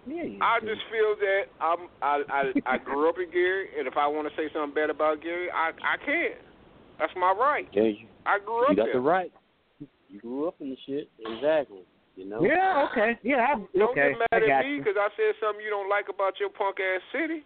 [0.06, 0.66] Yeah, you I do.
[0.66, 4.28] just feel that I'm I I I grew up in Gary, and if I want
[4.28, 6.32] to say something bad about Gary, I I can.
[6.98, 7.68] That's my right.
[7.72, 8.70] Yeah, you, I grew up.
[8.70, 8.94] you got there.
[8.94, 9.32] the right.
[10.08, 11.10] You grew up in the shit.
[11.18, 11.84] Exactly.
[12.20, 12.44] You know.
[12.44, 13.18] Yeah, okay.
[13.22, 14.12] Yeah, I, Don't okay.
[14.12, 14.78] get mad I at me you.
[14.84, 17.40] because I said something you don't like about your punk ass city.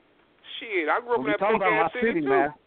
[0.58, 2.28] Shit, I grew up We in that punk about ass my city, city, too.
[2.28, 2.54] man.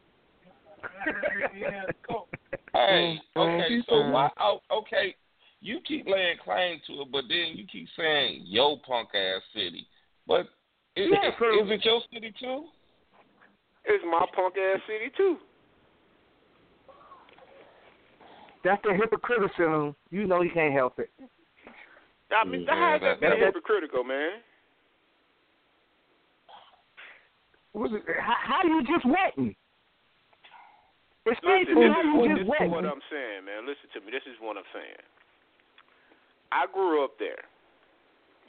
[2.73, 4.11] Hey, Mm, okay, mm, so mm.
[4.11, 4.29] why?
[4.39, 5.15] Oh, okay,
[5.61, 9.88] you keep laying claim to it, but then you keep saying yo punk ass city.
[10.27, 10.41] But
[10.95, 12.65] is, Yeah, is, so- is it your city too?
[13.85, 15.38] It's my punk ass city too.
[18.63, 19.95] That's the hypocriticism.
[20.11, 21.09] You know you can't help it.
[22.31, 24.41] I mean, Yeah, how's that that- being hypocritical, man?
[27.73, 29.55] Was it, how, how you just wetting?
[31.27, 32.85] Explain Listen, this how is, you what, just this is what.
[32.85, 33.67] I'm saying, man.
[33.67, 34.11] Listen to me.
[34.11, 35.03] This is what I'm saying.
[36.51, 37.43] I grew up there.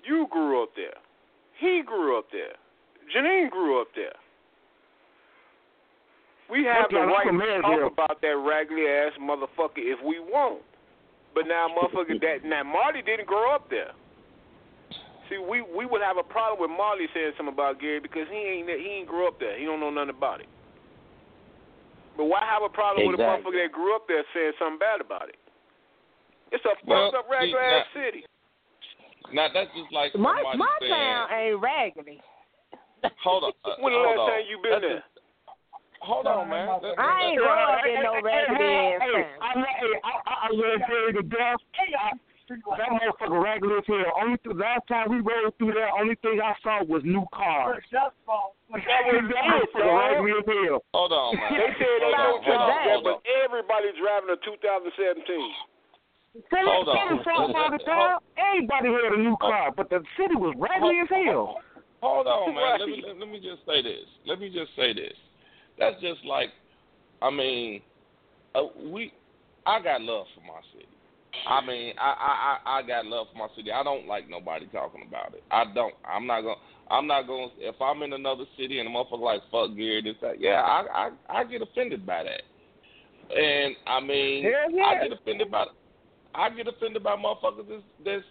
[0.06, 0.96] You grew up there.
[1.58, 2.54] He grew up there.
[3.12, 4.14] Janine grew up there.
[6.48, 10.62] We have the right to talk about that raggedy ass motherfucker if we want.
[11.38, 13.94] But now, motherfucker, that now Marty didn't grow up there.
[15.30, 18.34] See, we we would have a problem with Marley saying something about Gary because he
[18.42, 19.54] ain't he ain't grew up there.
[19.56, 20.48] He don't know nothing about it.
[22.16, 23.52] But why have a problem with a Exactly.
[23.54, 25.38] motherfucker that grew up there saying something bad about it?
[26.50, 28.22] It's a Well, fucked up regular see, ass city.
[29.30, 32.18] Now that's just like My my saying, town ain't raggedy.
[33.22, 34.30] "Hold on, uh, When the last on.
[34.32, 34.96] time you been That's there?
[35.06, 35.17] just-
[36.00, 36.66] hold on, man.
[36.82, 39.26] That- I that- ain't that- up in no raggedy hey, hey.
[39.40, 41.60] I, lo- hey, I, I, I love Gary to death.
[41.76, 42.12] I,
[42.48, 44.12] that motherfucker regular as hell.
[44.24, 47.84] Only th- last time we rode through there, only thing I saw was new cars.
[48.68, 50.20] That was that it, motherfucker dog.
[50.20, 50.84] regular as hell.
[50.92, 51.56] Hold on, man.
[51.56, 53.24] They said they hold don't on, hold talk on, that, hold but on.
[53.48, 55.24] everybody driving a 2017.
[56.52, 57.24] Tell Hold us, on.
[57.24, 58.20] tell us all the time.
[58.36, 61.64] Everybody had a new car, but the city was regular as hell.
[62.04, 62.76] Hold on, man.
[62.76, 63.08] Let me Right.
[63.08, 64.04] let, let me just say this.
[64.28, 65.16] Let me just say this.
[65.78, 66.48] That's just like,
[67.22, 67.82] I mean,
[68.54, 69.12] uh, we.
[69.66, 70.88] I got love for my city.
[71.46, 73.70] I mean, I, I I I got love for my city.
[73.70, 75.42] I don't like nobody talking about it.
[75.50, 75.94] I don't.
[76.04, 76.56] I'm not gonna.
[76.90, 77.48] I'm not gonna.
[77.58, 80.40] If I'm in another city and a motherfucker like fuck Gary, this that.
[80.40, 83.36] Yeah, I I I get offended by that.
[83.36, 84.84] And I mean, Hell yeah.
[84.84, 85.66] I get offended by.
[86.34, 88.24] I get offended by motherfuckers that's that's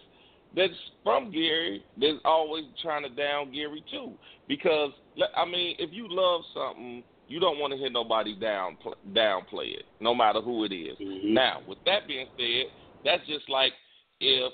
[0.55, 4.11] that's from Gary that's always trying to down Gary too.
[4.47, 4.91] Because
[5.35, 8.77] I mean, if you love something, you don't want to hear nobody down
[9.11, 10.97] downplay it, no matter who it is.
[10.97, 11.25] Mhm.
[11.25, 12.71] Now, with that being said,
[13.03, 13.73] that's just like
[14.19, 14.53] if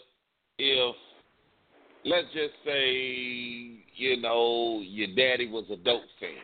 [0.58, 0.96] if
[2.04, 2.92] let's just say
[3.96, 6.42] you know your daddy was a dope fiend.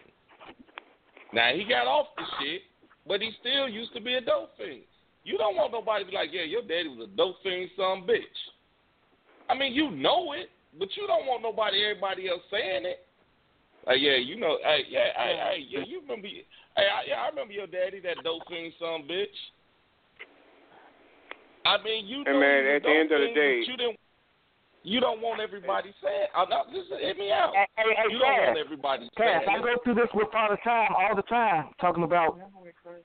[1.33, 2.63] Now he got off the shit,
[3.07, 4.83] but he still used to be a dope fiend.
[5.23, 8.03] You don't want nobody to be like, yeah, your daddy was a dope fiend, some
[8.07, 8.23] bitch.
[9.49, 13.05] I mean, you know it, but you don't want nobody, everybody else saying it.
[13.87, 16.43] Like, yeah, you know, hey, yeah, hey, hey, yeah, you remember, hey,
[16.77, 19.33] I, yeah, I remember your daddy, that dope fiend, some bitch.
[21.65, 23.77] I mean, you Hey, know man, he was at the end of the day- you
[23.77, 23.99] didn't.
[24.81, 26.27] You don't want everybody saying.
[26.33, 27.53] I'm not, listen, hit me out.
[27.53, 29.49] Hey, hey, hey, You don't want Cass, everybody Cass, saying.
[29.49, 29.63] I it.
[29.63, 32.37] go through this with all the time, all the time, talking about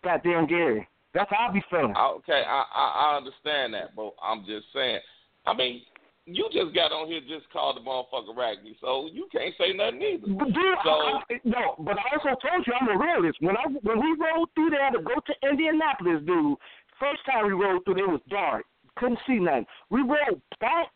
[0.05, 0.87] goddamn Gary.
[1.15, 1.95] That's how I be feeling.
[1.97, 5.01] Okay, I, I I understand that, but I'm just saying.
[5.47, 5.83] I mean,
[6.27, 10.01] you just got on here just called the motherfucker raggedy, so you can't say nothing
[10.01, 10.27] either.
[10.33, 13.39] But dude, So I, I, no, but I also told you I'm a realist.
[13.41, 16.57] When I when we rode through there to go to Indianapolis, dude,
[16.99, 18.65] first time we rode through there it was dark.
[18.97, 19.67] couldn't see nothing.
[19.91, 20.89] We rode back.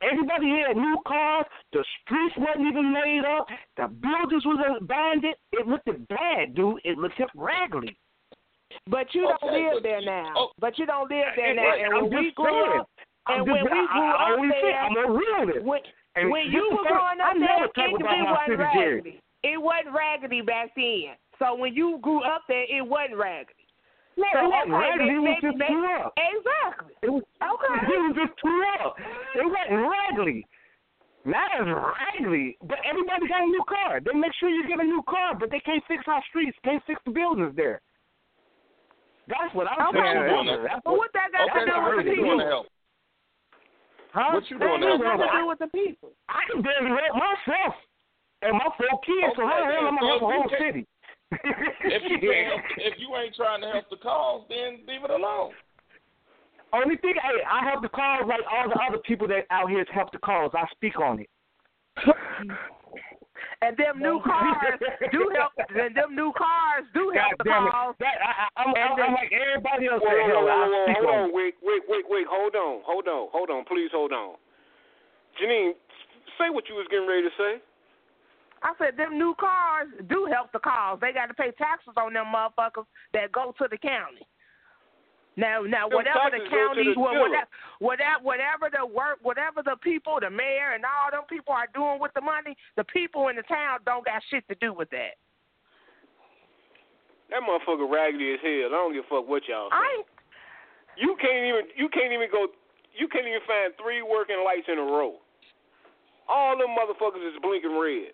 [0.00, 1.44] Everybody had new cars.
[1.72, 3.46] The streets wasn't even laid up.
[3.76, 5.36] The buildings was abandoned.
[5.52, 6.80] It looked bad, dude.
[6.84, 7.96] It looked raggedy.
[8.86, 10.32] But you don't live but there now.
[10.36, 10.48] oh.
[10.58, 11.74] But you don't live there now.
[11.74, 12.88] and And I'm we grew up,
[13.30, 15.64] I'm and just- when we grew I up there, I'm a realist.
[15.64, 15.80] when,
[16.16, 18.94] And when you is were growing up never there, it, it wasn't city, Jerry.
[19.00, 19.20] raggedy.
[19.42, 21.14] It wasn't raggedy back then.
[21.38, 23.54] So when you grew up there, it wasn't raggedy.
[24.18, 25.10] No, So, it wasn't raggedy.
[25.10, 26.12] It was make- just make- too up.
[26.18, 26.94] Exactly.
[27.02, 27.74] It was Okay.
[27.94, 28.98] It was just too up.
[29.34, 30.46] It wasn't raggedy.
[31.24, 32.56] Not as raggedy.
[32.62, 34.00] But everybody got a new car.
[34.00, 36.82] They make sure you get a new car, but they can't fix our streets, can't
[36.86, 37.80] fix the buildings there.
[39.28, 40.00] That's what I'm Okay.
[40.00, 40.16] saying.
[40.32, 40.80] What you That's there?
[40.84, 42.16] But what that got to that's do what with hurt the it.
[42.16, 42.66] people?
[44.12, 44.30] Doing to help?
[44.30, 44.34] Huh?
[44.34, 45.20] What you That doing to has help?
[45.20, 46.10] to I- do with the people.
[46.28, 47.74] I can barely rent myself
[48.42, 50.86] and my four kids, so how the hell am I so help a whole city?
[51.30, 55.10] If you can't help, if you ain't trying to help the cause, then leave it
[55.10, 55.52] alone.
[56.72, 59.84] Only thing, hey, I help the cause like all the other people that out here
[59.92, 60.50] help the cause.
[60.54, 61.28] I speak on it.
[61.98, 62.50] Mm-hmm.
[63.62, 64.80] And them new cars
[65.12, 65.52] do help.
[65.68, 67.72] And them new cars do help the damn it.
[67.72, 67.94] cause.
[68.00, 70.00] That, I, I, I'm, I'm, then- I'm like everybody else.
[70.00, 72.26] Whoa, that whoa, hell, whoa, I whoa, speak hold on on, wait, wait, wait, wait,
[72.28, 74.40] hold on, hold on, hold on, please hold on.
[75.36, 75.76] Janine,
[76.40, 77.52] say what you was getting ready to say.
[78.62, 80.98] I said them new cars do help the cause.
[81.00, 84.24] They got to pay taxes on them motherfuckers that go to the county.
[85.40, 87.48] Now, now, Them whatever the county, the whatever,
[87.80, 91.96] whatever, whatever the work, whatever the people, the mayor, and all them people are doing
[91.96, 95.16] with the money, the people in the town don't got shit to do with that.
[97.32, 98.68] That motherfucker raggedy as hell.
[98.68, 99.80] I don't give a fuck what y'all say.
[99.80, 100.04] I
[101.00, 102.52] You can't even you can't even go
[102.92, 105.16] you can't even find three working lights in a row.
[106.28, 108.12] All them motherfuckers is blinking red.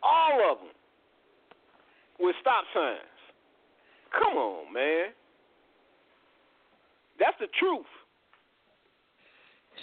[0.00, 0.72] All of them
[2.16, 3.12] with stop signs.
[4.16, 5.12] Come on, man.
[7.18, 7.86] That's the truth.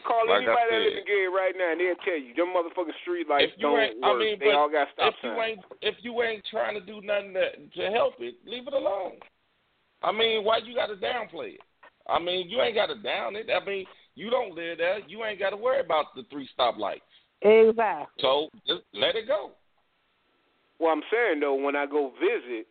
[0.06, 0.86] Call Like anybody that said.
[0.86, 3.64] live in Gary right now, and they'll tell you them motherfucking street lights If you
[3.64, 4.16] don't ain't, work.
[4.16, 5.58] I mean, they all got stop if you signs.
[5.58, 7.46] ain't, if you ain't trying to do nothing to,
[7.82, 9.14] to help it, leave it alone.
[10.04, 11.62] I mean, why you got to downplay it?
[12.08, 13.48] I mean, you ain't got to down it.
[13.50, 15.00] I mean, you don't live there.
[15.08, 17.02] You ain't got to worry about the three stoplights.
[17.42, 18.22] exactly.
[18.22, 19.52] So just let it go.
[20.78, 22.68] Well, I'm saying though, when I go visit,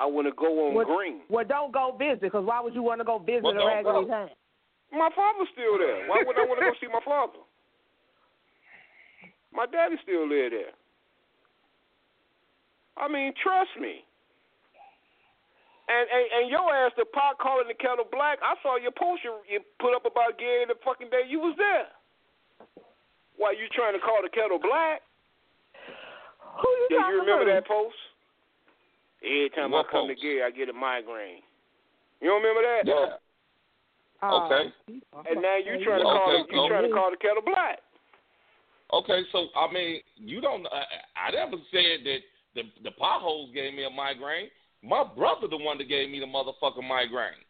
[0.00, 1.20] I want to go on Well, green.
[1.30, 4.04] Well, don't go visit because why would you want to go visit Well, a raggedy
[4.04, 4.06] go.
[4.06, 4.30] town?
[4.92, 6.06] My father's still there.
[6.08, 7.38] Why would I want to go see my father?
[9.52, 10.74] My daddy still live there.
[12.98, 14.02] I mean, trust me.
[15.86, 18.38] And and, and your ass, the pot calling the kettle black.
[18.42, 21.54] I saw your post you, you put up about Gary the fucking day you was
[21.58, 21.86] there.
[23.36, 25.02] Why you trying to call the kettle black?
[26.62, 27.52] Who you Yeah, talking you remember to?
[27.58, 27.98] that post?
[29.24, 30.22] Every time What I come to post?
[30.22, 31.40] Gary, I get a migraine.
[32.20, 32.82] You don't remember that?
[32.86, 33.16] Yeah.
[34.22, 34.44] Oh.
[34.46, 34.70] Okay.
[35.30, 37.42] And now you trying to call Okay, it, you so- trying to call the kettle
[37.44, 37.80] black.
[38.92, 40.66] Okay, so I mean, you don't.
[40.66, 42.18] I, I never said that
[42.54, 44.48] the the potholes gave me a migraine.
[44.82, 47.40] My brother, the one that gave me the motherfucking migraine.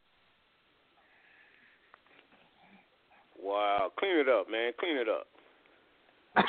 [3.41, 4.73] Wow, clean it up, man.
[4.79, 5.27] Clean it up.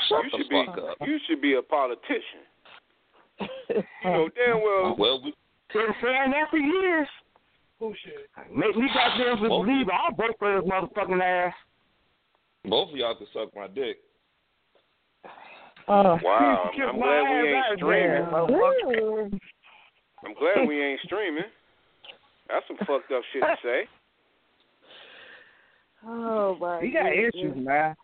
[0.08, 1.08] Shut you the should be fuck up.
[1.08, 2.46] you should be a politician.
[3.70, 4.96] You know damn well.
[4.98, 5.34] Well, we,
[5.74, 7.08] Been saying that for years.
[7.80, 8.30] Bullshit.
[8.56, 11.54] Make me goddamn believe I'll vote for this motherfucking ass.
[12.64, 13.98] both of y'all can suck my dick.
[15.88, 18.26] Uh, Wow, I'm glad we ain't streaming.
[20.26, 21.44] I'm glad we ain't streaming.
[22.48, 23.82] That's some fucked up shit to say.
[26.08, 26.82] Oh my.
[26.82, 27.34] He got goodness.
[27.34, 27.96] issues, man.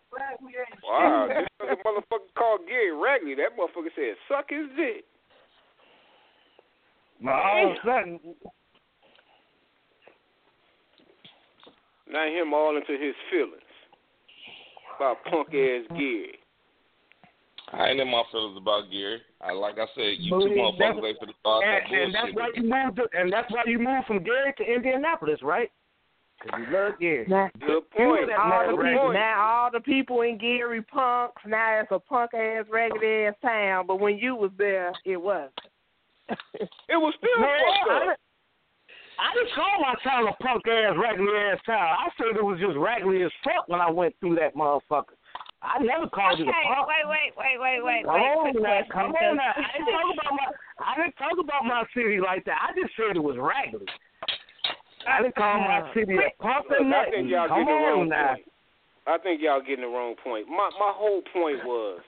[0.84, 5.04] Wow, just because a motherfucker called Gary Ragley, that motherfucker said suck his dick.
[7.22, 8.20] Now, all of a sudden,
[12.10, 13.62] Now him all into his feelings
[14.96, 16.38] about punk ass Gary.
[17.72, 19.22] I ain't in my feelings about Gary.
[19.40, 22.02] I like I said, you Booty, two motherfuckers that's- wait for the start that and,
[22.02, 22.36] and that's bullshit.
[22.36, 22.96] why you moved.
[22.96, 25.70] To, and that's why you moved from Gary to Indianapolis, right?
[26.44, 27.24] Because you love Gary.
[27.28, 28.30] Now, Good point.
[28.32, 29.14] all the people, point.
[29.14, 31.40] now all the people in Gary punks.
[31.46, 33.86] Now it's a punk ass ragged ass town.
[33.86, 35.52] But when you was there, it wasn't.
[36.92, 38.02] It was still Man, fucked I, up.
[38.02, 38.20] didn't-
[39.22, 41.78] I didn't call my town a punk ass, raggedy ass town.
[41.78, 45.14] I said it was just raggedy as fuck when I went through that motherfucker.
[45.62, 46.88] I never called Okay, it a punk.
[46.90, 48.56] wait, wait, wait, wait, wait, Come wait.
[48.58, 49.52] on now, come because- on now.
[49.54, 50.46] I didn't talk about my
[50.82, 52.58] I didn't talk about my city like that.
[52.66, 53.86] I just said it was raggedy.
[55.06, 55.94] I didn't call my uh-huh.
[55.94, 57.12] city a punk or I nothing.
[57.12, 58.34] think y'all Come getting the on wrong now.
[58.34, 58.48] point.
[59.06, 60.48] I think y'all getting the wrong point.
[60.48, 62.00] My my whole point was,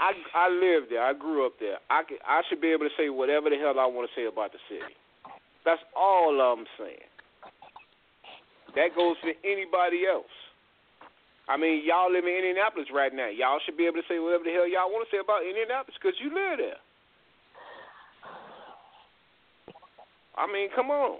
[0.00, 1.04] I I lived there.
[1.04, 1.76] I grew up there.
[1.90, 4.52] I I should be able to say whatever the hell I want to say about
[4.52, 4.96] the city.
[5.64, 7.04] That's all I'm saying.
[8.74, 10.32] That goes for anybody else.
[11.48, 13.28] I mean, y'all live in Indianapolis right now.
[13.28, 15.98] Y'all should be able to say whatever the hell y'all want to say about Indianapolis
[16.00, 16.80] because you live there.
[20.38, 21.18] I mean, come on.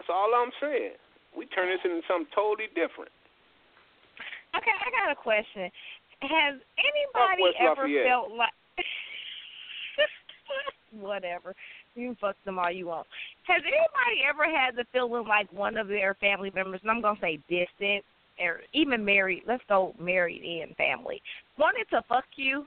[0.00, 0.98] That's all I'm saying.
[1.36, 3.12] We turn this into something totally different.
[4.56, 5.70] Okay, I got a question.
[6.28, 8.06] Has anybody ever Lafayette.
[8.06, 8.52] felt like
[10.92, 11.54] whatever?
[11.94, 13.06] You fuck them all you want.
[13.46, 17.18] Has anybody ever had the feeling like one of their family members, and I'm gonna
[17.20, 18.04] say distant,
[18.40, 19.42] or even married?
[19.46, 21.20] Let's go married in family,
[21.58, 22.66] wanted to fuck you,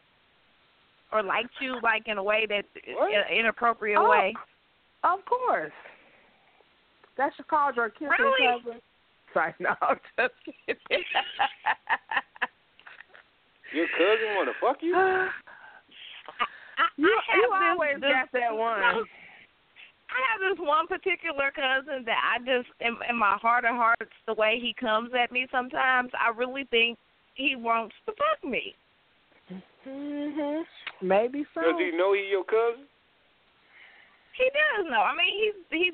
[1.12, 4.34] or liked you like in a way that in inappropriate Oh, way?
[5.04, 5.72] Of course.
[7.18, 8.80] That's your called your kissing Really?
[9.34, 10.34] Sorry, no, I'm just
[10.66, 10.78] kidding.
[13.74, 14.96] Your cousin want to fuck you?
[14.96, 15.30] you I
[16.98, 18.80] have you this- always this- got that one.
[18.80, 19.04] no.
[20.08, 24.14] I have this one particular cousin that I just, in, in my heart of hearts,
[24.26, 26.98] the way he comes at me sometimes, I really think
[27.36, 28.74] he wants to fuck me.
[29.86, 30.64] Mhm.
[31.02, 31.62] Maybe so.
[31.62, 32.88] Does he know he your cousin?
[34.38, 35.02] He does know.
[35.02, 35.94] I mean, he's he's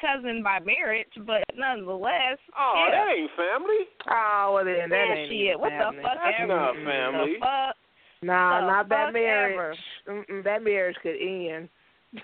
[0.00, 2.38] cousin by marriage, but nonetheless.
[2.58, 2.90] Oh, yeah.
[2.98, 3.82] that ain't family.
[4.10, 5.40] Oh, well then that Yeah, ain't shit.
[5.40, 5.96] even What family.
[5.96, 6.46] the fuck That's ever?
[6.48, 7.34] not The family.
[7.40, 7.76] fuck?
[8.22, 9.78] Nah, the not that marriage.
[10.08, 11.68] Mm-mm, that marriage could end.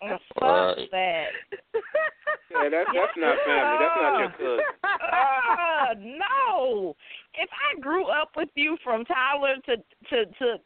[0.00, 0.90] The fuck Right.
[0.92, 1.28] that.
[2.50, 3.76] Yeah, that's that's not family.
[3.80, 4.64] That's not your cousin.
[4.84, 6.94] uh, no.
[7.34, 9.76] If I grew up with you from Tyler to
[10.10, 10.58] to to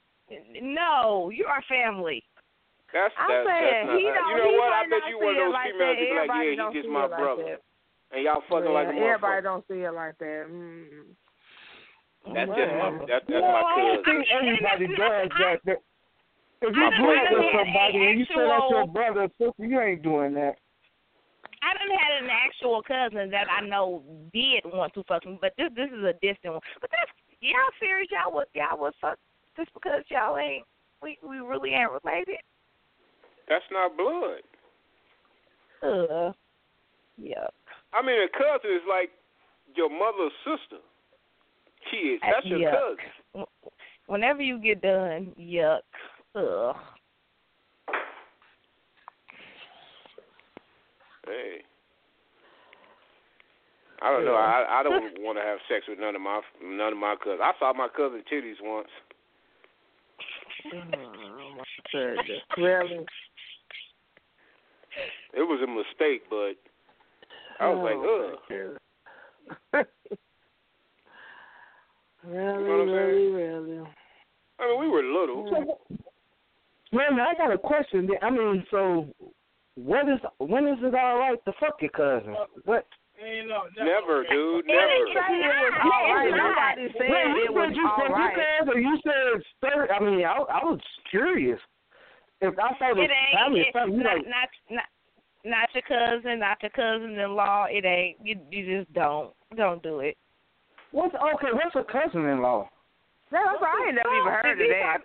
[0.60, 2.22] no, you are family.
[2.92, 3.98] That's I'm that's, saying, that's not.
[4.00, 4.72] he don't- you know he what?
[4.72, 6.00] I bet not you one of it those like females that.
[6.00, 7.60] be like, Everybody yeah, don't he just see my it like brother, that.
[8.16, 10.42] and y'all fucking Yeah, like a everybody don't see it like that.
[10.48, 11.04] Mm.
[12.34, 14.04] That's just my that, that's No, my I cousin.
[14.04, 15.56] think everybody does that.
[15.68, 15.78] that
[16.60, 19.64] if you I grew up with somebody and you say that's your brother or sister,
[19.64, 20.56] you ain't doing that.
[21.62, 24.02] I done had an actual cousin that I know
[24.32, 26.64] did want to fuck me, but this this is a distant one.
[26.80, 28.08] But that's y'all serious?
[28.10, 29.18] Y'all would y'all would fuck
[29.56, 30.64] just because y'all ain't
[31.02, 32.42] we we really ain't related?
[33.48, 34.42] That's not blood.
[35.82, 36.32] Uh,
[37.16, 37.46] yeah.
[37.92, 39.10] I mean, a cousin is like
[39.74, 40.82] your mother's sister.
[41.90, 42.96] Kids, that's your yuck.
[43.34, 43.46] cousin.
[44.06, 45.80] Whenever you get done, yuck.
[46.34, 46.76] Ugh.
[51.26, 51.62] Hey.
[54.00, 54.34] I don't know.
[54.34, 57.40] I I don't want to have sex with none of my none of my cousins.
[57.42, 58.88] I saw my cousin titties once.
[60.74, 60.76] Oh,
[61.56, 62.42] my goodness.
[62.56, 63.06] Really?
[65.34, 66.56] It was a mistake, but
[67.60, 68.76] I was like, oh, ugh.
[69.74, 69.86] ugh.
[72.26, 73.88] really, really, really.
[74.60, 75.78] I mean, we were little.
[76.92, 78.08] Man, I got a question.
[78.22, 79.06] I mean, so
[79.76, 82.34] what is when is it all right to fuck your cousin?
[82.34, 82.86] Uh, what?
[83.20, 84.64] Never, dude.
[84.66, 85.34] It ain't Never.
[85.34, 86.30] it was all right.
[86.30, 88.36] Nobody said Man, you it was said you said right.
[88.36, 89.90] you said or you said third.
[89.90, 90.80] I mean, I I was
[91.10, 91.60] curious.
[92.40, 94.84] If I It ain't family, it, family, you not, not not
[95.44, 97.66] not your cousin, not your cousin in law.
[97.68, 99.32] It ain't you you just don't.
[99.56, 100.16] Don't do it.
[100.92, 101.52] what's okay?
[101.52, 102.68] What's a cousin-in-law?
[103.30, 104.98] That's why I ain't never even heard of that.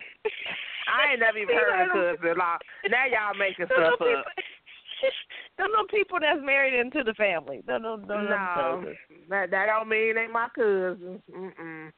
[0.85, 2.57] I ain't never even heard of cousin-in-law.
[2.89, 3.99] Now y'all making stuff up.
[3.99, 4.23] people,
[5.57, 7.63] them little people that's married into the family.
[7.65, 8.85] Them, them, them No,
[9.29, 11.21] that that don't mean they my cousins.
[11.33, 11.91] Mm-mm.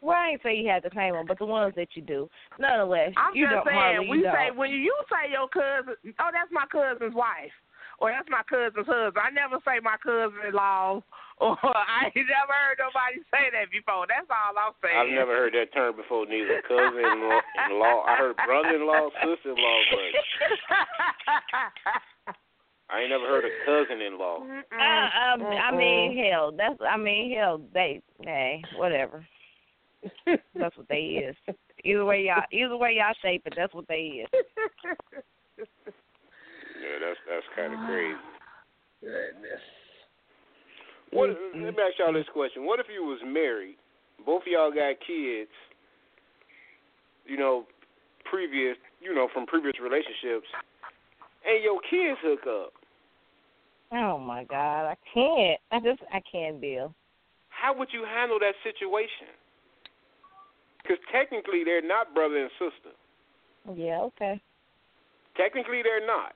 [0.00, 2.30] Well, I ain't say you had to claim them, but the ones that you do,
[2.58, 3.66] nonetheless, I'm you just don't.
[3.66, 4.56] saying, Harley, we you say don't.
[4.56, 7.50] when you say your cousin, oh, that's my cousin's wife,
[7.98, 9.18] or that's my cousin's husband.
[9.18, 11.02] I never say my cousin-in-law,
[11.42, 14.06] or I ain't never heard nobody say that before.
[14.06, 14.94] That's all I'm saying.
[14.94, 16.30] I've never heard that term before.
[16.30, 18.06] Neither cousin-in-law.
[18.06, 20.10] I heard brother-in-law, sister-in-law, but
[22.90, 24.46] I ain't never heard of cousin-in-law.
[24.46, 26.78] Uh, um, I mean, hell, that's.
[26.80, 29.26] I mean, hell, they, hey, whatever.
[30.54, 31.36] That's what they is.
[31.84, 34.28] Either way y'all, either way y'all shape it, that's what they is.
[36.78, 38.26] Yeah, that's that's kind of ah, crazy.
[39.02, 39.64] Goodness.
[41.10, 41.30] What?
[41.54, 43.76] Let me ask y'all this question: What if you was married,
[44.24, 45.50] both of y'all got kids,
[47.26, 47.66] you know,
[48.30, 50.46] previous, you know, from previous relationships,
[51.46, 52.72] and your kids hook up?
[53.92, 55.58] Oh my God, I can't.
[55.72, 56.94] I just, I can't deal.
[57.48, 59.34] How would you handle that situation?
[60.82, 62.94] Because technically they're not brother and sister.
[63.74, 64.40] Yeah, okay.
[65.36, 66.32] Technically they're not.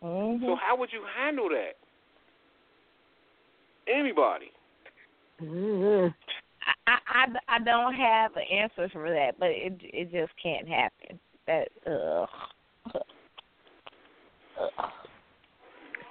[0.00, 1.74] hmm So how would you handle that?
[3.92, 4.52] Anybody?
[5.42, 6.08] Mm-hmm.
[6.86, 11.18] I, I, I don't have an answer for that, but it, it just can't happen.
[11.46, 12.28] That, ugh.
[14.60, 14.90] Ugh.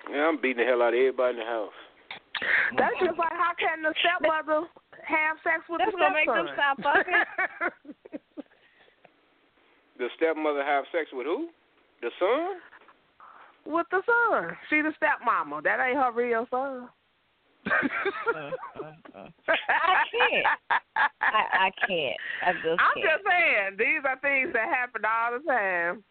[0.10, 1.76] Yeah, I'm beating the hell out of everybody in the house.
[2.78, 4.68] That's just like how can the stepmother
[5.08, 7.24] have sex with That's the gonna make them stop fucking.
[9.98, 11.50] The stepmother have sex with who?
[12.04, 12.62] The son?
[13.66, 14.56] with the son.
[14.70, 15.64] She the stepmama.
[15.64, 16.88] That ain't her real son.
[17.66, 18.52] I
[20.14, 20.46] can't.
[21.20, 22.18] I, I can't.
[22.46, 23.06] I just I'm can't.
[23.06, 26.04] just saying, these are things that happen all the time.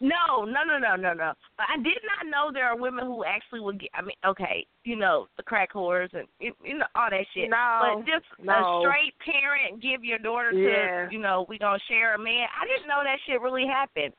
[0.00, 1.32] No, no, no, no, no, no.
[1.58, 3.90] I did not know there are women who actually would get.
[3.94, 7.50] I mean, okay, you know the crack whores and you you know all that shit.
[7.50, 8.52] No, but just no.
[8.52, 11.08] a straight parent give your daughter Yeah.
[11.08, 12.48] to, you know, we gonna share a man.
[12.54, 14.14] I didn't know that shit really happened.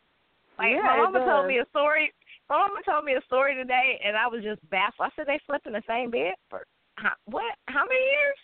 [0.58, 2.14] Like Yeah, my mama told me a story.
[2.50, 5.08] My mama told me a story today, and I was just baffled.
[5.08, 6.66] I said they slept in the same bed for
[6.96, 7.56] how, what?
[7.68, 8.38] How many years?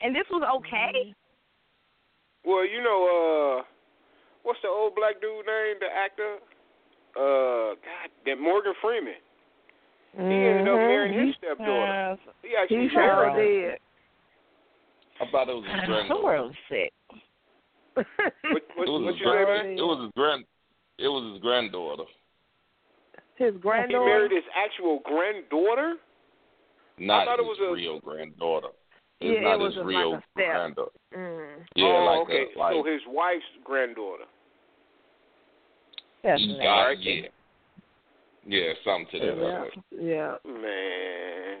[0.00, 1.14] And this was okay.
[2.44, 3.64] Well, you know, uh,
[4.42, 5.76] what's the old black dude name?
[5.80, 6.36] The actor?
[7.16, 9.14] Uh, God, that Morgan Freeman.
[10.16, 12.16] He ended up marrying his stepdaughter.
[12.42, 13.70] He actually He sure married her.
[13.70, 13.78] did.
[15.20, 16.22] I thought it was his The granddaughter.
[16.24, 16.92] world's sick.
[17.94, 18.06] What,
[18.46, 19.78] what, It was what his you say, grand- man?
[19.78, 20.44] It was his grand.
[20.98, 22.04] It was his granddaughter.
[23.36, 24.04] His granddaughter.
[24.04, 25.94] He married his actual granddaughter?
[26.98, 28.00] Not thought it his was a- real
[29.20, 29.42] granddaughter.
[29.42, 30.90] Yeah, It's it was his a- real like a granddaughter.
[31.16, 31.48] Mm.
[31.76, 32.44] Yeah, oh, like okay.
[32.54, 34.24] a, like so his wife's granddaughter.
[36.24, 37.22] That's you got yeah,
[38.46, 39.36] yeah, something to that.
[39.36, 39.62] Yeah.
[39.62, 39.76] effect.
[39.92, 40.34] Yeah.
[40.52, 41.58] Man.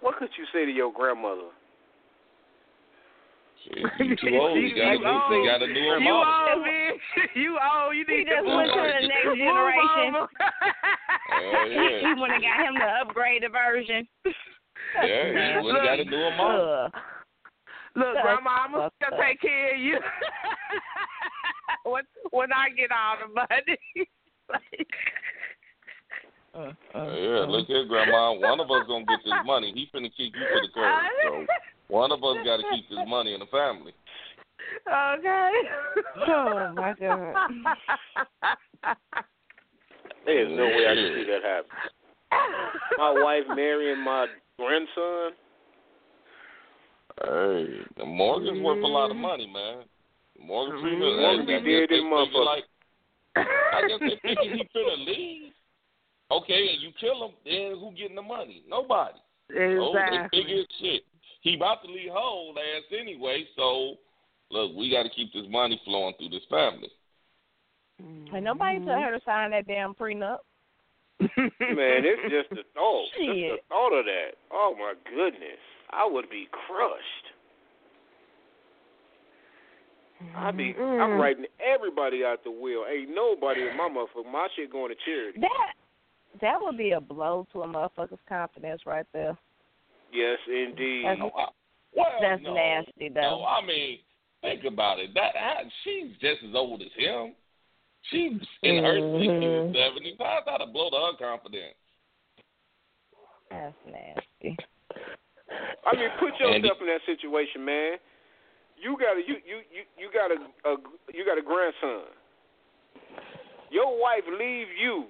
[0.00, 1.50] What could you say to your grandmother?
[4.00, 4.58] You too old.
[4.58, 5.30] You got, You to, old.
[5.30, 6.50] you got to do a You mother.
[6.50, 6.92] old, man.
[7.36, 7.94] You old.
[7.94, 10.10] You He need just to went to the next generation.
[10.18, 10.26] on.
[11.30, 12.08] Hell yeah.
[12.10, 14.08] you want to got him the upgraded version.
[15.04, 16.84] Yeah, you would got to do a mother.
[16.84, 16.92] Ugh.
[17.94, 19.98] Look, That's grandma, I'm gonna fucked take care of you
[21.84, 23.78] when when I get all the money.
[26.54, 28.32] Uh, Yeah, look here, Grandma.
[28.32, 29.72] One of us gonna get this money.
[29.74, 31.00] He finna kick you to the curb.
[31.22, 31.46] So
[31.88, 33.92] one of us got to keep this money in the family.
[34.86, 35.50] okay.
[36.28, 37.34] Oh my god.
[40.26, 41.70] There's no way I can see that happen.
[42.98, 44.26] My wife marrying my
[44.58, 45.32] grandson?
[47.20, 47.66] Hey,
[47.98, 49.20] the Morgan's worth a lot of mm.
[49.20, 49.84] money, man.
[50.40, 51.02] Morgan Freeman.
[51.02, 51.22] Mm-hmm.
[51.22, 52.46] Morgan be I guess dead they in figure motherfucker.
[52.46, 52.64] like,
[53.36, 55.52] I guess they figure he finna leave.
[56.30, 58.62] Okay, and you kill him, then who getting the money?
[58.68, 59.18] Nobody.
[59.18, 60.42] Oh, they Exactly.
[60.42, 61.02] figure shit.
[61.42, 63.96] He about to leave her old ass anyway, so
[64.50, 66.88] look, we got to keep this money flowing through this family.
[68.00, 69.02] Ain't nobody tell mm-hmm.
[69.02, 70.38] her to sign that damn prenup.
[71.22, 73.06] Man, it's just the thought.
[73.16, 74.30] Just the thought of that.
[74.52, 75.60] Oh my goodness.
[75.90, 77.26] I would be crushed.
[80.36, 82.84] I'd be I'm writing everybody out the will.
[82.86, 84.30] Ain't nobody in my motherfucker.
[84.30, 85.40] My shit going to charity.
[85.40, 85.72] That
[86.40, 89.36] that would be a blow to a motherfucker's confidence right there.
[90.12, 91.04] Yes, indeed.
[91.06, 91.46] That's, No, I,
[91.94, 93.20] well, that's no, nasty though.
[93.20, 93.98] No, I mean,
[94.40, 95.12] think about it.
[95.14, 97.34] That I, she's just as old as him.
[98.10, 99.74] She's in her sixties and Mhm.
[99.74, 100.16] seventies.
[100.18, 101.76] How's that to blow to her confidence?
[103.50, 104.56] That's nasty.
[105.84, 107.98] I mean, put And- yourself in that situation, man.
[108.78, 110.76] You got a you you you, you got a, a
[111.14, 112.04] you got a grandson.
[113.70, 115.06] Your wife leave you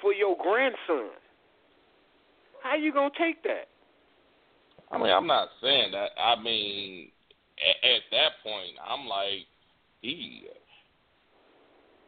[0.00, 1.10] for your grandson.
[2.62, 3.68] How you gonna take that?
[4.90, 6.10] I mean, I'm not saying that.
[6.18, 7.10] I mean,
[7.58, 9.46] at, at that point, I'm like,
[10.02, 10.48] he.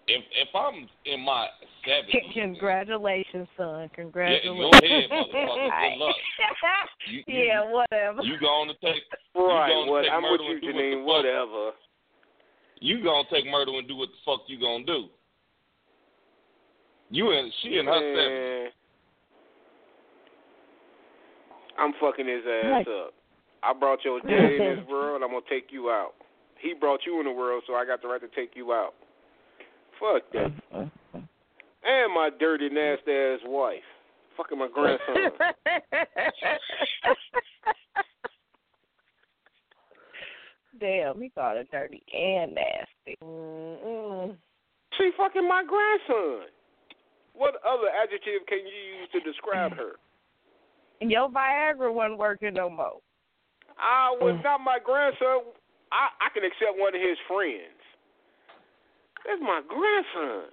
[0.09, 1.47] If if I'm in my
[1.87, 3.83] seventies, Congratulations, son.
[3.83, 4.59] yeah, Congratulations.
[4.59, 5.71] go ahead, motherfucker.
[5.71, 6.17] Good luck.
[7.09, 8.23] You, you, yeah, whatever.
[8.23, 9.03] You going to take
[9.35, 9.69] Right.
[9.71, 10.99] gonna What take I'm with murder you, and do what the Janine.
[10.99, 11.71] fuck- Whatever.
[12.81, 15.07] you gonna take murder and do what the fuck you gonna do?
[17.11, 18.73] You and she in her seventies.
[21.79, 22.89] I'm fucking his ass Right.
[22.89, 23.15] up.
[23.63, 25.23] I brought your daddy in this world.
[25.23, 26.15] I'm gonna take you out.
[26.59, 28.95] He brought you in the world, so I got the right to take you out.
[30.03, 30.51] Fuck that.
[31.85, 33.85] And my dirty, nasty ass wife.
[34.37, 35.15] Fucking my grandson.
[40.81, 43.17] Damn, he called it dirty and nasty.
[43.23, 44.37] Mm-mm.
[44.99, 46.49] she fucking my grandson.
[47.35, 49.93] What other adjective can you use to describe her?
[51.01, 53.01] And your Viagra wasn't working no more.
[53.79, 54.43] I was mm.
[54.43, 55.43] not my grandson.
[55.93, 57.82] I I can accept one of his friends.
[59.27, 60.51] That's my grandson.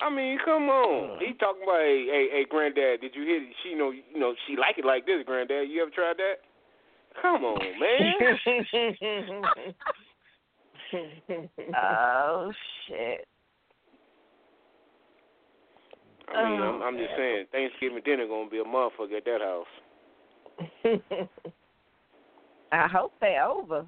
[0.00, 1.18] I mean, come on.
[1.18, 1.18] Mm.
[1.20, 3.42] He talking about, hey, hey, hey, granddad, did you hear?
[3.42, 3.54] it?
[3.62, 5.68] She know, you know, she like it like this, granddad.
[5.68, 6.40] You ever tried that?
[7.20, 8.14] Come on, man.
[11.76, 12.52] oh
[12.88, 13.26] shit.
[16.34, 19.24] I mean, Oh, I'm, I'm just oh, saying, Thanksgiving dinner gonna be a motherfucker at
[19.26, 19.66] that house.
[22.72, 23.86] I hope they over.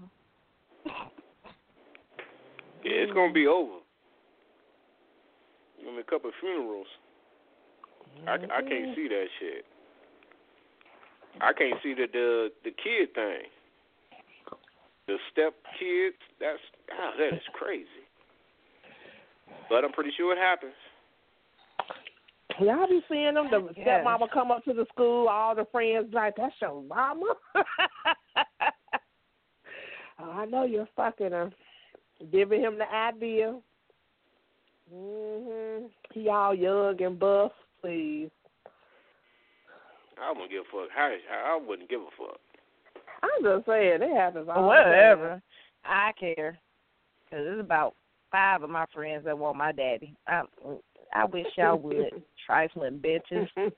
[2.84, 3.80] Yeah, it's gonna be over.
[5.82, 6.86] Gonna be a couple of funerals.
[8.28, 9.64] I, I can't see that shit.
[11.40, 13.48] I can't see the the the kid thing.
[15.06, 16.16] The step kids.
[16.40, 16.60] That's
[16.92, 17.88] ah, that is crazy.
[19.68, 20.72] But I'm pretty sure it happens.
[22.60, 23.48] Y'all be seeing them.
[23.50, 24.04] The Yes.
[24.04, 25.28] stepmama come up to the school.
[25.28, 27.34] All the friends like, "That's your mama."
[30.20, 31.50] oh, I know you're fucking her.
[32.32, 33.60] Giving him the idea.
[34.92, 35.90] Mhm.
[36.12, 37.52] He all young and buff.
[37.80, 38.30] Please.
[40.20, 40.90] I wouldn't give a fuck.
[40.90, 42.40] How I wouldn't give a fuck.
[43.22, 44.48] I'm just saying it happens.
[44.48, 45.42] All the Whatever.
[45.84, 46.58] I care.
[47.24, 47.94] Because there's about
[48.30, 50.14] five of my friends that want my daddy.
[50.26, 50.42] I,
[51.14, 52.22] I wish y'all would.
[52.46, 53.48] Trifling bitches.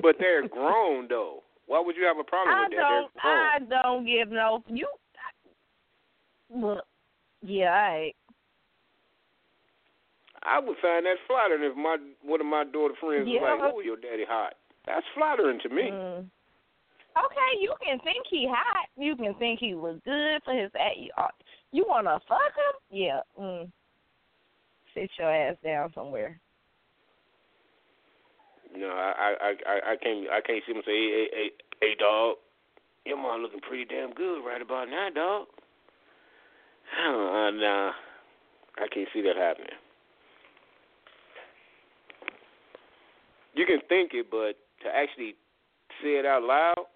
[0.00, 1.42] But they're grown though.
[1.66, 2.78] Why would you have a problem I with that?
[2.78, 3.10] don't.
[3.22, 4.62] I don't give no.
[4.68, 4.86] You.
[6.48, 6.80] Well,
[7.42, 8.12] yeah, I.
[10.44, 13.40] I would find that flattering if my one of my daughter friends Yeah.
[13.40, 14.54] was like, "Oh, your daddy hot."
[14.86, 15.90] That's flattering to me.
[15.90, 16.30] Mm.
[17.16, 18.88] Okay, you can think he hot.
[18.96, 20.70] You can think he was good for his.
[20.96, 21.28] You, uh,
[21.72, 22.74] you want to fuck him?
[22.90, 23.20] Yeah.
[23.38, 23.70] Mm.
[24.94, 26.40] Sit your ass down somewhere.
[28.76, 31.50] No, I I I I can't I can't see him say, "Hey, hey, hey,
[31.80, 32.36] hey dog,
[33.04, 35.46] your mom looking pretty damn good right about now, dog."
[36.98, 37.92] Uh, nah,
[38.76, 39.68] I can't see that happening.
[43.54, 45.34] You can think it, but to actually
[46.02, 46.86] say it out loud,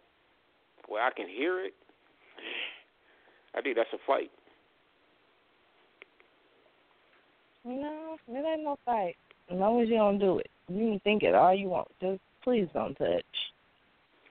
[0.89, 1.73] where I can hear it,
[3.55, 4.31] I think that's a fight.
[7.65, 9.17] No, it ain't no fight.
[9.51, 11.89] As long as you don't do it, you can think it all you want.
[12.01, 13.25] Just please don't touch.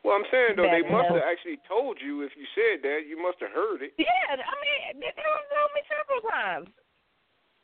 [0.04, 3.06] Well, I'm saying though, they must have actually told you if you said that.
[3.08, 3.94] You must have heard it.
[3.98, 6.70] Yeah, I mean, they they don't me several times.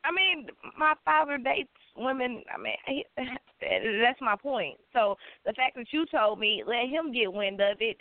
[0.05, 0.47] I mean,
[0.77, 2.43] my father dates women.
[2.53, 3.05] I mean, he,
[3.61, 4.77] that's my point.
[4.93, 7.97] So the fact that you told me, let him get wind of it,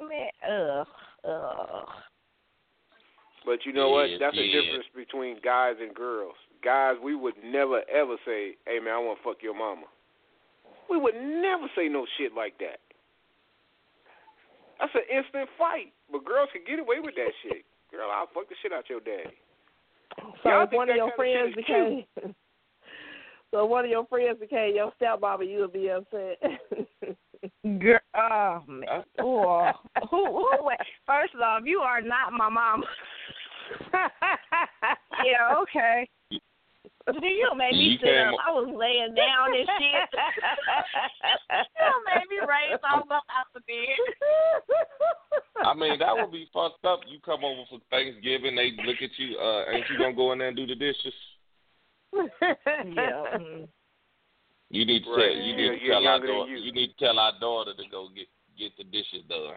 [0.00, 0.86] man, ugh,
[1.24, 1.88] ugh.
[3.46, 4.10] But you know what?
[4.10, 4.60] Yeah, That's the yeah.
[4.60, 6.34] difference between guys and girls.
[6.62, 9.86] Guys, we would never ever say, "Hey man, I want to fuck your mama."
[10.90, 12.80] We would never say no shit like that.
[14.78, 15.92] That's an instant fight.
[16.10, 17.64] But girls can get away with that shit.
[17.90, 19.36] Girl, I'll fuck the shit out your daddy.
[20.42, 22.04] So Y'all if one of your kind of friends shit became,
[23.50, 26.38] so if one of your friends became your stepmama, you would be upset.
[27.78, 29.70] Girl, oh man, oh,
[30.10, 30.70] who, who?
[31.06, 32.82] First off, you are not my mom.
[35.24, 36.08] yeah, okay.
[37.08, 38.34] Then you made me sit up.
[38.46, 40.08] I was laying down and shit.
[41.80, 43.96] you made me raise all up out the bed.
[45.64, 47.00] I mean, that would be fucked up.
[47.08, 49.38] You come over for Thanksgiving, they look at you.
[49.38, 51.14] Uh, ain't you gonna go in there and do the dishes?
[52.12, 52.28] yeah.
[53.40, 53.68] mm.
[54.70, 55.32] You need to Right.
[55.32, 56.50] tell, you need to you're tell our daughter.
[56.50, 56.58] you.
[56.58, 56.72] You.
[56.72, 58.28] need to tell our daughter to go get
[58.58, 59.56] get the dishes done.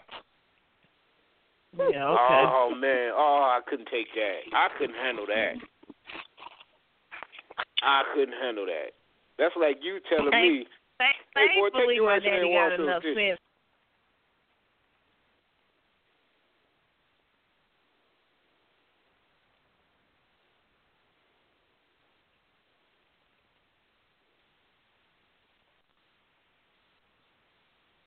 [1.78, 2.44] Yeah, okay.
[2.48, 4.40] Oh man, oh I couldn't take that.
[4.56, 5.56] I couldn't handle that.
[7.82, 8.94] I couldn't handle that.
[9.38, 10.68] That's like you telling me,
[10.98, 12.88] Thank- Hey, boy, take Thankfully, your my ass in there daddy and got wash those
[12.88, 13.18] enough dishes.
[13.18, 13.40] sense